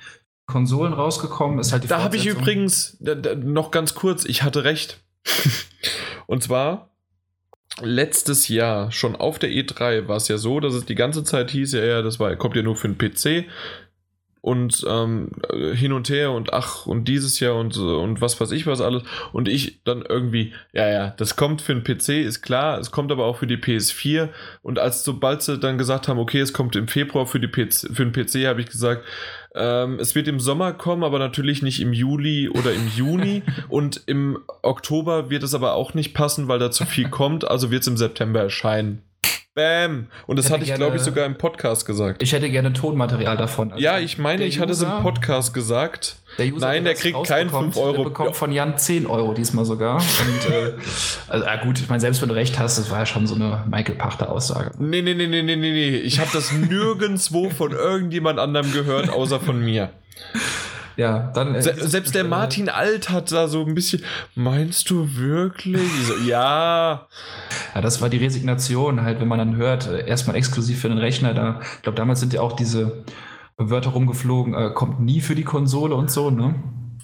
[0.46, 1.58] Konsolen rausgekommen.
[1.58, 5.00] Ist halt die da habe ich übrigens da, da, noch ganz kurz, ich hatte recht.
[6.26, 6.90] Und zwar
[7.80, 11.50] letztes Jahr, schon auf der E3, war es ja so, dass es die ganze Zeit
[11.50, 13.46] hieß, ja, ja, das war, kommt ja nur für den PC
[14.44, 15.30] und ähm,
[15.72, 19.02] hin und her und ach und dieses Jahr und und was weiß ich was alles
[19.32, 23.10] und ich dann irgendwie ja ja das kommt für den PC ist klar es kommt
[23.10, 24.28] aber auch für die PS4
[24.60, 27.88] und als sobald sie dann gesagt haben okay es kommt im Februar für die PC
[27.94, 29.06] für den PC habe ich gesagt
[29.54, 33.42] ähm, es wird im Sommer kommen, aber natürlich nicht im Juli oder im Juni.
[33.68, 37.48] und im Oktober wird es aber auch nicht passen, weil da zu viel kommt.
[37.48, 39.02] Also wird es im September erscheinen.
[39.54, 40.08] Bam!
[40.26, 42.20] Und das hatte ich, glaube ich, sogar im Podcast gesagt.
[42.20, 43.70] Ich hätte gerne Tonmaterial davon.
[43.70, 46.16] Also ja, ich meine, ich User, hatte es im Podcast gesagt.
[46.38, 47.98] Der User, Nein, der, der kriegt keinen 5 Euro.
[47.98, 49.98] Der bekommt von Jan 10 Euro diesmal sogar.
[49.98, 50.72] Und, äh,
[51.28, 53.36] also, ja, gut, ich meine, selbst wenn du recht hast, das war ja schon so
[53.36, 54.72] eine Michael Pachter-Aussage.
[54.80, 55.96] Nee, nee, nee, nee, nee, nee.
[55.98, 59.90] Ich habe das nirgendwo von irgendjemand anderem gehört, außer von mir.
[60.96, 61.54] Ja, dann.
[61.54, 64.02] Äh, Se selbst der Martin Alt hat da so ein bisschen.
[64.34, 65.80] Meinst du wirklich?
[66.06, 67.08] So, ja.
[67.74, 70.98] Ja, das war die Resignation, halt, wenn man dann hört, äh, erstmal exklusiv für den
[70.98, 71.34] Rechner.
[71.34, 73.04] Da, ich glaube, damals sind ja auch diese
[73.56, 76.54] Wörter rumgeflogen, äh, kommt nie für die Konsole und so, ne?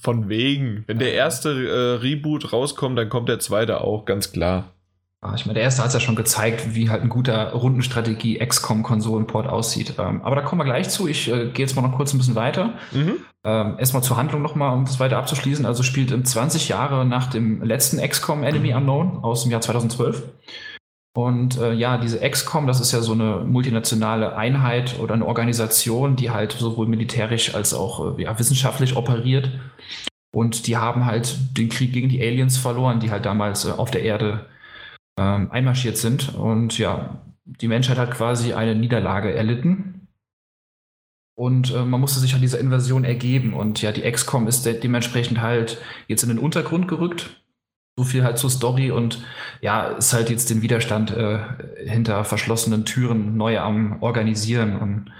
[0.01, 0.85] Von wegen.
[0.87, 4.73] Wenn der erste äh, Reboot rauskommt, dann kommt der zweite auch, ganz klar.
[5.23, 8.39] Ah, ich meine, der erste hat es ja schon gezeigt, wie halt ein guter Rundenstrategie
[8.39, 9.95] XCOM-Konsolenport aussieht.
[9.99, 11.09] Ähm, aber da kommen wir gleich zu.
[11.09, 12.75] Ich äh, gehe jetzt mal noch kurz ein bisschen weiter.
[12.93, 13.17] Mhm.
[13.45, 15.67] Ähm, erstmal zur Handlung nochmal, um das weiter abzuschließen.
[15.67, 20.23] Also spielt im 20 Jahre nach dem letzten XCOM Enemy Unknown aus dem Jahr 2012.
[21.15, 26.17] Und äh, ja, diese XCOM, das ist ja so eine multinationale Einheit oder eine Organisation,
[26.17, 29.51] die halt sowohl militärisch als auch äh, ja, wissenschaftlich operiert.
[30.33, 33.91] Und die haben halt den Krieg gegen die Aliens verloren, die halt damals äh, auf
[33.91, 34.47] der Erde
[35.21, 36.35] ähm, einmarschiert sind.
[36.35, 40.09] Und ja, die Menschheit hat quasi eine Niederlage erlitten.
[41.37, 43.53] Und äh, man musste sich an dieser Invasion ergeben.
[43.53, 45.79] Und ja, die XCOM ist de dementsprechend halt
[46.09, 47.45] jetzt in den Untergrund gerückt.
[47.99, 49.23] So viel halt zur Story und
[49.61, 51.41] ja, ist halt jetzt den Widerstand äh,
[51.85, 55.13] hinter verschlossenen Türen neu am Organisieren und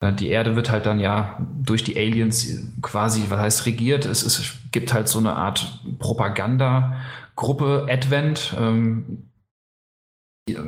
[0.00, 4.04] äh, die Erde wird halt dann ja durch die Aliens quasi, was heißt regiert.
[4.04, 5.80] Es, es gibt halt so eine Art
[7.38, 8.54] Propaganda-Gruppe, Advent.
[8.58, 9.30] Ähm,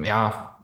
[0.05, 0.59] ja,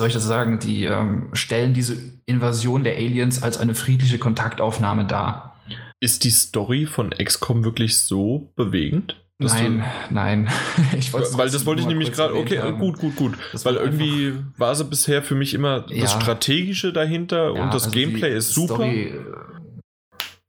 [0.00, 0.58] soll ich das sagen?
[0.58, 1.96] Die ähm, stellen diese
[2.26, 5.56] Invasion der Aliens als eine friedliche Kontaktaufnahme dar.
[6.00, 9.16] Ist die Story von XCOM wirklich so bewegend?
[9.40, 10.48] Nein, nein.
[10.98, 12.34] ich weil das wollte ich nämlich gerade.
[12.34, 12.78] Okay, haben.
[12.78, 13.38] gut, gut, gut.
[13.52, 16.02] Das weil irgendwie war sie bisher für mich immer ja.
[16.02, 18.74] das Strategische dahinter ja, und das also Gameplay ist super.
[18.74, 19.57] Story, äh,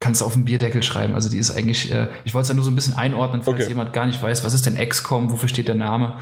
[0.10, 1.14] kannst du auf den Bierdeckel schreiben.
[1.14, 1.92] Also die ist eigentlich.
[1.94, 3.70] Äh, ich wollte es ja nur so ein bisschen einordnen, falls okay.
[3.70, 6.16] jemand gar nicht weiß, was ist denn XCOM, wofür steht der Name.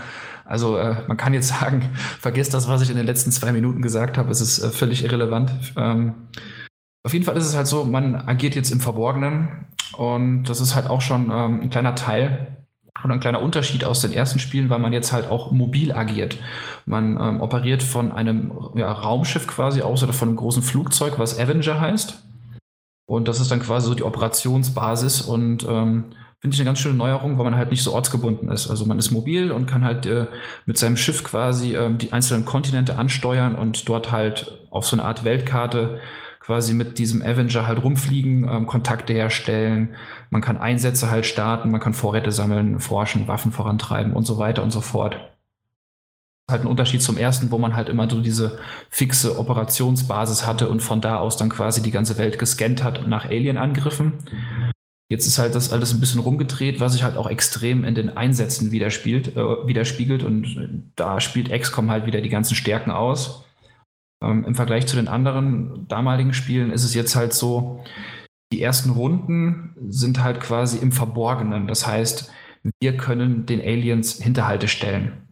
[0.43, 1.89] Also äh, man kann jetzt sagen,
[2.19, 4.30] vergesst das, was ich in den letzten zwei Minuten gesagt habe.
[4.30, 5.53] Es ist äh, völlig irrelevant.
[5.77, 6.15] Ähm,
[7.05, 10.76] auf jeden Fall ist es halt so, man agiert jetzt im Verborgenen und das ist
[10.76, 12.57] halt auch schon ähm, ein kleiner Teil
[13.05, 16.38] und ein kleiner Unterschied aus den ersten Spielen, weil man jetzt halt auch mobil agiert.
[16.85, 21.39] Man ähm, operiert von einem ja, Raumschiff quasi aus oder von einem großen Flugzeug, was
[21.39, 22.27] Avenger heißt.
[23.07, 26.95] Und das ist dann quasi so die Operationsbasis und ähm, finde ich eine ganz schöne
[26.95, 28.69] Neuerung, weil man halt nicht so ortsgebunden ist.
[28.69, 30.27] Also man ist mobil und kann halt äh,
[30.65, 35.05] mit seinem Schiff quasi äh, die einzelnen Kontinente ansteuern und dort halt auf so eine
[35.05, 36.01] Art Weltkarte
[36.41, 39.95] quasi mit diesem Avenger halt rumfliegen, ähm, Kontakte herstellen,
[40.29, 44.63] man kann Einsätze halt starten, man kann Vorräte sammeln, forschen, Waffen vorantreiben und so weiter
[44.63, 45.17] und so fort.
[46.49, 48.57] Halt ein Unterschied zum ersten, wo man halt immer so diese
[48.90, 53.26] fixe Operationsbasis hatte und von da aus dann quasi die ganze Welt gescannt hat nach
[53.26, 54.14] Alien-Angriffen.
[55.10, 58.15] Jetzt ist halt das alles ein bisschen rumgedreht, was sich halt auch extrem in den
[58.18, 63.45] Einsätzen widerspiegelt, äh, widerspiegelt und da spielt XCOM halt wieder die ganzen Stärken aus.
[64.22, 67.84] Ähm, Im Vergleich zu den anderen damaligen Spielen ist es jetzt halt so,
[68.52, 71.68] die ersten Runden sind halt quasi im Verborgenen.
[71.68, 72.32] Das heißt,
[72.80, 75.27] wir können den Aliens Hinterhalte stellen.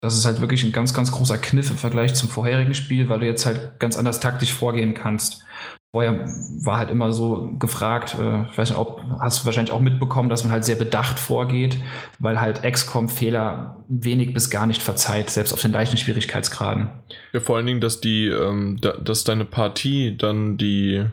[0.00, 3.20] Das ist halt wirklich ein ganz, ganz großer Kniff im Vergleich zum vorherigen Spiel, weil
[3.20, 5.44] du jetzt halt ganz anders taktisch vorgehen kannst.
[5.92, 6.24] Vorher
[6.62, 10.28] war halt immer so gefragt, äh, ich weiß nicht, ob, hast du wahrscheinlich auch mitbekommen,
[10.28, 11.78] dass man halt sehr bedacht vorgeht,
[12.20, 16.90] weil halt XCOM Fehler wenig bis gar nicht verzeiht, selbst auf den leichten Schwierigkeitsgraden.
[17.32, 21.06] Ja, vor allen Dingen, dass die, ähm, da, dass deine Partie dann die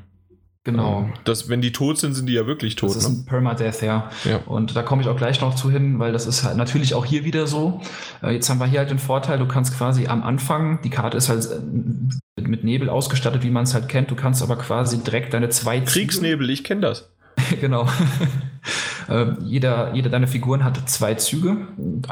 [0.68, 1.03] Genau.
[1.03, 2.89] Ähm, das, wenn die tot sind, sind die ja wirklich tot.
[2.89, 3.19] Das ist ne?
[3.19, 4.10] ein Permadeath, ja.
[4.26, 4.41] ja.
[4.45, 7.06] Und da komme ich auch gleich noch zu hin, weil das ist halt natürlich auch
[7.06, 7.80] hier wieder so.
[8.22, 11.15] Äh, jetzt haben wir hier halt den Vorteil, du kannst quasi am Anfang, die Karte
[11.15, 14.11] ist halt äh, mit Nebel ausgestattet, wie man es halt kennt.
[14.11, 17.10] Du kannst aber quasi direkt deine zwei Kriegsnebel, ich kenne das.
[17.61, 17.88] genau.
[19.07, 21.65] äh, jeder, jeder deiner Figuren hat zwei Züge.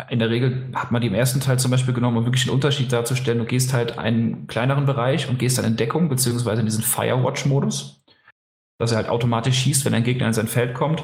[0.09, 2.55] In der Regel hat man die im ersten Teil zum Beispiel genommen, um wirklich einen
[2.55, 3.39] Unterschied darzustellen.
[3.39, 7.99] Du gehst halt einen kleineren Bereich und gehst dann in Deckung, beziehungsweise in diesen Firewatch-Modus
[8.79, 11.03] dass er halt automatisch schießt, wenn ein Gegner in sein Feld kommt.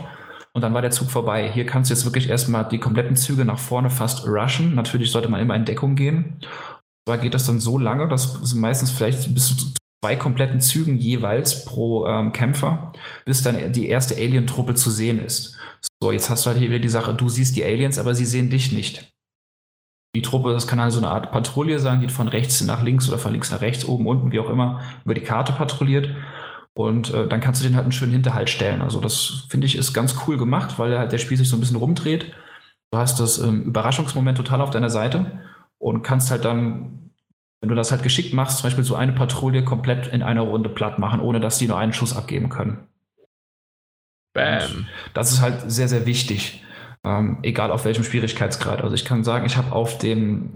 [0.54, 1.50] Und dann war der Zug vorbei.
[1.52, 4.76] Hier kannst du jetzt wirklich erstmal die kompletten Züge nach vorne fast rushen.
[4.76, 6.42] Natürlich sollte man immer in Deckung gehen.
[7.08, 9.74] Zwar geht das dann so lange, dass meistens vielleicht bis zu
[10.04, 12.92] zwei kompletten Zügen jeweils pro ähm, Kämpfer,
[13.26, 15.58] bis dann die erste Alien-Truppe zu sehen ist.
[16.02, 18.26] So, jetzt hast du halt hier wieder die Sache, du siehst die Aliens, aber sie
[18.26, 19.12] sehen dich nicht.
[20.16, 23.18] Die Truppe, das kann also eine Art Patrouille sein, die von rechts nach links oder
[23.18, 26.10] von links nach rechts, oben, unten, wie auch immer, über die Karte patrouilliert.
[26.74, 28.82] Und äh, dann kannst du den halt einen schönen Hinterhalt stellen.
[28.82, 31.60] Also das finde ich ist ganz cool gemacht, weil halt der Spiel sich so ein
[31.60, 32.34] bisschen rumdreht.
[32.92, 35.40] Du hast das ähm, Überraschungsmoment total auf deiner Seite
[35.78, 37.12] und kannst halt dann,
[37.60, 40.70] wenn du das halt geschickt machst, zum Beispiel so eine Patrouille komplett in einer Runde
[40.70, 42.88] platt machen, ohne dass die nur einen Schuss abgeben können.
[44.34, 44.62] Bam.
[44.72, 46.64] Und das ist halt sehr, sehr wichtig.
[47.04, 48.82] Ähm, egal auf welchem Schwierigkeitsgrad.
[48.82, 50.54] Also ich kann sagen, ich habe auf dem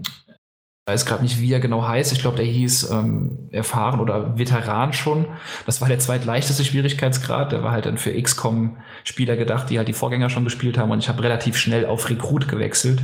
[0.86, 2.12] weiß gerade nicht, wie er genau heißt.
[2.12, 5.26] Ich glaube, der hieß ähm, erfahren oder Veteran schon.
[5.66, 7.50] Das war der zweitleichteste Schwierigkeitsgrad.
[7.50, 10.92] Der war halt dann für XCOM-Spieler gedacht, die halt die Vorgänger schon gespielt haben.
[10.92, 13.02] Und ich habe relativ schnell auf Rekrut gewechselt.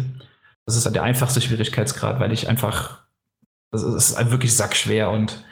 [0.65, 3.01] Das ist halt der einfachste Schwierigkeitsgrad, weil ich einfach,
[3.73, 5.45] das ist wirklich sackschwer und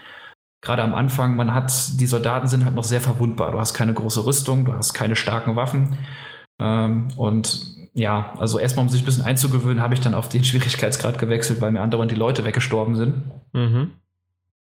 [0.60, 3.50] gerade am Anfang, man hat, die Soldaten sind halt noch sehr verwundbar.
[3.50, 5.98] Du hast keine große Rüstung, du hast keine starken Waffen.
[6.60, 10.44] Ähm, und ja, also erstmal, um sich ein bisschen einzugewöhnen, habe ich dann auf den
[10.44, 13.14] Schwierigkeitsgrad gewechselt, weil mir andauernd die Leute weggestorben sind.
[13.52, 13.92] Mhm.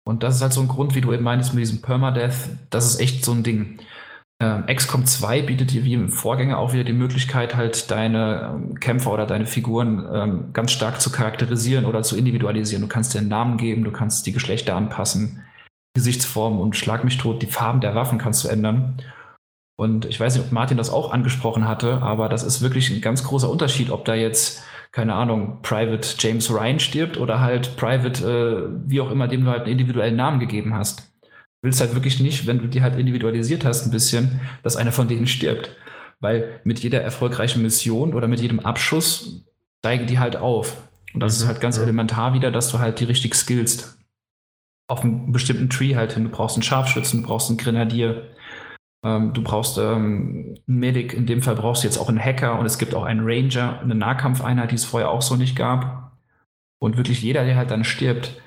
[0.05, 2.87] Und das ist halt so ein Grund, wie du eben meinst, mit diesem Permadeath, das
[2.87, 3.79] ist echt so ein Ding.
[4.41, 8.81] Ähm, XCOM 2 bietet dir wie im Vorgänger auch wieder die Möglichkeit, halt deine ähm,
[8.81, 12.83] Kämpfer oder deine Figuren ähm, ganz stark zu charakterisieren oder zu individualisieren.
[12.83, 15.45] Du kannst dir einen Namen geben, du kannst die Geschlechter anpassen,
[15.95, 18.97] Gesichtsformen und schlag mich tot, die Farben der Waffen kannst du ändern.
[19.77, 23.01] Und ich weiß nicht, ob Martin das auch angesprochen hatte, aber das ist wirklich ein
[23.01, 28.25] ganz großer Unterschied, ob da jetzt, keine Ahnung, Private James Ryan stirbt oder halt Private,
[28.25, 31.01] äh, wie auch immer, dem du halt einen individuellen Namen gegeben hast.
[31.23, 34.93] Du willst halt wirklich nicht, wenn du die halt individualisiert hast, ein bisschen, dass einer
[34.93, 35.71] von denen stirbt.
[36.21, 39.45] weil mit jeder erfolgreichen Mission oder mit jedem Abschuss
[39.81, 40.89] steigen die halt auf.
[41.13, 43.99] Und das ist halt ganz elementar wieder, dass du halt die richtig skillst.
[44.89, 46.25] Auf einen bestimmten Tree halt hin.
[46.25, 48.31] Du brauchst einen Scharfschützen, du brauchst einen Grenadier,
[49.05, 52.65] du brauchst ähm, einen Medic, in dem Fall brauchst du jetzt auch einen Hacker und
[52.65, 56.13] es gibt auch einen Ranger, eine Nahkampfeinheit, die es vorher auch so nicht gab.
[56.79, 58.41] Und wirklich jeder, der halt dann stirbt,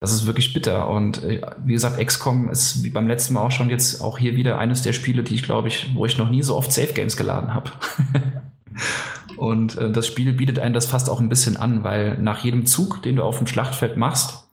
[0.00, 0.88] das ist wirklich bitter.
[0.88, 4.36] Und äh, wie gesagt, XCOM ist wie beim letzten Mal auch schon jetzt auch hier
[4.36, 6.92] wieder eines der Spiele, die ich glaube ich, wo ich noch nie so oft Safe
[6.92, 7.70] Games geladen habe.
[9.36, 12.66] Und äh, das Spiel bietet einen das fast auch ein bisschen an, weil nach jedem
[12.66, 14.47] Zug, den du auf dem Schlachtfeld machst,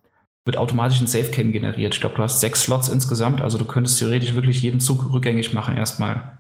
[0.46, 1.94] wird automatisch ein Safe Game generiert.
[1.96, 5.54] Ich glaube, du hast sechs Slots insgesamt, also du könntest theoretisch wirklich jeden Zug rückgängig
[5.54, 6.40] machen erstmal.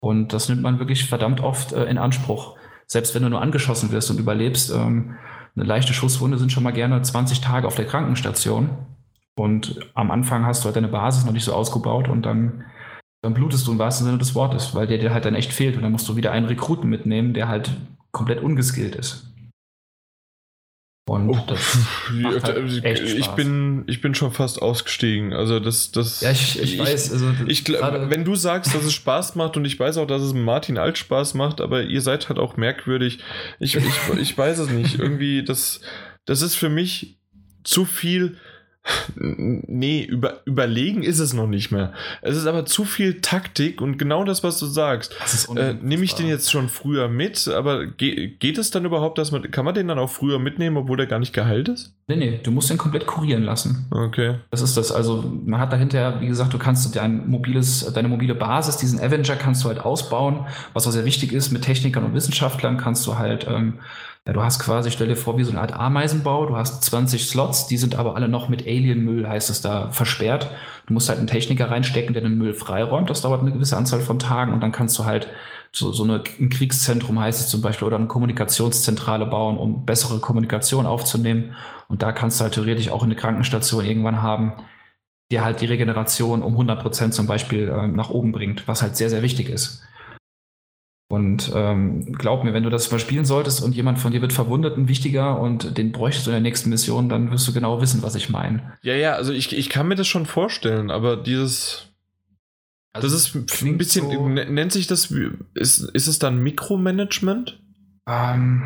[0.00, 2.56] Und das nimmt man wirklich verdammt oft äh, in Anspruch.
[2.86, 5.16] Selbst wenn du nur angeschossen wirst und überlebst, ähm,
[5.56, 8.70] eine leichte Schusswunde sind schon mal gerne 20 Tage auf der Krankenstation.
[9.36, 12.64] Und am Anfang hast du halt deine Basis noch nicht so ausgebaut und dann
[13.24, 15.76] dann blutest du im wahrsten Sinne des Wortes, weil der dir halt dann echt fehlt
[15.76, 17.74] und dann musst du wieder einen Rekruten mitnehmen, der halt
[18.12, 19.33] komplett ungeskillt ist.
[21.06, 21.78] Und oh, das
[22.12, 25.34] macht halt echt ich bin ich bin schon fast ausgestiegen.
[25.34, 28.94] Also das das Ja, ich, ich, ich weiß, also ich, wenn du sagst, dass es
[28.94, 32.30] Spaß macht und ich weiß auch, dass es Martin alt Spaß macht, aber ihr seid
[32.30, 33.18] halt auch merkwürdig.
[33.60, 33.84] Ich ich,
[34.18, 34.94] ich weiß es nicht.
[34.98, 35.82] Irgendwie das
[36.24, 37.18] das ist für mich
[37.64, 38.38] zu viel
[39.16, 41.92] Nee, über, überlegen ist es noch nicht mehr.
[42.20, 45.14] Es ist aber zu viel Taktik und genau das, was du sagst.
[45.56, 49.32] Äh, Nehme ich den jetzt schon früher mit, aber ge geht es dann überhaupt, dass
[49.32, 51.94] man, kann man den dann auch früher mitnehmen, obwohl der gar nicht geheilt ist?
[52.08, 53.86] Nee, nee, du musst den komplett kurieren lassen.
[53.90, 54.36] Okay.
[54.50, 54.92] Das ist das.
[54.92, 59.36] Also, man hat dahinter, wie gesagt, du kannst dein mobiles, deine mobile Basis, diesen Avenger
[59.36, 60.46] kannst du halt ausbauen.
[60.74, 63.78] Was auch sehr wichtig ist, mit Technikern und Wissenschaftlern kannst du halt ähm,
[64.32, 66.46] du hast quasi, stell dir vor, wie so eine Art Ameisenbau.
[66.46, 70.50] Du hast 20 Slots, die sind aber alle noch mit Alien-Müll, heißt es da, versperrt.
[70.86, 73.10] Du musst halt einen Techniker reinstecken, der den Müll freiräumt.
[73.10, 75.28] Das dauert eine gewisse Anzahl von Tagen und dann kannst du halt
[75.72, 80.20] so, so eine, ein Kriegszentrum, heißt es zum Beispiel, oder eine Kommunikationszentrale bauen, um bessere
[80.20, 81.54] Kommunikation aufzunehmen.
[81.88, 84.54] Und da kannst du halt theoretisch auch eine Krankenstation irgendwann haben,
[85.30, 88.96] die halt die Regeneration um 100 Prozent zum Beispiel äh, nach oben bringt, was halt
[88.96, 89.82] sehr, sehr wichtig ist.
[91.14, 94.32] Und ähm, glaub mir, wenn du das mal spielen solltest und jemand von dir wird
[94.32, 97.80] verwundet, ein wichtiger, und den bräuchtest du in der nächsten Mission, dann wirst du genau
[97.80, 98.72] wissen, was ich meine.
[98.82, 101.92] Ja, ja, also ich, ich kann mir das schon vorstellen, aber dieses.
[102.92, 104.10] Also das ist ein bisschen.
[104.10, 105.14] So nennt sich das.
[105.54, 107.60] Ist, ist es dann Mikromanagement?
[108.08, 108.64] Ähm,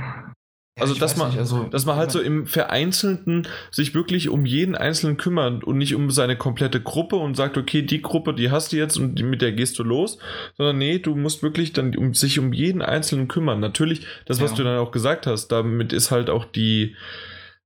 [0.80, 4.74] also, dass man, nicht, also, dass man halt so im Vereinzelten sich wirklich um jeden
[4.74, 8.72] Einzelnen kümmert und nicht um seine komplette Gruppe und sagt, okay, die Gruppe, die hast
[8.72, 10.18] du jetzt und mit der gehst du los,
[10.56, 13.60] sondern nee, du musst wirklich dann um, sich um jeden Einzelnen kümmern.
[13.60, 14.56] Natürlich, das, was ja.
[14.56, 16.96] du dann auch gesagt hast, damit ist halt auch die,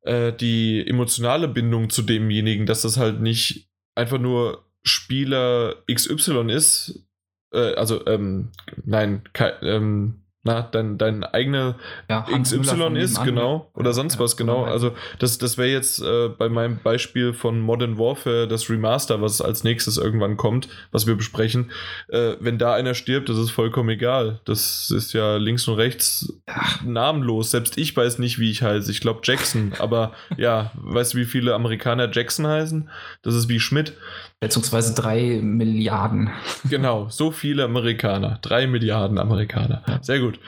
[0.02, 7.04] äh, die emotionale Bindung zu demjenigen, dass das halt nicht einfach nur Spieler XY ist,
[7.52, 8.50] äh, also, ähm,
[8.84, 9.22] nein,
[9.62, 11.76] ähm, na, dein, dein eigener
[12.08, 14.64] ja, XY ist, genau, oder sonst ja, was, genau.
[14.64, 19.40] Also das, das wäre jetzt äh, bei meinem Beispiel von Modern Warfare das Remaster, was
[19.40, 21.70] als nächstes irgendwann kommt, was wir besprechen.
[22.08, 24.40] Äh, wenn da einer stirbt, das ist vollkommen egal.
[24.44, 26.82] Das ist ja links und rechts Ach.
[26.82, 27.52] namenlos.
[27.52, 28.90] Selbst ich weiß nicht, wie ich heiße.
[28.90, 32.90] Ich glaube Jackson, aber ja, weißt du, wie viele Amerikaner Jackson heißen?
[33.22, 33.94] Das ist wie Schmidt.
[34.42, 36.30] Schätzungsweise drei Milliarden.
[36.68, 38.38] Genau, so viele Amerikaner.
[38.42, 39.82] Drei Milliarden Amerikaner.
[40.00, 40.40] Sehr gut.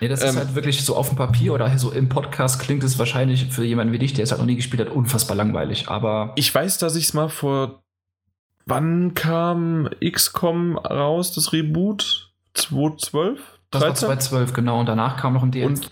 [0.00, 2.84] Nee, das ähm, ist halt wirklich so auf dem Papier oder so im Podcast klingt
[2.84, 5.88] es wahrscheinlich für jemanden wie dich, der es halt noch nie gespielt hat, unfassbar langweilig.
[5.88, 6.32] Aber.
[6.36, 7.82] Ich weiß, dass ich es mal vor.
[8.66, 12.30] Wann kam XCOM raus, das Reboot?
[12.52, 13.40] 2012?
[13.70, 14.80] Das war 2012, genau.
[14.80, 15.66] Und danach kam noch ein DLC.
[15.66, 15.90] Und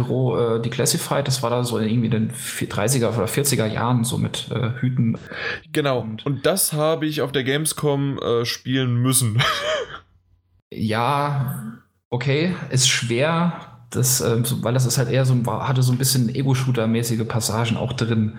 [0.00, 4.16] Büro äh, Declassified, das war da so irgendwie in den 30er oder 40er Jahren so
[4.16, 5.18] mit äh, Hüten.
[5.72, 9.42] Genau, und, und das habe ich auf der Gamescom äh, spielen müssen.
[10.72, 15.98] ja, okay, ist schwer, das, äh, weil das ist halt eher so, hatte so ein
[15.98, 18.38] bisschen Ego-Shooter-mäßige Passagen auch drin.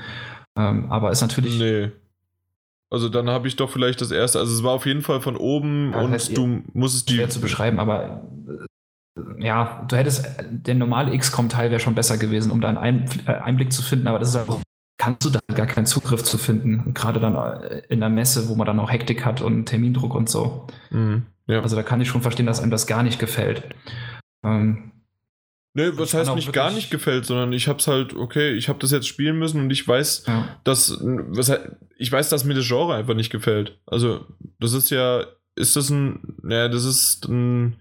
[0.57, 1.59] Ähm, aber ist natürlich.
[1.59, 1.91] Nee.
[2.89, 5.37] Also dann habe ich doch vielleicht das erste, also es war auf jeden Fall von
[5.37, 7.15] oben ja, und du musstest die.
[7.15, 8.23] Schwer zu beschreiben, aber
[9.39, 13.73] ja, du hättest, der normale XCOM-Teil wäre schon besser gewesen, um da einen äh, Einblick
[13.73, 14.59] zu finden, aber das ist einfach,
[14.97, 16.93] kannst du da gar keinen Zugriff zu finden.
[16.93, 20.29] Gerade dann äh, in der Messe, wo man dann auch Hektik hat und Termindruck und
[20.29, 20.67] so.
[20.91, 21.61] Mhm, ja.
[21.61, 23.63] Also da kann ich schon verstehen, dass einem das gar nicht gefällt.
[24.43, 24.91] Ähm,
[25.73, 28.91] Nee, was heißt nicht gar nicht gefällt, sondern ich hab's halt, okay, ich habe das
[28.91, 30.59] jetzt spielen müssen und ich weiß, ja.
[30.65, 31.49] dass, was,
[31.97, 33.79] ich weiß, dass mir das Genre einfach nicht gefällt.
[33.85, 34.25] Also,
[34.59, 35.23] das ist ja,
[35.55, 37.77] ist das ein, naja, das ist ein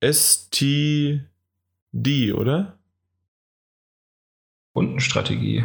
[0.00, 1.22] STD,
[2.32, 2.78] oder?
[4.74, 5.64] Rundenstrategie.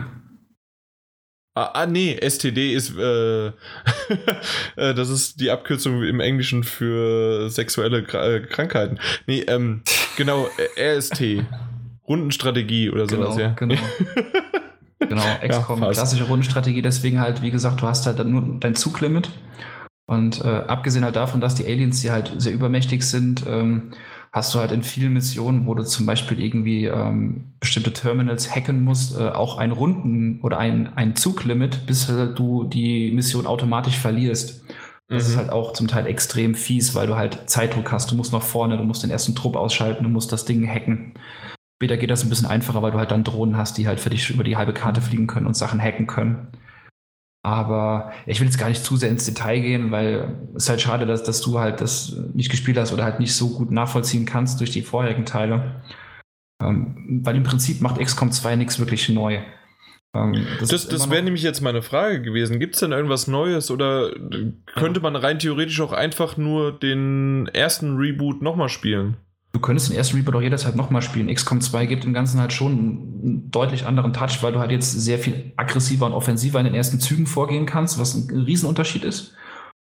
[1.55, 3.47] Ah, ah, nee, STD ist, äh,
[4.75, 8.97] äh, das ist die Abkürzung im Englischen für sexuelle äh, Krankheiten.
[9.27, 9.83] Nee, ähm,
[10.17, 10.47] genau,
[10.79, 11.45] RST.
[12.07, 13.49] Rundenstrategie oder sowas, genau, ja.
[13.53, 13.75] Genau.
[14.99, 19.29] genau, XCOM, ja, klassische Rundenstrategie, deswegen halt, wie gesagt, du hast halt nur dein Zuglimit.
[20.05, 23.93] Und äh, abgesehen halt davon, dass die Aliens, die halt sehr übermächtig sind, ähm,
[24.33, 28.83] hast du halt in vielen Missionen, wo du zum Beispiel irgendwie ähm, bestimmte Terminals hacken
[28.83, 33.97] musst, äh, auch ein Runden- oder ein, ein Zuglimit, bis äh, du die Mission automatisch
[33.97, 34.65] verlierst.
[35.07, 35.29] Das mhm.
[35.29, 38.09] ist halt auch zum Teil extrem fies, weil du halt Zeitdruck hast.
[38.09, 41.13] Du musst nach vorne, du musst den ersten Trupp ausschalten, du musst das Ding hacken.
[41.77, 44.09] Später geht das ein bisschen einfacher, weil du halt dann Drohnen hast, die halt für
[44.09, 46.47] dich über die halbe Karte fliegen können und Sachen hacken können.
[47.45, 50.81] Aber ich will jetzt gar nicht zu sehr ins Detail gehen, weil es ist halt
[50.81, 54.25] schade, dass, dass du halt das nicht gespielt hast oder halt nicht so gut nachvollziehen
[54.25, 55.81] kannst durch die vorherigen Teile.
[56.61, 59.41] Ähm, weil im Prinzip macht XCOM 2 nichts wirklich neu.
[60.15, 62.59] Ähm, das das, das wäre nämlich jetzt meine Frage gewesen.
[62.59, 64.11] Gibt es denn irgendwas Neues oder
[64.75, 69.17] könnte man rein theoretisch auch einfach nur den ersten Reboot nochmal spielen?
[69.53, 71.33] Du könntest den ersten Reboot auch jederzeit nochmal spielen.
[71.33, 74.91] XCOM 2 gibt im Ganzen halt schon einen deutlich anderen Touch, weil du halt jetzt
[74.91, 79.35] sehr viel aggressiver und offensiver in den ersten Zügen vorgehen kannst, was ein Riesenunterschied ist.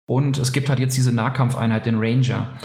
[0.07, 2.57] Und es gibt halt jetzt diese Nahkampfeinheit, den Ranger.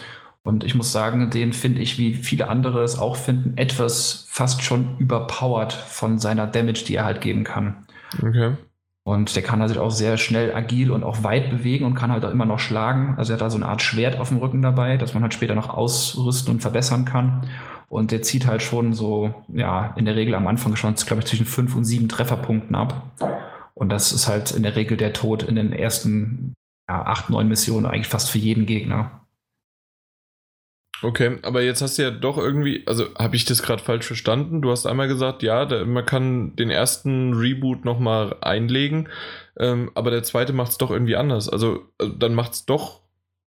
[0.44, 4.62] Und ich muss sagen, den finde ich, wie viele andere es auch finden, etwas fast
[4.62, 7.86] schon überpowered von seiner Damage, die er halt geben kann.
[8.22, 8.52] Okay.
[9.06, 12.24] Und der kann sich auch sehr schnell agil und auch weit bewegen und kann halt
[12.24, 13.14] auch immer noch schlagen.
[13.18, 15.35] Also er hat da so eine Art Schwert auf dem Rücken dabei, das man halt
[15.35, 17.47] später noch ausrüsten und verbessern kann.
[17.89, 21.28] Und der zieht halt schon so, ja, in der Regel am Anfang schon, glaube ich,
[21.28, 23.12] zwischen fünf und sieben Trefferpunkten ab.
[23.74, 26.55] Und das ist halt in der Regel der Tod in den ersten
[26.89, 29.23] ja, acht, neun Missionen eigentlich fast für jeden Gegner.
[31.02, 34.62] Okay, aber jetzt hast du ja doch irgendwie, also habe ich das gerade falsch verstanden?
[34.62, 39.08] Du hast einmal gesagt, ja, da, man kann den ersten Reboot nochmal einlegen,
[39.58, 41.48] ähm, aber der zweite macht es doch irgendwie anders.
[41.48, 43.02] Also, also dann macht es doch,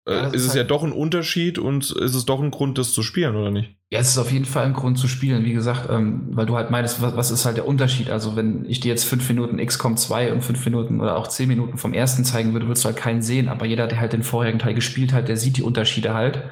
[0.08, 2.52] äh, ja, ist, ist es halt ja doch ein Unterschied und ist es doch ein
[2.52, 3.76] Grund, das zu spielen, oder nicht?
[3.90, 6.58] Ja, es ist auf jeden Fall ein Grund zu spielen, wie gesagt, ähm, weil du
[6.58, 8.10] halt meinst, was, was, ist halt der Unterschied?
[8.10, 11.48] Also, wenn ich dir jetzt fünf Minuten XCOM 2 und fünf Minuten oder auch zehn
[11.48, 14.24] Minuten vom ersten zeigen würde, würdest du halt keinen sehen, aber jeder, der halt den
[14.24, 16.44] vorherigen Teil gespielt hat, der sieht die Unterschiede halt.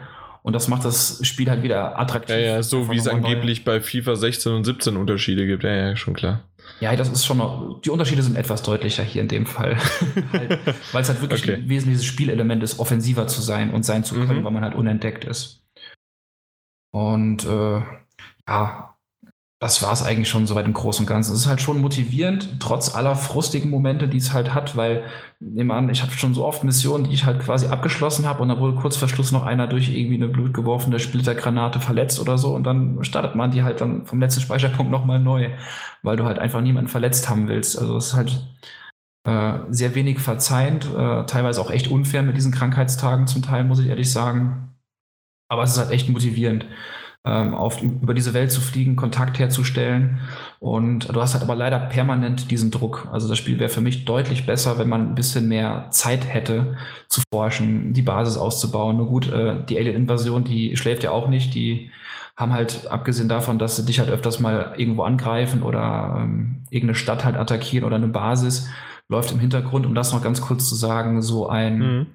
[0.46, 2.36] Und das macht das Spiel halt wieder attraktiv.
[2.36, 5.64] Ja, ja, so wie es angeblich bei FIFA 16 und 17 Unterschiede gibt.
[5.64, 6.44] Ja, ja, schon klar.
[6.80, 9.76] Ja, das ist schon noch, die Unterschiede sind etwas deutlicher hier in dem Fall.
[10.34, 10.60] halt,
[10.92, 11.56] weil es halt wirklich okay.
[11.56, 14.44] ein wesentliches Spielelement ist, offensiver zu sein und sein zu können, mhm.
[14.44, 15.64] weil man halt unentdeckt ist.
[16.92, 17.82] Und äh,
[18.48, 18.95] ja,
[19.66, 21.34] das war es eigentlich schon soweit im Großen und Ganzen.
[21.34, 25.06] Es ist halt schon motivierend, trotz aller frustigen Momente, die es halt hat, weil,
[25.40, 28.50] nehmen an, ich habe schon so oft Missionen, die ich halt quasi abgeschlossen habe und
[28.50, 32.54] dann wurde kurz vor Schluss noch einer durch irgendwie eine blutgeworfene Splittergranate verletzt oder so
[32.54, 35.50] und dann startet man die halt dann vom letzten Speicherpunkt nochmal neu,
[36.04, 37.80] weil du halt einfach niemanden verletzt haben willst.
[37.80, 38.48] Also es ist halt
[39.24, 43.80] äh, sehr wenig verzeihend, äh, teilweise auch echt unfair mit diesen Krankheitstagen zum Teil, muss
[43.80, 44.76] ich ehrlich sagen.
[45.50, 46.68] Aber es ist halt echt motivierend
[47.30, 50.20] auf, über diese Welt zu fliegen, Kontakt herzustellen.
[50.60, 53.08] Und du hast halt aber leider permanent diesen Druck.
[53.12, 56.78] Also das Spiel wäre für mich deutlich besser, wenn man ein bisschen mehr Zeit hätte
[57.08, 58.98] zu forschen, die Basis auszubauen.
[58.98, 61.56] Nur gut, äh, die Alien-Invasion, die schläft ja auch nicht.
[61.56, 61.92] Die
[62.38, 66.96] haben halt, abgesehen davon, dass sie dich halt öfters mal irgendwo angreifen oder ähm, irgendeine
[66.96, 68.70] Stadt halt attackieren oder eine Basis,
[69.08, 72.06] läuft im Hintergrund, um das noch ganz kurz zu sagen, so ein, mhm.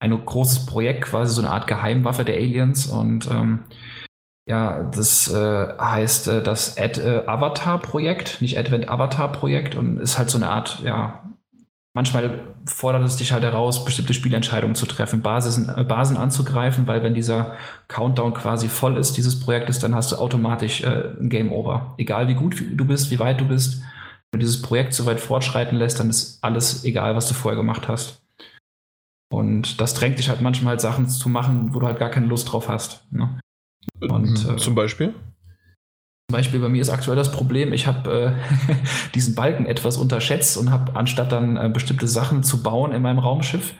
[0.00, 2.86] ein großes Projekt, quasi so eine Art Geheimwaffe der Aliens.
[2.86, 3.60] Und ähm,
[4.48, 10.00] ja, das äh, heißt äh, das Ad äh, Avatar Projekt, nicht Advent Avatar Projekt und
[10.00, 11.22] ist halt so eine Art, ja,
[11.92, 17.02] manchmal fordert es dich halt heraus, bestimmte Spielentscheidungen zu treffen, Basen, äh, Basen anzugreifen, weil
[17.02, 17.56] wenn dieser
[17.88, 21.94] Countdown quasi voll ist, dieses Projektes, dann hast du automatisch äh, ein Game Over.
[21.98, 23.82] Egal wie gut du bist, wie weit du bist,
[24.30, 27.56] wenn du dieses Projekt so weit fortschreiten lässt, dann ist alles egal, was du vorher
[27.56, 28.22] gemacht hast.
[29.30, 32.26] Und das drängt dich halt manchmal halt Sachen zu machen, wo du halt gar keine
[32.26, 33.12] Lust drauf hast.
[33.12, 33.38] Ne?
[34.00, 35.14] Und, äh, Zum Beispiel?
[36.30, 38.74] Zum Beispiel bei mir ist aktuell das Problem, ich habe äh,
[39.14, 43.18] diesen Balken etwas unterschätzt und habe anstatt dann äh, bestimmte Sachen zu bauen in meinem
[43.18, 43.72] Raumschiff,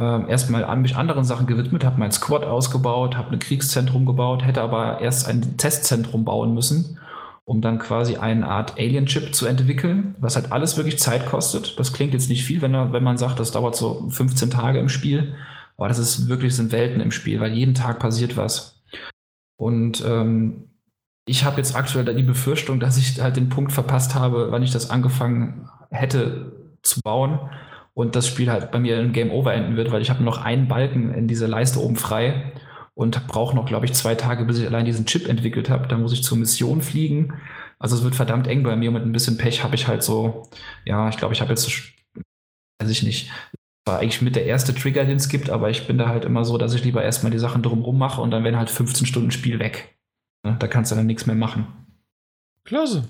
[0.00, 4.44] äh, erstmal an mich anderen Sachen gewidmet, habe mein Squad ausgebaut, habe ein Kriegszentrum gebaut,
[4.44, 6.98] hätte aber erst ein Testzentrum bauen müssen,
[7.44, 11.78] um dann quasi eine Art Alien-Chip zu entwickeln, was halt alles wirklich Zeit kostet.
[11.78, 14.88] Das klingt jetzt nicht viel, wenn, wenn man sagt, das dauert so 15 Tage im
[14.88, 15.34] Spiel,
[15.76, 18.77] aber das ist wirklich sind Welten im Spiel, weil jeden Tag passiert was.
[19.58, 20.70] Und ähm,
[21.26, 24.70] ich habe jetzt aktuell die Befürchtung, dass ich halt den Punkt verpasst habe, wann ich
[24.70, 26.52] das angefangen hätte
[26.82, 27.38] zu bauen
[27.92, 30.38] und das Spiel halt bei mir in Game Over enden wird, weil ich habe noch
[30.38, 32.52] einen Balken in dieser Leiste oben frei
[32.94, 35.88] und brauche noch, glaube ich, zwei Tage, bis ich allein diesen Chip entwickelt habe.
[35.88, 37.34] Dann muss ich zur Mission fliegen,
[37.78, 38.90] Also es wird verdammt eng bei mir.
[38.90, 40.48] Mit ein bisschen Pech habe ich halt so,
[40.84, 41.68] ja, ich glaube, ich habe jetzt,
[42.80, 43.30] weiß ich nicht,
[43.88, 46.44] war eigentlich mit der erste Trigger, den es gibt, aber ich bin da halt immer
[46.44, 49.32] so, dass ich lieber erstmal die Sachen drumrum mache und dann werden halt 15 Stunden
[49.32, 49.98] Spiel weg.
[50.44, 51.66] Ne, da kannst du dann nichts mehr machen.
[52.64, 53.08] Klasse.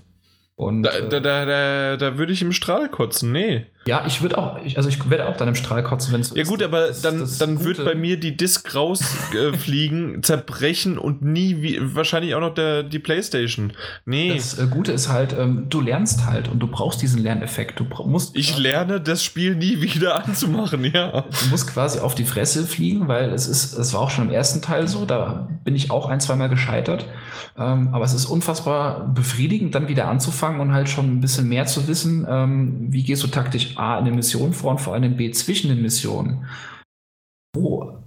[0.54, 3.66] Und, da, äh, da, da, da, da würde ich im Strahl kotzen, nee.
[3.88, 6.34] Ja, ich würde auch, ich, also ich werde auch dann im Strahl kotzen, wenn es
[6.34, 10.98] Ja, gut, aber das, dann, das dann wird bei mir die Disk rausfliegen, äh, zerbrechen
[10.98, 13.72] und nie, wie, wahrscheinlich auch noch der, die Playstation.
[14.04, 14.34] Nee.
[14.34, 17.80] Das äh, Gute ist halt, ähm, du lernst halt und du brauchst diesen Lerneffekt.
[17.80, 18.36] Du musst.
[18.36, 21.22] Ich lerne, das Spiel nie wieder anzumachen, ja.
[21.22, 24.34] Du musst quasi auf die Fresse fliegen, weil es ist, es war auch schon im
[24.34, 27.06] ersten Teil so, da bin ich auch ein, zweimal gescheitert.
[27.56, 31.64] Ähm, aber es ist unfassbar befriedigend, dann wieder anzufangen und halt schon ein bisschen mehr
[31.64, 35.30] zu wissen, ähm, wie gehst du taktisch A, eine Mission vor und vor allem B,
[35.30, 36.46] zwischen den Missionen.
[37.54, 37.98] Wo,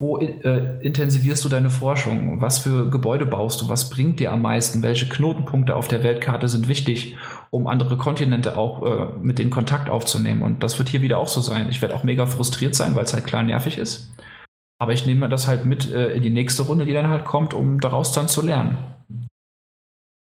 [0.00, 2.40] wo äh, intensivierst du deine Forschung?
[2.40, 3.68] Was für Gebäude baust du?
[3.68, 4.82] Was bringt dir am meisten?
[4.82, 7.16] Welche Knotenpunkte auf der Weltkarte sind wichtig,
[7.50, 10.42] um andere Kontinente auch äh, mit denen Kontakt aufzunehmen?
[10.42, 11.68] Und das wird hier wieder auch so sein.
[11.68, 14.10] Ich werde auch mega frustriert sein, weil es halt klar nervig ist.
[14.80, 17.52] Aber ich nehme das halt mit äh, in die nächste Runde, die dann halt kommt,
[17.52, 18.78] um daraus dann zu lernen.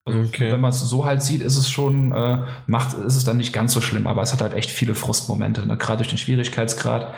[0.06, 0.52] Also okay.
[0.52, 3.52] Wenn man es so halt sieht, ist es schon, äh, macht, ist es dann nicht
[3.55, 5.78] ganz so schlimm, aber es hat halt echt viele Frustmomente, ne?
[5.78, 7.14] gerade durch den Schwierigkeitsgrad.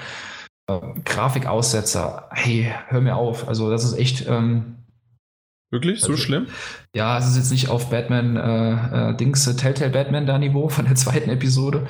[0.68, 3.48] Äh, Grafikaussetzer, hey, hör mir auf.
[3.48, 4.26] Also, das ist echt.
[4.28, 4.76] Ähm,
[5.70, 6.00] Wirklich?
[6.00, 6.46] So also, schlimm?
[6.96, 10.70] Ja, es ist jetzt nicht auf Batman, äh, äh, Dings, äh, Telltale Batman da Niveau
[10.70, 11.86] von der zweiten Episode.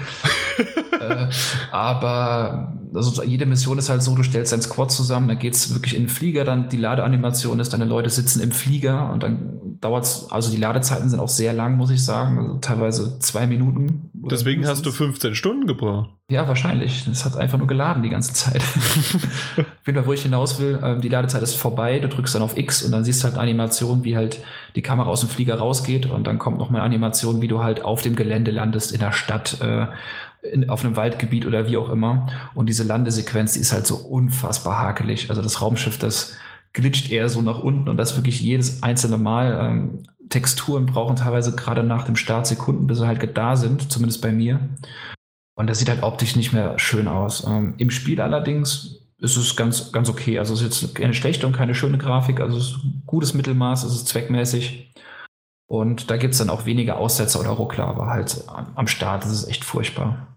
[1.00, 1.28] äh,
[1.70, 5.72] aber also jede Mission ist halt so, du stellst dein Squad zusammen, da geht es
[5.72, 9.78] wirklich in den Flieger, dann die Ladeanimation ist, deine Leute sitzen im Flieger und dann
[9.80, 13.46] dauert es, also die Ladezeiten sind auch sehr lang, muss ich sagen, also teilweise zwei
[13.46, 14.10] Minuten.
[14.12, 14.86] Deswegen mindestens.
[14.86, 16.10] hast du 15 Stunden gebraucht.
[16.28, 17.04] Ja, wahrscheinlich.
[17.04, 18.56] Das hat einfach nur geladen die ganze Zeit.
[19.56, 22.42] auf jeden Fall, wo ich hinaus will, ähm, die Ladezeit ist vorbei, du drückst dann
[22.42, 24.40] auf X und dann siehst du halt Animation, wie halt
[24.76, 27.82] die Kamera aus dem Flieger rausgeht und dann kommt noch mal Animation, wie du halt
[27.82, 29.60] auf dem Gelände landest in der Stadt.
[29.60, 29.86] Äh,
[30.52, 32.28] in, auf einem Waldgebiet oder wie auch immer.
[32.54, 35.28] Und diese Landesequenz, die ist halt so unfassbar hakelig.
[35.28, 36.36] Also das Raumschiff, das
[36.72, 39.58] glitscht eher so nach unten und das wirklich jedes einzelne Mal.
[39.60, 44.22] Ähm, Texturen brauchen teilweise gerade nach dem Start Sekunden, bis sie halt da sind, zumindest
[44.22, 44.60] bei mir.
[45.56, 47.46] Und das sieht halt optisch nicht mehr schön aus.
[47.46, 50.38] Ähm, Im Spiel allerdings ist es ganz, ganz okay.
[50.38, 52.40] Also es ist jetzt keine schlechte und keine schöne Grafik.
[52.40, 54.92] Also es ist ein gutes Mittelmaß, es ist zweckmäßig.
[55.68, 59.32] Und da gibt es dann auch weniger Aussetzer oder Ruckler, aber halt am Start ist
[59.32, 60.36] es echt furchtbar.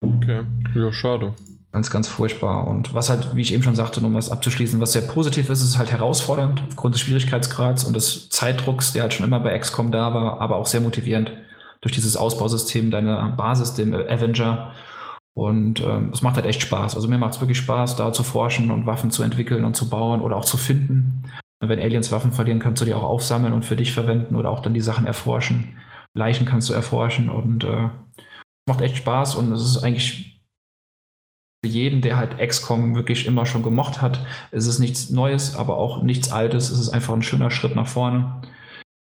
[0.00, 0.42] Okay,
[0.74, 1.34] ja, schade.
[1.72, 2.66] Ganz, ganz furchtbar.
[2.66, 5.62] Und was halt, wie ich eben schon sagte, um das abzuschließen, was sehr positiv ist,
[5.62, 9.90] ist halt herausfordernd aufgrund des Schwierigkeitsgrads und des Zeitdrucks, der halt schon immer bei XCOM
[9.90, 11.32] da war, aber auch sehr motivierend
[11.80, 14.72] durch dieses Ausbausystem deiner Basis, dem Avenger.
[15.38, 16.96] Und ähm, es macht halt echt Spaß.
[16.96, 19.88] Also mir macht es wirklich Spaß, da zu forschen und Waffen zu entwickeln und zu
[19.88, 21.30] bauen oder auch zu finden.
[21.62, 24.50] Und wenn Aliens Waffen verlieren, kannst du die auch aufsammeln und für dich verwenden oder
[24.50, 25.76] auch dann die Sachen erforschen.
[26.12, 27.88] Leichen kannst du erforschen und äh,
[28.68, 30.42] macht echt Spaß und es ist eigentlich
[31.64, 35.76] für jeden, der halt XCOM wirklich immer schon gemocht hat, ist es nichts Neues, aber
[35.76, 36.68] auch nichts Altes.
[36.68, 38.42] Es ist einfach ein schöner Schritt nach vorne,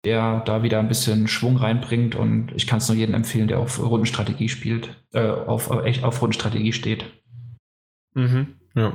[0.06, 3.60] der da wieder ein bisschen Schwung reinbringt und ich kann es nur jedem empfehlen, der
[3.60, 7.06] auf Rundenstrategie spielt, äh, auf, echt auf Rundenstrategie steht.
[8.14, 8.94] Mhm, ja.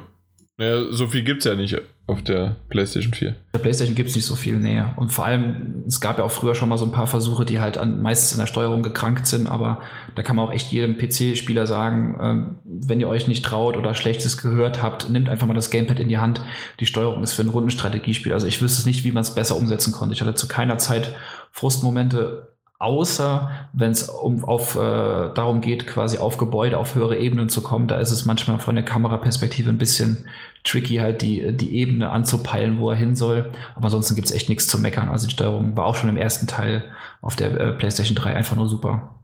[0.58, 1.76] Ja, so viel gibt es ja nicht
[2.08, 3.30] auf der PlayStation 4.
[3.30, 4.94] Auf der PlayStation gibt es nicht so viel näher.
[4.96, 7.60] Und vor allem, es gab ja auch früher schon mal so ein paar Versuche, die
[7.60, 9.82] halt an, meistens in der Steuerung gekrankt sind, aber
[10.16, 13.94] da kann man auch echt jedem PC-Spieler sagen, ähm, wenn ihr euch nicht traut oder
[13.94, 16.40] Schlechtes gehört habt, nehmt einfach mal das Gamepad in die Hand.
[16.80, 18.32] Die Steuerung ist für ein Rundenstrategiespiel.
[18.32, 20.14] Also ich wüsste es nicht, wie man es besser umsetzen konnte.
[20.14, 21.14] Ich hatte zu keiner Zeit
[21.52, 27.48] Frustmomente außer wenn es um, auf, äh, darum geht, quasi auf Gebäude, auf höhere Ebenen
[27.48, 27.88] zu kommen.
[27.88, 30.28] Da ist es manchmal von der Kameraperspektive ein bisschen
[30.64, 33.50] tricky, halt die, die Ebene anzupeilen, wo er hin soll.
[33.74, 35.08] Aber ansonsten gibt es echt nichts zu meckern.
[35.08, 36.84] Also die Steuerung war auch schon im ersten Teil
[37.20, 39.20] auf der äh, PlayStation 3 einfach nur super.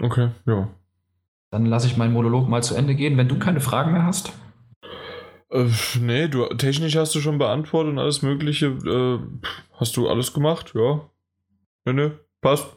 [0.00, 0.68] Okay, ja.
[1.50, 4.32] Dann lasse ich meinen Monolog mal zu Ende gehen, wenn du keine Fragen mehr hast.
[5.50, 5.66] Äh,
[6.00, 8.66] nee, du technisch hast du schon beantwortet und alles Mögliche.
[8.66, 9.18] Äh,
[9.78, 10.72] hast du alles gemacht?
[10.74, 11.08] Ja.
[11.84, 12.10] Nee, nee,
[12.40, 12.76] passt.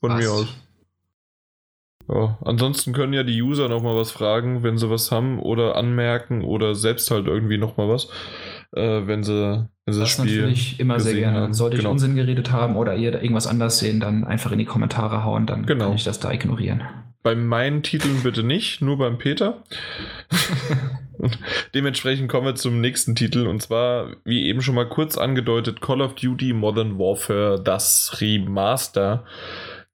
[0.00, 0.20] Von was?
[0.20, 0.48] mir aus.
[2.10, 6.42] Ja, ansonsten können ja die User nochmal was fragen, wenn sie was haben oder anmerken
[6.42, 8.08] oder selbst halt irgendwie nochmal was,
[8.74, 11.40] äh, wenn sie, wenn sie das, Spiel natürlich immer sehr gerne.
[11.40, 11.54] Haben.
[11.54, 11.90] Sollte genau.
[11.90, 15.22] ich Unsinn geredet haben oder ihr da irgendwas anders sehen, dann einfach in die Kommentare
[15.22, 15.86] hauen, dann genau.
[15.86, 16.82] kann ich das da ignorieren.
[17.22, 19.62] Bei meinen Titeln bitte nicht, nur beim Peter.
[21.74, 26.00] dementsprechend kommen wir zum nächsten Titel und zwar, wie eben schon mal kurz angedeutet, Call
[26.00, 29.24] of Duty Modern Warfare, das Remaster.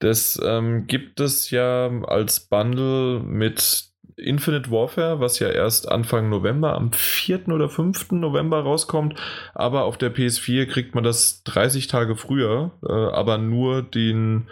[0.05, 3.87] Das ähm, gibt es ja als Bundle mit
[4.17, 7.49] Infinite Warfare, was ja erst Anfang November, am 4.
[7.49, 8.13] oder 5.
[8.13, 9.19] November rauskommt.
[9.55, 14.51] Aber auf der PS4 kriegt man das 30 Tage früher, äh, aber nur den,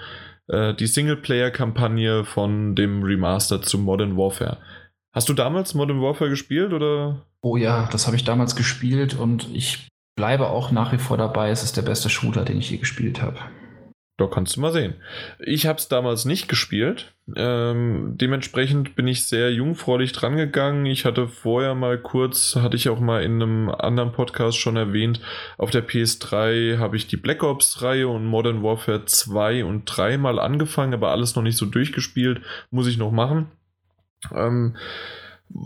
[0.49, 4.57] äh, die Singleplayer-Kampagne von dem Remaster zu Modern Warfare.
[5.13, 7.27] Hast du damals Modern Warfare gespielt oder?
[7.43, 11.51] Oh ja, das habe ich damals gespielt und ich bleibe auch nach wie vor dabei.
[11.51, 13.39] Es ist der beste Shooter, den ich je gespielt habe.
[14.23, 14.95] Da kannst du mal sehen.
[15.41, 17.13] Ich habe es damals nicht gespielt.
[17.35, 20.87] Ähm, dementsprechend bin ich sehr jungfräulich drangegangen.
[20.87, 25.21] Ich hatte vorher mal kurz, hatte ich auch mal in einem anderen Podcast schon erwähnt,
[25.59, 30.39] auf der PS3 habe ich die Black Ops-Reihe und Modern Warfare 2 und 3 mal
[30.39, 32.43] angefangen, aber alles noch nicht so durchgespielt.
[32.71, 33.49] Muss ich noch machen.
[34.33, 34.77] Ähm,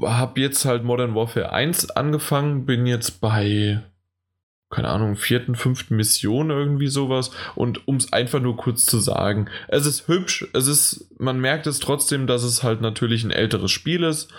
[0.02, 3.82] habe jetzt halt Modern Warfare 1 angefangen, bin jetzt bei
[4.70, 7.30] keine Ahnung, vierten, fünften Mission irgendwie sowas.
[7.54, 11.66] Und um es einfach nur kurz zu sagen, es ist hübsch, es ist, man merkt
[11.66, 14.32] es trotzdem, dass es halt natürlich ein älteres Spiel ist.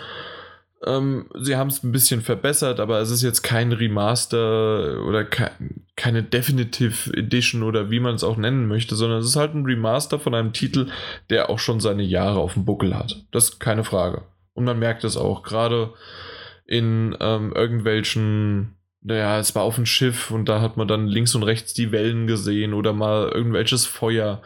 [0.86, 5.50] Ähm, sie haben es ein bisschen verbessert, aber es ist jetzt kein Remaster oder ke
[5.96, 9.64] keine Definitive Edition oder wie man es auch nennen möchte, sondern es ist halt ein
[9.64, 10.88] Remaster von einem Titel,
[11.28, 13.24] der auch schon seine Jahre auf dem Buckel hat.
[13.32, 14.22] Das ist keine Frage.
[14.54, 15.92] Und man merkt es auch, gerade
[16.66, 21.34] in ähm, irgendwelchen naja, es war auf dem Schiff und da hat man dann links
[21.34, 24.42] und rechts die Wellen gesehen oder mal irgendwelches Feuer.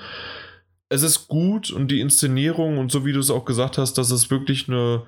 [0.88, 4.10] Es ist gut und die Inszenierung und so wie du es auch gesagt hast, dass
[4.10, 5.06] es wirklich eine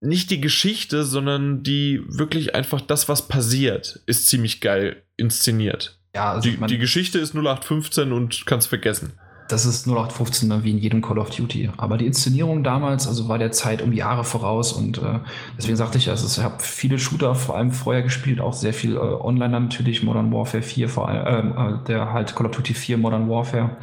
[0.00, 5.98] nicht die Geschichte, sondern die wirklich einfach das, was passiert, ist ziemlich geil inszeniert.
[6.14, 9.18] Ja, also die, die Geschichte ist 0815 und kannst vergessen
[9.48, 11.70] das ist 0815 wie in jedem Call of Duty.
[11.78, 15.20] Aber die Inszenierung damals, also war der Zeit um Jahre voraus und äh,
[15.56, 18.96] deswegen sagte ich, also ich habe viele Shooter vor allem vorher gespielt, auch sehr viel
[18.96, 22.74] äh, online natürlich, Modern Warfare 4 vor allem, äh, äh, der halt Call of Duty
[22.74, 23.76] 4 Modern Warfare.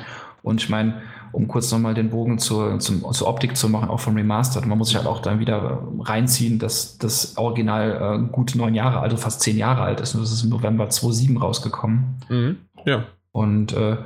[0.44, 1.02] Und ich meine,
[1.32, 4.68] um kurz nochmal den Bogen zur, zum, zur Optik zu machen, auch vom Remastered.
[4.68, 9.00] Man muss sich halt auch dann wieder reinziehen, dass das Original äh, gut neun Jahre
[9.00, 10.14] alt, also fast zehn Jahre alt ist.
[10.14, 12.16] Und das ist im November 2007 rausgekommen.
[12.30, 13.06] Mhm, ja.
[13.32, 13.98] Und äh,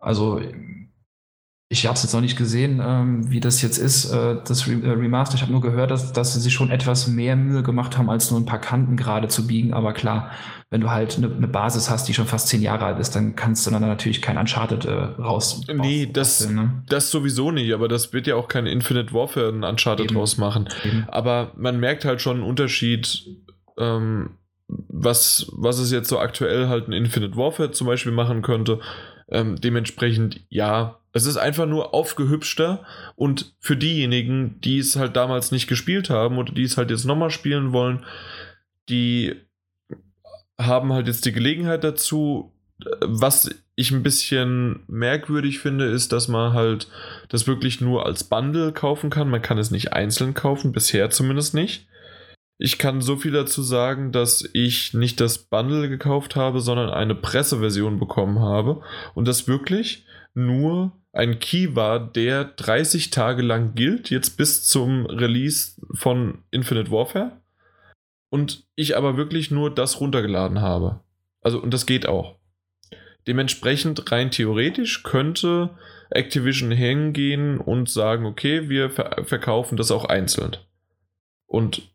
[0.00, 0.40] also
[1.72, 4.74] ich habe es jetzt noch nicht gesehen, ähm, wie das jetzt ist, äh, das Re
[4.74, 5.36] äh, Remaster.
[5.36, 8.30] Ich habe nur gehört, dass, dass sie sich schon etwas mehr Mühe gemacht haben, als
[8.30, 9.72] nur ein paar Kanten gerade zu biegen.
[9.72, 10.30] Aber klar,
[10.68, 13.36] wenn du halt eine ne Basis hast, die schon fast zehn Jahre alt ist, dann
[13.36, 15.62] kannst du dann natürlich kein Uncharted äh, raus.
[15.72, 16.82] Nee, das, ne?
[16.90, 17.72] das sowieso nicht.
[17.72, 20.14] Aber das wird ja auch kein Infinite Warfare ein Uncharted Eben.
[20.14, 20.68] draus machen.
[20.84, 21.06] Eben.
[21.08, 23.24] Aber man merkt halt schon einen Unterschied.
[23.78, 24.36] Ähm,
[24.88, 28.80] was, was es jetzt so aktuell halt ein Infinite Warfare zum Beispiel machen könnte.
[29.32, 32.84] Ähm, dementsprechend, ja, es ist einfach nur aufgehübschter
[33.16, 37.06] und für diejenigen, die es halt damals nicht gespielt haben oder die es halt jetzt
[37.06, 38.04] nochmal spielen wollen,
[38.88, 39.34] die
[40.58, 42.52] haben halt jetzt die Gelegenheit dazu.
[43.00, 46.88] Was ich ein bisschen merkwürdig finde, ist, dass man halt
[47.28, 49.30] das wirklich nur als Bundle kaufen kann.
[49.30, 51.86] Man kann es nicht einzeln kaufen, bisher zumindest nicht.
[52.64, 57.16] Ich kann so viel dazu sagen, dass ich nicht das Bundle gekauft habe, sondern eine
[57.16, 58.82] Presseversion bekommen habe
[59.14, 65.06] und das wirklich nur ein Key war, der 30 Tage lang gilt, jetzt bis zum
[65.06, 67.32] Release von Infinite Warfare.
[68.30, 71.00] Und ich aber wirklich nur das runtergeladen habe.
[71.40, 72.36] Also, und das geht auch.
[73.26, 75.70] Dementsprechend rein theoretisch könnte
[76.10, 80.58] Activision hingehen und sagen, okay, wir ver verkaufen das auch einzeln.
[81.46, 81.91] Und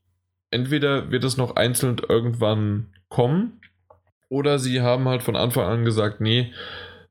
[0.51, 3.59] entweder wird es noch einzeln irgendwann kommen,
[4.29, 6.51] oder sie haben halt von Anfang an gesagt, nee,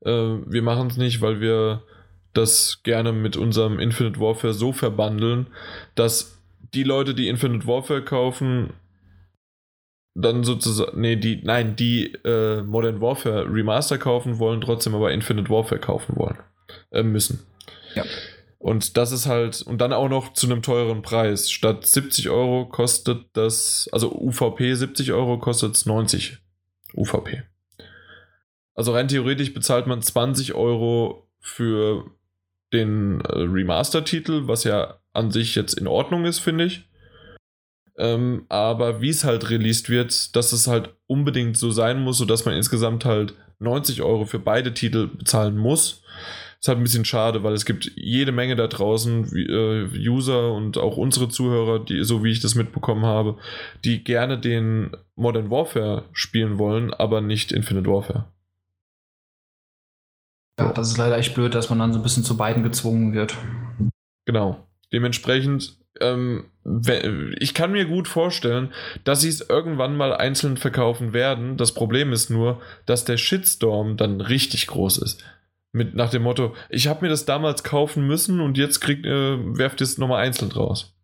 [0.04, 1.82] äh, wir machen es nicht, weil wir
[2.34, 5.46] das gerne mit unserem Infinite Warfare so verbandeln,
[5.94, 6.42] dass
[6.74, 8.74] die Leute, die Infinite Warfare kaufen,
[10.14, 15.50] dann sozusagen, nee, die, nein, die äh, Modern Warfare Remaster kaufen wollen, trotzdem aber Infinite
[15.50, 16.38] Warfare kaufen wollen,
[16.90, 17.46] äh, müssen.
[17.94, 18.04] Ja.
[18.66, 21.52] Und das ist halt, und dann auch noch zu einem teuren Preis.
[21.52, 26.38] Statt 70 Euro kostet das, also UVP 70 Euro kostet es 90
[26.92, 27.44] UVP.
[28.74, 32.10] Also rein theoretisch bezahlt man 20 Euro für
[32.72, 36.88] den äh, Remaster-Titel, was ja an sich jetzt in Ordnung ist, finde ich.
[37.96, 42.44] Ähm, aber wie es halt released wird, dass es halt unbedingt so sein muss, sodass
[42.44, 46.02] man insgesamt halt 90 Euro für beide Titel bezahlen muss.
[46.60, 50.78] Ist halt ein bisschen schade, weil es gibt jede Menge da draußen äh, User und
[50.78, 53.36] auch unsere Zuhörer, die, so wie ich das mitbekommen habe,
[53.84, 58.26] die gerne den Modern Warfare spielen wollen, aber nicht Infinite Warfare.
[60.58, 63.12] Ja, das ist leider echt blöd, dass man dann so ein bisschen zu beiden gezwungen
[63.12, 63.36] wird.
[64.24, 64.66] Genau.
[64.92, 66.46] Dementsprechend, ähm,
[67.38, 68.72] ich kann mir gut vorstellen,
[69.04, 71.56] dass sie es irgendwann mal einzeln verkaufen werden.
[71.56, 75.24] Das Problem ist nur, dass der Shitstorm dann richtig groß ist.
[75.76, 79.58] Mit nach dem Motto, ich habe mir das damals kaufen müssen und jetzt kriegt, äh,
[79.58, 80.94] werft es nochmal einzeln raus.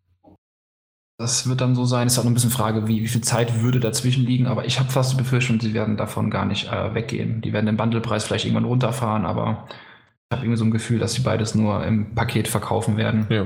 [1.19, 2.07] Das wird dann so sein.
[2.07, 4.47] Ist auch noch ein bisschen Frage, wie, wie viel Zeit würde dazwischen liegen.
[4.47, 7.41] Aber ich habe fast die Befürchtung, sie werden davon gar nicht äh, weggehen.
[7.41, 11.13] Die werden den Bundlepreis vielleicht irgendwann runterfahren, aber ich habe irgendwie so ein Gefühl, dass
[11.13, 13.27] sie beides nur im Paket verkaufen werden.
[13.29, 13.45] Ja.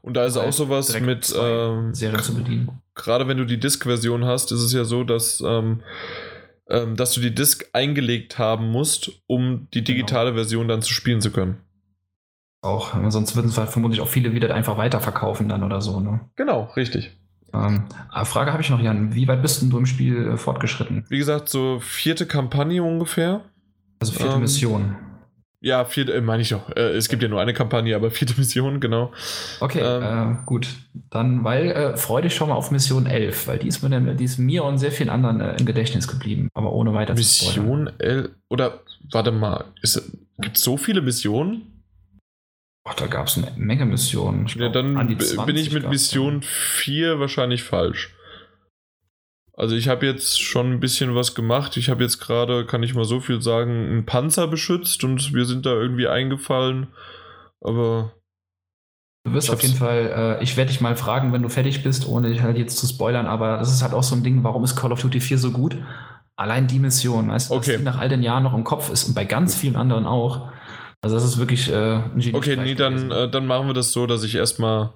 [0.00, 2.80] Und da ist auch sowas mit, ähm, Serien zu bedienen.
[2.94, 5.82] gerade wenn du die Disk-Version hast, ist es ja so, dass, ähm,
[6.68, 11.20] ähm, dass du die Disk eingelegt haben musst, um die digitale Version dann zu spielen
[11.20, 11.58] zu können.
[12.62, 16.00] Auch, sonst würden es halt vermutlich auch viele wieder einfach weiterverkaufen dann oder so.
[16.00, 16.20] Ne?
[16.34, 17.16] Genau, richtig.
[17.54, 19.14] Ähm, aber Frage habe ich noch, Jan.
[19.14, 21.04] Wie weit bist denn du im Spiel äh, fortgeschritten?
[21.08, 23.42] Wie gesagt, so vierte Kampagne ungefähr.
[24.00, 24.96] Also vierte Ähm, Mission.
[25.60, 26.68] Ja, vierte, äh, meine ich doch.
[26.76, 29.12] Äh, es gibt ja nur eine Kampagne, aber vierte Mission, genau.
[29.60, 30.68] Okay, ähm, äh, gut.
[31.10, 34.24] Dann, weil, äh, freu dich schon mal auf Mission 11, weil die ist mir, die
[34.24, 36.48] ist mir und sehr vielen anderen äh, im Gedächtnis geblieben.
[36.54, 37.14] Aber ohne weiter.
[37.14, 38.30] Mission L.
[38.48, 38.80] Oder,
[39.12, 39.64] warte mal,
[40.38, 41.82] gibt es so viele Missionen?
[42.88, 44.46] Ach, da gab es eine Menge Missionen.
[44.46, 48.14] Ich Ja, glaub, dann an die b- bin 20 ich mit Mission 4 wahrscheinlich falsch.
[49.58, 51.76] Also ich habe jetzt schon ein bisschen was gemacht.
[51.78, 55.46] Ich habe jetzt gerade, kann ich mal so viel sagen, einen Panzer beschützt und wir
[55.46, 56.88] sind da irgendwie eingefallen.
[57.62, 58.12] Aber
[59.24, 62.06] Du wirst auf jeden Fall, äh, ich werde dich mal fragen, wenn du fertig bist,
[62.06, 64.62] ohne dich halt jetzt zu spoilern, aber das ist halt auch so ein Ding, warum
[64.62, 65.76] ist Call of Duty 4 so gut?
[66.36, 67.72] Allein die Mission, weißt du, Okay.
[67.72, 70.06] dass die nach all den Jahren noch im Kopf ist und bei ganz vielen anderen
[70.06, 70.52] auch.
[71.02, 73.90] Also das ist wirklich äh, ein Genie okay, nee, dann, äh, dann machen wir das
[73.90, 74.92] so, dass ich erstmal,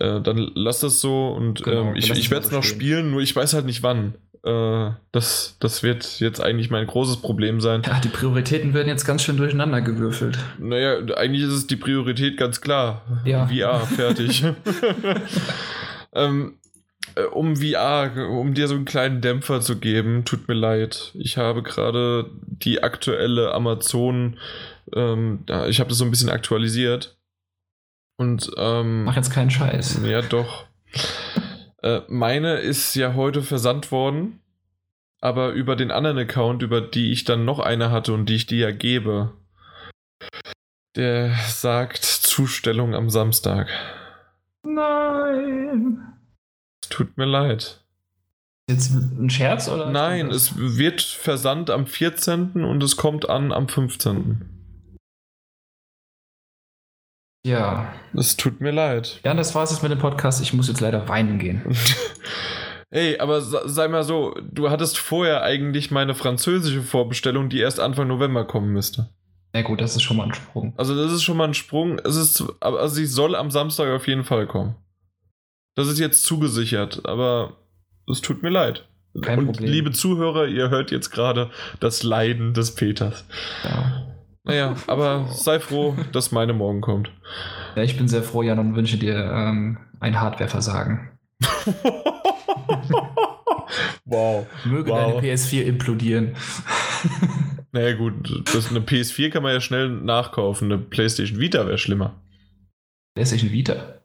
[0.00, 2.76] äh, dann lass das so und Genau, ähm, ich, ich werde es noch stehen.
[2.76, 4.14] spielen, nur ich weiß halt nicht wann.
[4.42, 7.82] Äh, das, das wird jetzt eigentlich mein großes Problem sein.
[7.86, 10.38] Ja, die Prioritäten werden jetzt ganz schön durcheinander gewürfelt.
[10.58, 13.02] Naja, eigentlich ist es die Priorität ganz klar.
[13.26, 13.46] Ja.
[13.46, 14.44] VR, fertig.
[16.14, 16.54] ähm,
[17.14, 21.12] äh, um VR, um dir so einen kleinen Dämpfer zu geben, tut mir leid.
[21.14, 24.38] Ich habe gerade die aktuelle Amazon,
[24.94, 27.16] ähm, ich habe das so ein bisschen aktualisiert.
[28.20, 30.02] Und ähm, Mach jetzt keinen Scheiß.
[30.04, 30.66] ja, doch.
[31.82, 34.40] Äh, meine ist ja heute versandt worden,
[35.22, 38.44] aber über den anderen Account, über die ich dann noch eine hatte und die ich
[38.44, 39.32] dir ja gebe,
[40.96, 43.70] der sagt Zustellung am Samstag.
[44.64, 46.02] Nein.
[46.82, 47.82] Es tut mir leid.
[48.68, 49.88] Jetzt ein Scherz oder?
[49.88, 52.64] Nein, es wird versandt am 14.
[52.64, 54.59] und es kommt an am 15.
[57.46, 57.92] Ja.
[58.14, 59.20] Es tut mir leid.
[59.24, 60.42] Ja, das war's jetzt mit dem Podcast.
[60.42, 61.62] Ich muss jetzt leider weinen gehen.
[62.92, 67.78] Hey, aber se- sei mal so, du hattest vorher eigentlich meine französische Vorbestellung, die erst
[67.78, 69.08] Anfang November kommen müsste.
[69.52, 70.74] Na gut, das ist schon mal ein Sprung.
[70.76, 72.00] Also das ist schon mal ein Sprung.
[72.00, 74.74] Es ist, aber also sie soll am Samstag auf jeden Fall kommen.
[75.76, 77.58] Das ist jetzt zugesichert, aber
[78.10, 78.88] es tut mir leid.
[79.22, 79.70] Kein Und Problem.
[79.70, 83.24] liebe Zuhörer, ihr hört jetzt gerade das Leiden des Peters.
[83.62, 84.02] Ja.
[84.44, 87.10] Naja, aber sei froh, dass meine morgen kommt.
[87.76, 91.10] ja, ich bin sehr froh, Jan, und wünsche dir ähm, ein Hardwareversagen.
[94.04, 94.46] wow.
[94.64, 95.20] Möge Wow.
[95.20, 96.36] deine PS4 implodieren.
[97.72, 100.72] Naja gut, das, eine PS4 kann man ja schnell nachkaufen.
[100.72, 102.20] Eine PlayStation Vita wäre schlimmer.
[103.14, 103.99] PlayStation Vita.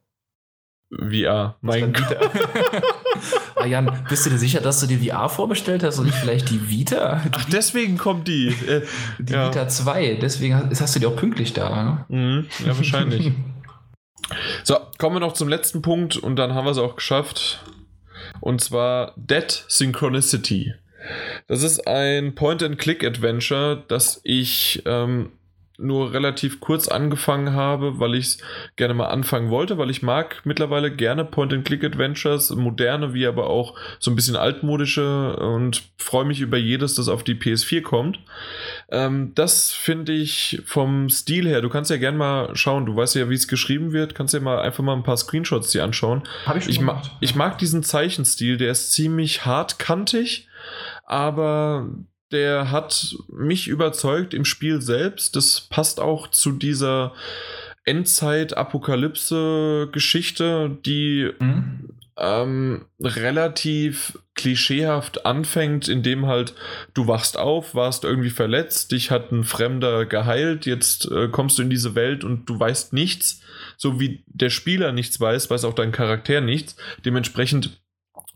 [0.98, 1.56] VR.
[1.62, 2.18] Mein Gott.
[3.56, 6.50] ah, Jan, bist du dir sicher, dass du dir VR vorbestellt hast und nicht vielleicht
[6.50, 7.22] die Vita?
[7.32, 8.48] Ach, deswegen kommt die.
[8.48, 8.82] Äh,
[9.20, 9.48] Die ja.
[9.48, 10.16] Vita 2.
[10.22, 12.06] Deswegen hast, hast du die auch pünktlich da.
[12.10, 12.18] Ne?
[12.18, 13.32] Mhm, ja, wahrscheinlich.
[14.64, 17.64] So, kommen wir noch zum letzten Punkt und dann haben wir es auch geschafft.
[18.40, 20.74] Und zwar Dead Synchronicity.
[21.48, 25.32] Das ist ein Point-and-Click-Adventure, das ich ähm,
[25.78, 28.38] nur relativ kurz angefangen habe, weil ich es
[28.76, 34.12] gerne mal anfangen wollte, weil ich mag mittlerweile gerne Point-and-Click-Adventures, moderne wie aber auch so
[34.12, 38.20] ein bisschen altmodische und freue mich über jedes, das auf die PS4 kommt.
[38.90, 43.16] Ähm, das finde ich vom Stil her, du kannst ja gerne mal schauen, du weißt
[43.16, 46.24] ja, wie es geschrieben wird, kannst ja mal einfach mal ein paar Screenshots dir anschauen.
[46.46, 50.48] Habe ich schon Ich, ma ich mag diesen Zeichenstil, der ist ziemlich hartkantig,
[51.06, 51.90] aber
[52.32, 55.36] der hat mich überzeugt im Spiel selbst.
[55.36, 57.14] Das passt auch zu dieser
[57.86, 61.90] Endzeit-Apokalypse-Geschichte, die Hm?
[62.18, 66.54] ähm, relativ klischeehaft anfängt, indem halt
[66.94, 71.62] du wachst auf, warst irgendwie verletzt, dich hat ein Fremder geheilt, jetzt äh, kommst du
[71.62, 73.42] in diese Welt und du weißt nichts,
[73.78, 76.76] so wie der Spieler nichts weiß, weiß auch dein Charakter nichts.
[77.04, 77.82] Dementsprechend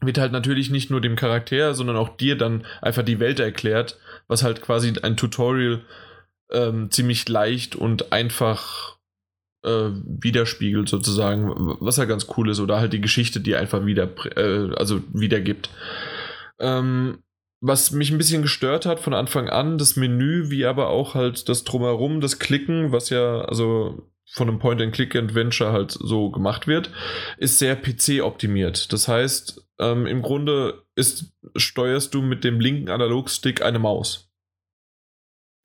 [0.01, 3.97] wird halt natürlich nicht nur dem Charakter, sondern auch dir dann einfach die Welt erklärt,
[4.27, 5.81] was halt quasi ein Tutorial
[6.51, 8.97] ähm, ziemlich leicht und einfach
[9.63, 14.09] äh, widerspiegelt sozusagen, was ja ganz cool ist, oder halt die Geschichte, die einfach wieder,
[14.37, 15.69] äh, also wiedergibt.
[16.59, 17.19] Ähm,
[17.61, 21.49] was mich ein bisschen gestört hat von Anfang an, das Menü, wie aber auch halt
[21.49, 26.91] das Drumherum, das Klicken, was ja, also von einem Point-and-Click-Adventure halt so gemacht wird,
[27.37, 28.93] ist sehr PC-optimiert.
[28.93, 34.29] Das heißt, ähm, im Grunde ist, steuerst du mit dem linken Analogstick eine Maus.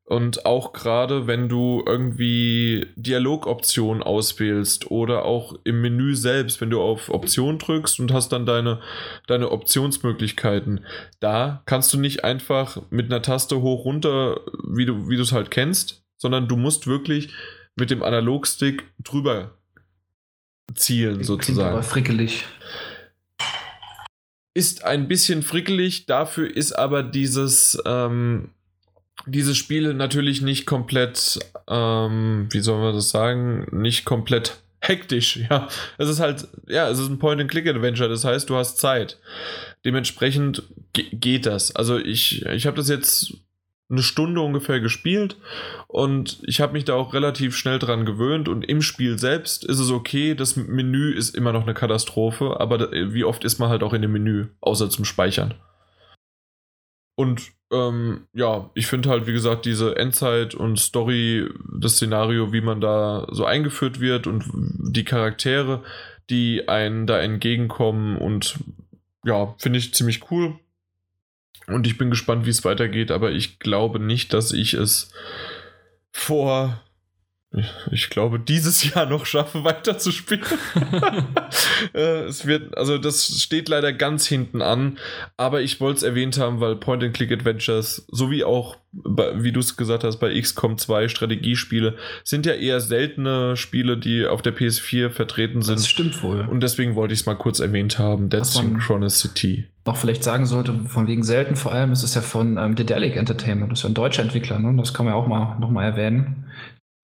[0.07, 6.83] Und auch gerade wenn du irgendwie Dialogoptionen auswählst oder auch im Menü selbst, wenn du
[6.83, 8.83] auf Option drückst und hast dann deine,
[9.27, 10.85] deine Optionsmöglichkeiten,
[11.21, 15.51] da kannst du nicht einfach mit einer Taste hoch runter, wie du wie es halt
[15.51, 17.33] kennst, sondern du musst wirklich
[17.75, 19.53] mit dem Analogstick drüber
[20.75, 21.73] zielen, Klingt sozusagen.
[21.73, 22.45] aber frickelig.
[24.55, 28.51] Ist ein bisschen frickelig, dafür ist aber dieses, ähm,
[29.27, 35.69] dieses Spiel natürlich nicht komplett, ähm, wie soll man das sagen, nicht komplett hektisch, ja.
[35.99, 39.19] Es ist halt, ja, es ist ein Point-and-Click-Adventure, das heißt, du hast Zeit.
[39.85, 40.63] Dementsprechend
[40.93, 41.75] ge geht das.
[41.75, 43.35] Also ich, ich habe das jetzt
[43.91, 45.37] eine Stunde ungefähr gespielt
[45.89, 49.79] und ich habe mich da auch relativ schnell dran gewöhnt und im Spiel selbst ist
[49.79, 53.83] es okay, das Menü ist immer noch eine Katastrophe, aber wie oft ist man halt
[53.83, 55.55] auch in dem Menü, außer zum Speichern.
[57.17, 61.49] Und ähm, ja, ich finde halt, wie gesagt, diese Endzeit und Story,
[61.79, 65.83] das Szenario, wie man da so eingeführt wird und die Charaktere,
[66.31, 68.59] die einen da entgegenkommen und
[69.25, 70.59] ja, finde ich ziemlich cool.
[71.67, 75.11] Und ich bin gespannt, wie es weitergeht, aber ich glaube nicht, dass ich es
[76.11, 76.81] vor,
[77.91, 80.45] ich glaube, dieses Jahr noch schaffe, weiterzuspielen.
[81.93, 84.99] Äh, es wird, also das steht leider ganz hinten an,
[85.37, 90.19] aber ich wollte es erwähnt haben, weil Point-and-Click-Adventures, sowie auch, wie du es gesagt hast,
[90.19, 95.79] bei XCOM 2 Strategiespiele, sind ja eher seltene Spiele, die auf der PS4 vertreten sind.
[95.79, 96.47] Das stimmt wohl.
[96.49, 98.31] Und deswegen wollte ich es mal kurz erwähnt haben.
[98.31, 99.69] Dead Synchronicity.
[99.87, 103.17] Noch vielleicht sagen sollte, von wegen selten vor allem, ist es ja von ähm, Dedelic
[103.17, 104.75] Entertainment, das ist ja ein deutscher Entwickler, ne?
[104.77, 106.47] das kann man ja auch mal nochmal erwähnen.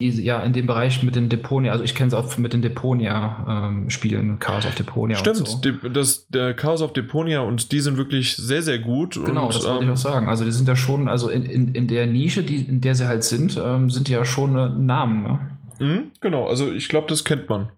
[0.01, 2.62] Die ja in dem Bereich mit den Deponia, also ich kenne es auch mit den
[2.62, 5.61] Deponia-Spielen, Chaos of Deponia Stimmt, so.
[5.90, 9.23] das, der Chaos of Deponia und die sind wirklich sehr, sehr gut.
[9.23, 10.28] Genau, und, das wollte ähm, ich auch sagen.
[10.31, 13.09] Also die sind ja schon, also in, in, in der Nische, die, in der sie
[13.09, 15.23] halt sind, ähm, sind die ja schon äh, Namen.
[15.23, 15.39] Ne?
[15.81, 17.69] Mhm, genau, also ich glaube, das kennt man.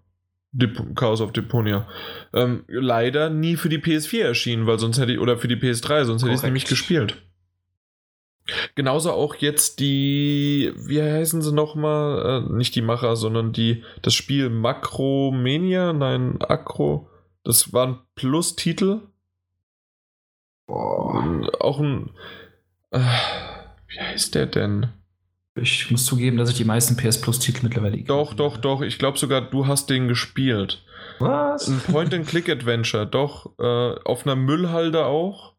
[0.53, 1.87] Dep Chaos of Deponia.
[2.33, 6.05] Ähm, leider nie für die PS4 erschienen, weil sonst hätte ich, oder für die PS3,
[6.05, 7.21] sonst hätte ich es nämlich gespielt.
[8.75, 12.45] Genauso auch jetzt die, wie heißen sie nochmal?
[12.49, 17.09] Äh, nicht die Macher, sondern die, das Spiel Makromania, nein, Akro.
[17.43, 19.01] Das war ein Plus-Titel.
[20.67, 21.49] Boah.
[21.59, 22.11] Auch ein,
[22.91, 22.99] äh,
[23.87, 24.89] wie heißt der denn?
[25.55, 28.81] Ich muss zugeben, dass ich die meisten PS Plus-Titel mittlerweile Doch, doch, doch.
[28.81, 30.83] Ich glaube sogar, du hast den gespielt.
[31.19, 31.67] Was?
[31.67, 33.51] Ein Point-and-Click-Adventure, doch.
[33.59, 35.53] Äh, auf einer Müllhalde auch.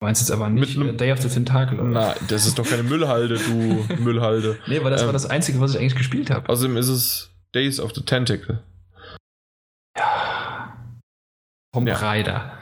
[0.00, 1.90] Du meinst jetzt aber nicht Mit einem- äh, Day of the Tentacle, oder?
[1.90, 4.56] Na, das ist doch keine Müllhalde, du Müllhalde.
[4.68, 6.48] Nee, weil das war Ähm, das Einzige, was ich eigentlich gespielt habe.
[6.48, 8.62] Außerdem ist es Days of the Tentacle.
[9.98, 10.76] Ja.
[11.74, 11.96] Tom Ja.
[11.96, 12.52] Raider.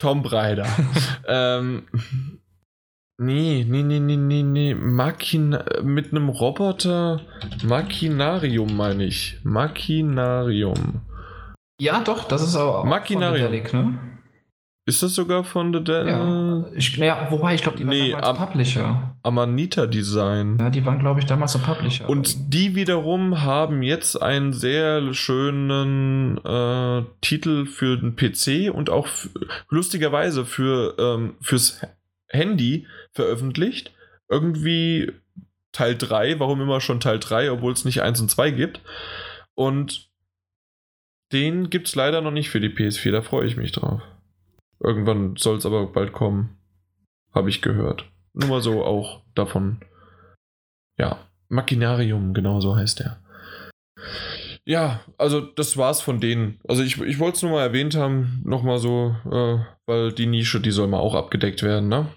[0.00, 0.66] Tomb Raider.
[1.28, 1.84] ähm,
[3.18, 4.74] nee, nee, nee, nee, nee, nee.
[4.74, 7.20] Machina mit einem Roboter.
[7.64, 9.38] Machinarium meine ich.
[9.44, 11.00] Machinarium.
[11.80, 13.42] Ja, doch, das ist aber auch Machinarium.
[13.46, 13.98] von Dedelic, ne?
[14.86, 16.06] Ist das sogar von The Dead?
[16.08, 16.64] Ja.
[16.74, 19.16] Ich, naja, wobei, ich glaube, die waren Nee, damals am- Publisher.
[19.22, 20.58] Amanita Design.
[20.60, 22.06] Ja, die waren, glaube ich, damals so Publisher.
[22.06, 29.08] Und die wiederum haben jetzt einen sehr schönen äh, Titel für den PC und auch
[29.70, 31.80] lustigerweise für ähm, fürs
[32.28, 33.92] Handy veröffentlicht.
[34.28, 35.12] Irgendwie
[35.72, 38.80] Teil 3, warum immer schon Teil 3, obwohl es nicht 1 und 2 gibt.
[39.54, 40.10] Und
[41.32, 44.02] den gibt es leider noch nicht für die PS4, da freue ich mich drauf.
[44.80, 46.56] Irgendwann soll es aber bald kommen.
[47.32, 48.10] Habe ich gehört.
[48.32, 49.80] Nur mal so auch davon.
[50.98, 51.18] Ja,
[51.48, 53.20] Machinarium, genau so heißt er.
[54.66, 56.58] Ja, also das war's von denen.
[56.66, 60.60] Also ich, ich wollte es nur mal erwähnt haben, nochmal so, äh, weil die Nische,
[60.60, 62.08] die soll mal auch abgedeckt werden, ne?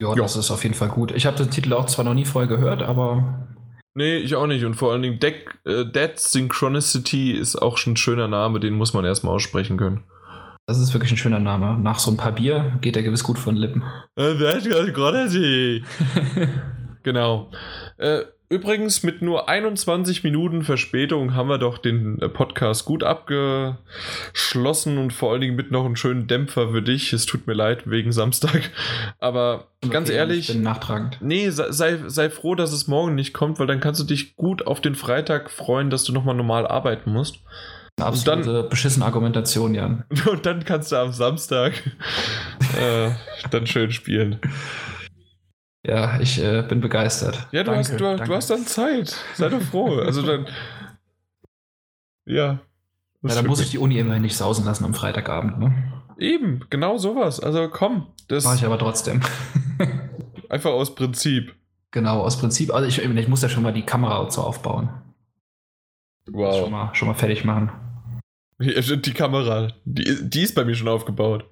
[0.00, 1.12] ja, das ist auf jeden Fall gut.
[1.12, 3.48] Ich habe den Titel auch zwar noch nie vorher gehört, aber
[3.96, 4.64] Nee, ich auch nicht.
[4.64, 8.74] Und vor allen Dingen Deck, äh, Dead Synchronicity ist auch schon ein schöner Name, den
[8.74, 10.02] muss man erstmal aussprechen können.
[10.66, 11.78] das ist wirklich ein schöner Name.
[11.78, 13.84] Nach so ein paar Bier geht er gewiss gut von den Lippen.
[14.16, 15.84] Äh, Dead Synchronicity.
[17.04, 17.50] Genau.
[17.98, 24.98] Äh, übrigens, mit nur 21 Minuten Verspätung haben wir doch den äh, Podcast gut abgeschlossen
[24.98, 27.12] und vor allen Dingen mit noch einem schönen Dämpfer für dich.
[27.12, 28.70] Es tut mir leid wegen Samstag.
[29.18, 31.18] Aber ganz Okay, ehrlich, Ich bin nachtragend.
[31.20, 34.66] nee, sei, sei, froh, dass es morgen nicht kommt, weil dann kannst du dich gut
[34.66, 37.40] auf den Freitag freuen, dass du nochmal normal arbeiten musst.
[37.96, 40.04] Eine absolute beschissene Argumentation, Jan.
[40.28, 41.74] Und dann kannst du am Samstag
[42.80, 43.10] äh,
[43.50, 44.40] dann schön spielen.
[45.86, 47.46] Ja, ich äh, bin begeistert.
[47.52, 49.14] Ja, du, Danke, hast, du, du hast dann Zeit.
[49.34, 49.96] Sei doch froh.
[49.98, 50.46] Also dann.
[52.26, 52.60] Ja.
[53.22, 55.92] Ja, dann muss ich die Uni immerhin nicht sausen lassen am Freitagabend, ne?
[56.18, 57.40] Eben, genau sowas.
[57.40, 59.20] Also komm, das Mache ich aber trotzdem.
[60.48, 61.54] einfach aus Prinzip.
[61.90, 62.72] genau, aus Prinzip.
[62.72, 64.88] Also ich, ich muss ja schon mal die Kamera und so aufbauen.
[66.26, 66.70] Schon, Wow.
[66.70, 67.70] mal, schon mal fertig machen.
[68.60, 71.44] Die Kamera, die, die ist bei mir schon aufgebaut.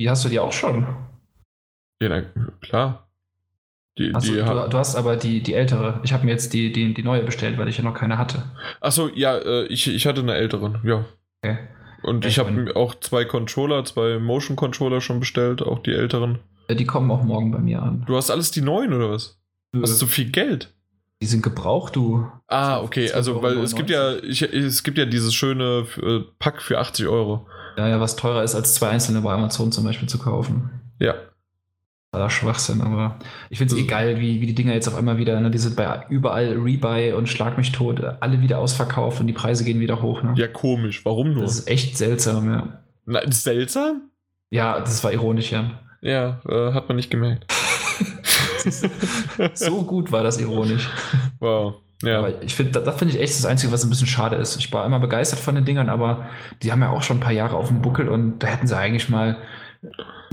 [0.00, 0.86] Die hast du dir auch schon.
[2.02, 2.22] Ja, na,
[2.60, 3.03] klar.
[3.98, 6.00] Die, Achso, die du, du hast aber die, die ältere.
[6.02, 8.42] Ich habe mir jetzt die, die, die neue bestellt, weil ich ja noch keine hatte.
[8.80, 11.04] Achso, ja, äh, ich, ich hatte eine ältere, ja.
[11.42, 11.58] Okay.
[12.02, 15.92] Und Ja, ich ich habe auch zwei Controller, zwei Motion Controller schon bestellt, auch die
[15.92, 16.40] älteren.
[16.68, 18.04] Äh, Die kommen auch morgen bei mir an.
[18.06, 19.38] Du hast alles die neuen oder was?
[19.74, 20.72] Hast du so viel Geld?
[21.22, 22.26] Die sind gebraucht, du.
[22.48, 26.20] Ah, okay, 12,99 also weil es gibt ja, ich, es gibt ja dieses schöne äh,
[26.38, 27.46] Pack für 80 Euro.
[27.76, 30.70] Ja, ja, was teurer ist, als zwei einzelne bei Amazon zum Beispiel zu kaufen.
[30.98, 31.14] Ja.
[32.20, 33.16] War Schwachsinn, aber
[33.50, 35.50] ich finde es eh Das- geil, wie, wie die Dinger jetzt auf einmal wieder, ne,
[35.50, 39.80] diese bei überall Rebuy und Schlag mich tot, alle wieder ausverkauft und die Preise gehen
[39.80, 40.22] wieder hoch.
[40.22, 40.34] Ne?
[40.36, 41.04] Ja, komisch.
[41.04, 41.42] Warum nur?
[41.42, 42.78] Das ist echt seltsam, ja.
[43.06, 44.10] Na, seltsam?
[44.50, 45.70] Ja, das war ironisch, ja.
[46.00, 47.46] Ja, äh, hat man nicht gemerkt.
[49.54, 50.88] So gut war das ironisch.
[51.38, 51.74] wow.
[52.02, 52.18] Ja.
[52.18, 54.56] Aber ich finde, das, das finde ich echt das Einzige, was ein bisschen schade ist.
[54.56, 56.26] Ich war immer begeistert von den Dingern, aber
[56.62, 58.76] die haben ja auch schon ein paar Jahre auf dem Buckel und da hätten sie
[58.76, 59.36] eigentlich mal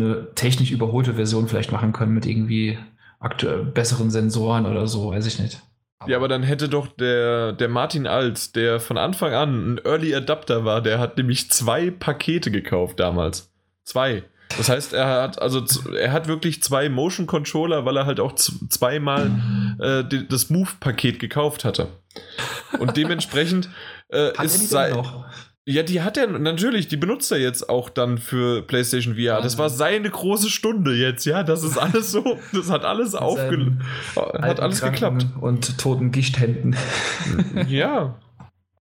[0.02, 2.78] eine technisch überholte Version vielleicht machen können mit irgendwie
[3.20, 5.62] aktuell besseren Sensoren oder so, weiß ich nicht.
[6.08, 10.16] Ja, aber dann hätte doch der, der Martin Alt, der von Anfang an ein Early
[10.16, 13.52] Adapter war, der hat nämlich zwei Pakete gekauft damals.
[13.84, 14.24] Zwei.
[14.58, 15.64] Das heißt, er hat also
[15.94, 19.32] er hat wirklich zwei Motion Controller, weil er halt auch zweimal
[19.80, 21.88] äh, die- das Move-Paket gekauft hatte.
[22.80, 23.70] Und dementsprechend
[24.10, 25.26] äh, ist denn sei, noch?
[25.68, 29.42] Ja, die hat er natürlich, die benutzt er jetzt auch dann für PlayStation VR.
[29.42, 31.44] Das war seine große Stunde jetzt, ja.
[31.44, 33.78] Das ist alles so, das hat alles aufge,
[34.16, 35.28] seinen hat alles geklappt.
[35.40, 36.76] Und toten Gichthänden.
[37.68, 38.20] Ja,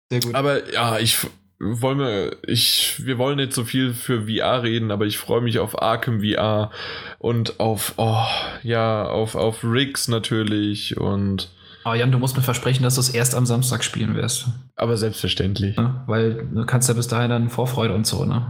[0.10, 0.36] Sehr gut.
[0.36, 1.18] Aber ja, ich
[1.60, 5.60] wollen wir, ich, wir wollen nicht so viel für VR reden, aber ich freue mich
[5.60, 6.72] auf Arkham VR
[7.18, 8.26] und auf, oh,
[8.64, 11.50] ja, auf, auf Riggs natürlich und,
[11.90, 14.46] Aber Jan, du musst mir versprechen, dass du es erst am Samstag spielen wirst.
[14.76, 15.76] aber selbstverständlich.
[15.76, 16.04] Ne?
[16.06, 18.46] Weil du kannst ja bis dahin dann Vorfreude und so, ne?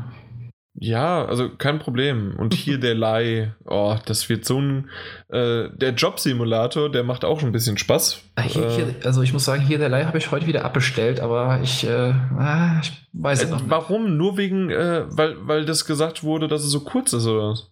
[0.81, 2.35] Ja, also kein Problem.
[2.37, 4.89] Und hier der Leih, oh, das wird so ein,
[5.29, 8.21] äh, der Job-Simulator, der macht auch schon ein bisschen Spaß.
[8.35, 10.65] Ah, Hier, Äh, hier, also ich muss sagen, hier der Leih habe ich heute wieder
[10.65, 13.69] abbestellt, aber ich, äh, ah, ich weiß es äh, noch nicht.
[13.69, 14.17] warum?
[14.17, 17.71] Nur wegen, äh, weil, weil das gesagt wurde, dass es so kurz ist, oder was?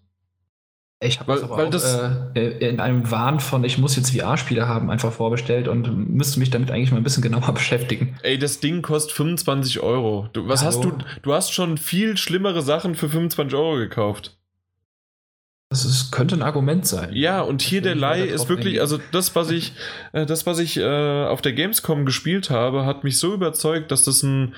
[0.99, 2.01] Ich habe weil- das aber weil auch das-
[2.35, 6.49] äh, in einem Wahn von, ich muss jetzt VR-Spiele haben, einfach vorbestellt und müsste mich
[6.49, 8.17] damit eigentlich mal ein bisschen genauer beschäftigen.
[8.23, 10.27] Ey, das Ding kostet 25 Euro.
[10.33, 10.91] Du, was hast Hallo?
[10.97, 11.05] du?
[11.21, 14.37] Du hast schon viel schlimmere Sachen für 25 Euro gekauft.
[15.69, 17.09] Das ist, könnte ein Argument sein.
[17.13, 19.73] Ja, und hier der Leih ist wirklich, also das, was ich,
[20.13, 24.05] äh, das, was ich äh, auf der Gamescom gespielt habe, hat mich so überzeugt, dass
[24.05, 24.55] das ein,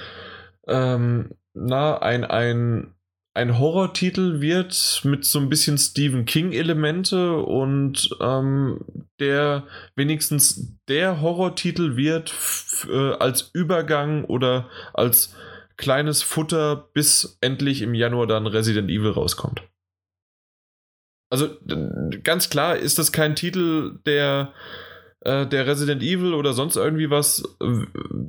[0.68, 2.94] ähm, na, ein, ein,
[3.36, 8.82] ein Horrortitel wird mit so ein bisschen Stephen King-Elemente und ähm,
[9.20, 12.34] der wenigstens der Horrortitel wird
[12.90, 15.36] äh, als Übergang oder als
[15.78, 19.64] kleines Futter, bis endlich im Januar dann Resident Evil rauskommt.
[21.32, 21.48] Also
[22.24, 24.52] ganz klar ist das kein Titel, der,
[25.22, 27.44] äh, der Resident Evil oder sonst irgendwie was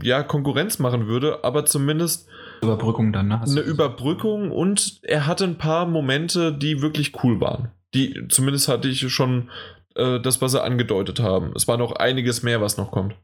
[0.03, 2.29] ja Konkurrenz machen würde, aber zumindest
[2.63, 3.41] Überbrückung dann, ne?
[3.41, 7.71] Hast eine Überbrückung und er hatte ein paar Momente, die wirklich cool waren.
[7.95, 9.51] Die zumindest hatte ich schon
[9.95, 11.53] äh, das, was sie angedeutet haben.
[11.57, 13.15] Es war noch einiges mehr, was noch kommt.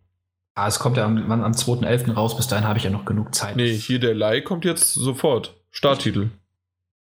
[0.55, 2.15] Ah, es kommt ja am, am 2.11.
[2.15, 3.57] raus, bis dahin habe ich ja noch genug Zeit.
[3.57, 5.55] Nee, hier der Leih kommt jetzt sofort.
[5.71, 6.31] Starttitel.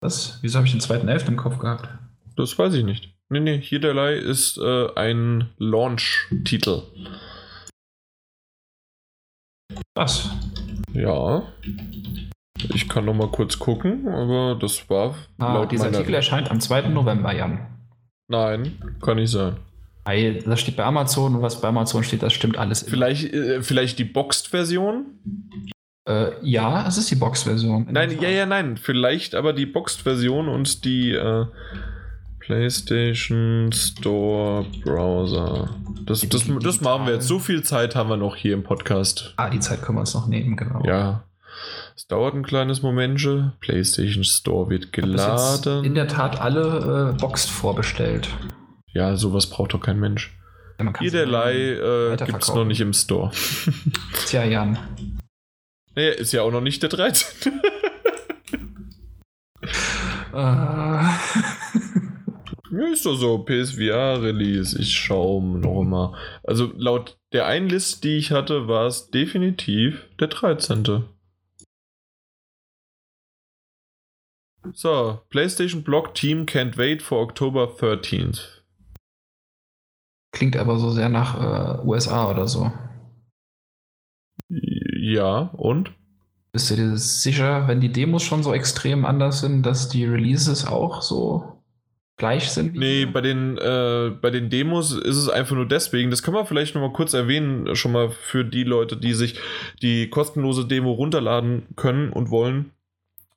[0.01, 0.39] Was?
[0.41, 1.29] Wieso habe ich den 2.11.
[1.29, 1.87] im Kopf gehabt?
[2.35, 3.15] Das weiß ich nicht.
[3.29, 6.83] Nee, nee, hier der Leih ist äh, ein Launch-Titel.
[9.95, 10.29] Was?
[10.95, 11.43] Ja.
[12.73, 16.89] Ich kann noch mal kurz gucken, aber das war Ah, dieser Artikel erscheint am 2.
[16.89, 17.67] November, Jan.
[18.27, 19.57] Nein, kann nicht sein.
[20.05, 22.83] Weil das steht bei Amazon und was bei Amazon steht, das stimmt alles.
[22.83, 22.91] immer.
[22.91, 25.05] Vielleicht, äh, vielleicht die Boxed-Version?
[26.07, 27.87] Äh, ja, es ist die Box-Version.
[27.91, 28.77] Nein, ja, ja, nein.
[28.77, 31.45] Vielleicht aber die Boxed-Version und die äh,
[32.45, 35.67] PlayStation Store Browser.
[36.05, 37.27] Das, das, das machen wir jetzt.
[37.27, 39.33] So viel Zeit haben wir noch hier im Podcast.
[39.37, 40.83] Ah, die Zeit können wir uns noch nehmen, genau.
[40.85, 41.23] Ja.
[41.95, 43.53] Es dauert ein kleines Momentchen.
[43.61, 45.83] PlayStation Store wird geladen.
[45.85, 48.29] in der Tat alle äh, Boxed vorbestellt.
[48.93, 50.37] Ja, sowas braucht doch kein Mensch.
[50.79, 52.27] Ja, äh, weiterverkaufen.
[52.27, 53.31] gibt es noch nicht im Store.
[54.27, 54.77] Tja, Jan.
[55.95, 57.59] naja, ist ja auch noch nicht der 13.
[60.35, 61.03] Äh,
[62.75, 64.79] ja, ist doch so, PSVR-Release.
[64.79, 66.13] Ich schaue noch mal.
[66.43, 71.05] Also laut der einen List, die ich hatte, war es definitiv der 13.
[74.73, 78.61] So, PlayStation Blog Team can't wait for October 13th.
[80.31, 82.71] Klingt aber so sehr nach äh, USA oder so.
[84.49, 85.93] Ja, und?
[86.51, 90.65] Bist du dir sicher, wenn die Demos schon so extrem anders sind, dass die Releases
[90.65, 91.54] auch so
[92.17, 92.75] gleich sind?
[92.75, 96.09] Nee, bei den, äh, bei den Demos ist es einfach nur deswegen.
[96.09, 99.39] Das können wir vielleicht nochmal kurz erwähnen, schon mal für die Leute, die sich
[99.81, 102.71] die kostenlose Demo runterladen können und wollen.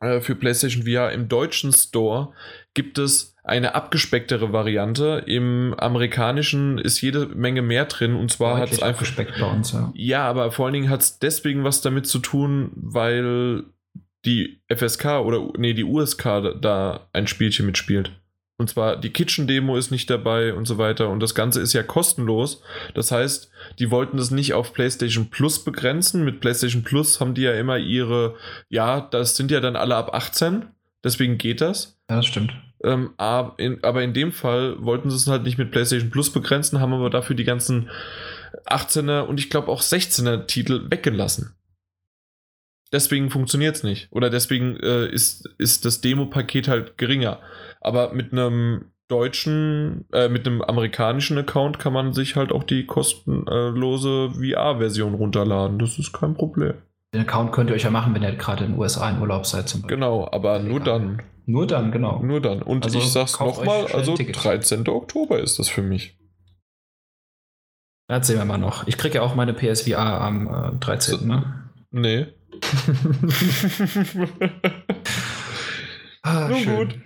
[0.00, 2.32] Äh, für PlayStation VR im deutschen Store
[2.74, 5.24] gibt es eine abgespecktere Variante.
[5.26, 9.00] Im amerikanischen ist jede Menge mehr drin und zwar hat es einfach.
[9.00, 9.92] Abgespeckt bei uns, ja.
[9.94, 13.64] Ja, aber vor allen Dingen hat es deswegen was damit zu tun, weil
[14.24, 18.12] die FSK oder nee, die USK da ein Spielchen mitspielt.
[18.58, 21.08] Und zwar die Kitchen-Demo ist nicht dabei und so weiter.
[21.10, 22.60] Und das Ganze ist ja kostenlos.
[22.92, 26.24] Das heißt, die wollten das nicht auf PlayStation Plus begrenzen.
[26.24, 28.34] Mit PlayStation Plus haben die ja immer ihre,
[28.68, 30.66] ja, das sind ja dann alle ab 18.
[31.04, 32.00] Deswegen geht das.
[32.10, 32.52] Ja, das stimmt.
[32.82, 36.32] Ähm, aber, in, aber in dem Fall wollten sie es halt nicht mit PlayStation Plus
[36.32, 37.90] begrenzen, haben aber dafür die ganzen
[38.66, 41.54] 18er und ich glaube auch 16er Titel weggelassen.
[42.92, 44.08] Deswegen funktioniert es nicht.
[44.10, 47.40] Oder deswegen äh, ist, ist das Demo-Paket halt geringer.
[47.80, 52.86] Aber mit einem deutschen, äh, mit einem amerikanischen Account kann man sich halt auch die
[52.86, 55.78] kostenlose VR-Version runterladen.
[55.78, 56.74] Das ist kein Problem.
[57.14, 59.46] Den Account könnt ihr euch ja machen, wenn ihr gerade in den USA in Urlaub
[59.46, 59.96] seid zum Beispiel.
[59.96, 61.22] Genau, aber nur dann.
[61.46, 62.20] Nur dann, genau.
[62.22, 62.60] Nur dann.
[62.60, 64.86] Und also ich sag's nochmal, also 13.
[64.86, 66.18] Oktober ist das für mich.
[68.08, 68.86] Erzähl mir mal noch.
[68.86, 71.26] Ich kriege ja auch meine PSVR am äh, 13.
[71.26, 71.70] Ne?
[71.90, 72.26] Nee.
[76.22, 76.76] ah, Nur schön.
[76.76, 76.98] gut.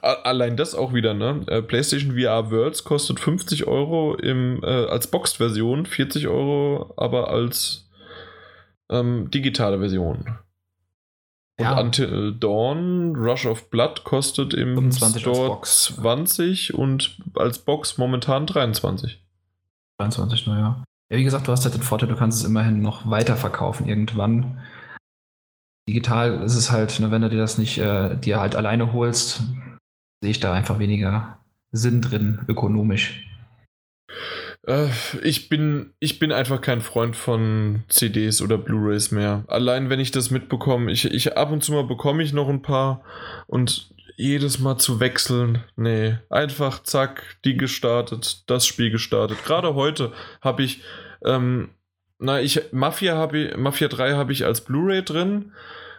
[0.00, 1.42] Allein das auch wieder, ne?
[1.48, 7.88] Äh, PlayStation VR Worlds kostet 50 Euro im, äh, als Boxed-Version, 40 Euro aber als
[8.90, 10.38] ähm, digitale Version.
[11.58, 11.80] Und ja.
[11.80, 19.20] Until Dawn, Rush of Blood kostet im Store 20 und als Box momentan 23.
[19.98, 20.84] 23, naja.
[21.10, 24.60] Ja, wie gesagt, du hast halt den Vorteil, du kannst es immerhin noch weiterverkaufen irgendwann.
[25.88, 29.42] Digital ist es halt, ne, wenn du dir das nicht äh, dir halt alleine holst,
[30.20, 31.38] sehe ich da einfach weniger
[31.72, 33.26] Sinn drin, ökonomisch.
[34.66, 34.88] Äh,
[35.22, 39.44] ich bin, ich bin einfach kein Freund von CDs oder Blu-rays mehr.
[39.48, 42.62] Allein wenn ich das mitbekomme, ich, ich ab und zu mal bekomme ich noch ein
[42.62, 43.02] paar
[43.46, 49.44] und jedes Mal zu wechseln, nee, einfach zack, die gestartet, das Spiel gestartet.
[49.44, 50.82] Gerade heute habe ich,
[51.24, 51.68] ähm,
[52.18, 55.52] na, ich, Mafia habe ich, Mafia 3 habe ich als Blu-ray drin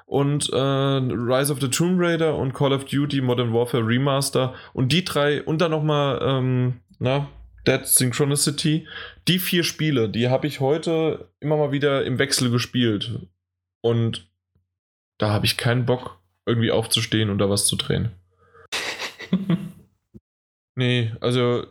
[0.10, 4.92] und äh, Rise of the Tomb Raider und Call of Duty Modern Warfare Remaster und
[4.92, 7.30] die drei und dann nochmal, ähm, na,
[7.68, 8.88] Dead Synchronicity.
[9.28, 13.28] Die vier Spiele, die habe ich heute immer mal wieder im Wechsel gespielt.
[13.82, 14.28] Und
[15.20, 18.12] da habe ich keinen Bock, irgendwie aufzustehen und da was zu drehen.
[20.76, 21.68] nee, also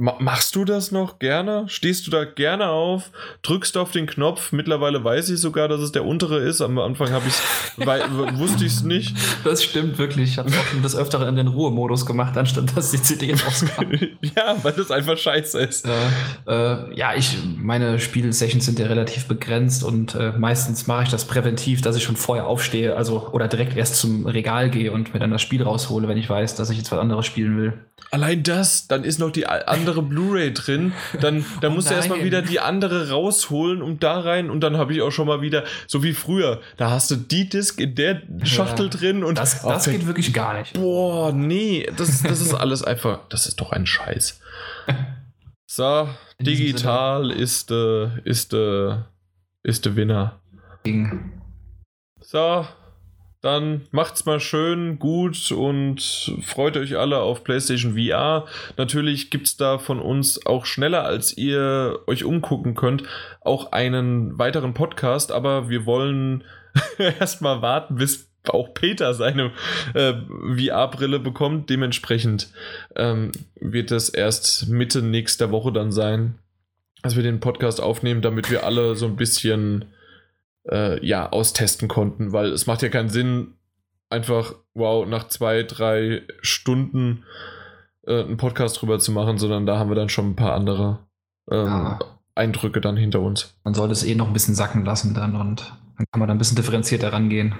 [0.00, 1.64] Machst du das noch gerne?
[1.66, 3.10] Stehst du da gerne auf?
[3.42, 4.50] Drückst du auf den Knopf?
[4.50, 6.62] Mittlerweile weiß ich sogar, dass es der untere ist.
[6.62, 7.34] Am Anfang habe ich
[8.38, 9.14] wusste ich es nicht.
[9.44, 10.32] Das stimmt wirklich.
[10.32, 10.50] Ich habe
[10.82, 13.92] das öftere in den Ruhemodus gemacht, anstatt dass die CD rauskam.
[14.20, 15.86] ja, weil das einfach scheiße ist.
[15.86, 15.90] Äh,
[16.46, 21.24] äh, ja, ich meine Spielsessions sind ja relativ begrenzt und äh, meistens mache ich das
[21.26, 25.20] präventiv, dass ich schon vorher aufstehe, also oder direkt erst zum Regal gehe und mir
[25.20, 27.72] dann das Spiel raushole, wenn ich weiß, dass ich jetzt was anderes spielen will.
[28.10, 30.92] Allein das, dann ist noch die andere Blu-ray drin.
[31.20, 34.50] Dann, dann oh musst du erstmal wieder die andere rausholen und da rein.
[34.50, 37.48] Und dann habe ich auch schon mal wieder, so wie früher, da hast du die
[37.48, 39.38] Disc in der Schachtel ja, drin und.
[39.38, 40.74] Das, das geht wirklich gar nicht.
[40.74, 44.40] Boah, nee, das, das ist alles einfach, das ist doch ein Scheiß.
[45.72, 46.08] So,
[46.40, 48.96] digital ist, äh, ist, äh,
[49.62, 50.40] ist der Winner.
[52.20, 52.66] So,
[53.42, 58.46] dann macht's mal schön, gut und freut euch alle auf PlayStation VR.
[58.76, 63.04] Natürlich gibt's da von uns auch schneller, als ihr euch umgucken könnt,
[63.40, 66.44] auch einen weiteren Podcast, aber wir wollen
[66.98, 69.52] erstmal warten, bis auch Peter seine
[69.94, 70.14] äh,
[70.56, 71.70] VR-Brille bekommt.
[71.70, 72.48] Dementsprechend
[72.96, 76.38] ähm, wird es erst Mitte nächster Woche dann sein,
[77.02, 79.86] dass wir den Podcast aufnehmen, damit wir alle so ein bisschen
[80.68, 83.54] äh, ja, austesten konnten, weil es macht ja keinen Sinn,
[84.08, 87.24] einfach, wow, nach zwei, drei Stunden
[88.06, 90.98] äh, einen Podcast drüber zu machen, sondern da haben wir dann schon ein paar andere
[91.50, 91.98] ähm, ja.
[92.34, 93.54] Eindrücke dann hinter uns.
[93.64, 96.34] Man sollte es eh noch ein bisschen sacken lassen dann und dann kann man da
[96.34, 97.54] ein bisschen differenzierter rangehen.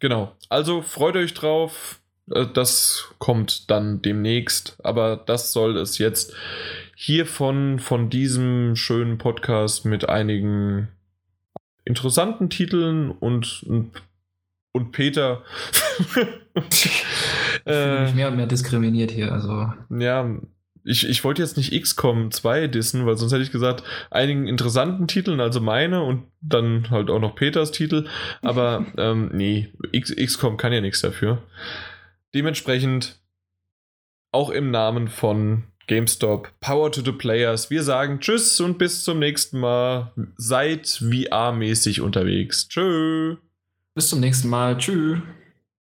[0.00, 0.32] Genau.
[0.48, 2.00] Also freut euch drauf.
[2.30, 6.34] Äh, das kommt dann demnächst, aber das soll es jetzt
[6.96, 10.88] hiervon, von diesem schönen Podcast mit einigen
[11.84, 13.64] interessanten Titeln und,
[14.72, 15.42] und Peter.
[17.66, 19.32] äh, mehr und mehr diskriminiert hier.
[19.32, 19.72] Also.
[19.90, 20.38] Ja,
[20.84, 25.08] ich, ich wollte jetzt nicht XCOM 2 dissen, weil sonst hätte ich gesagt, einigen interessanten
[25.08, 28.06] Titeln, also meine und dann halt auch noch Peters Titel.
[28.42, 31.42] Aber ähm, nee, X, XCOM kann ja nichts dafür.
[32.34, 33.18] Dementsprechend
[34.30, 37.70] auch im Namen von GameStop, Power to the Players.
[37.70, 40.12] Wir sagen Tschüss und bis zum nächsten Mal.
[40.36, 42.68] Seid VR-mäßig unterwegs.
[42.68, 43.36] Tschö.
[43.94, 44.78] Bis zum nächsten Mal.
[44.78, 45.18] Tschüss.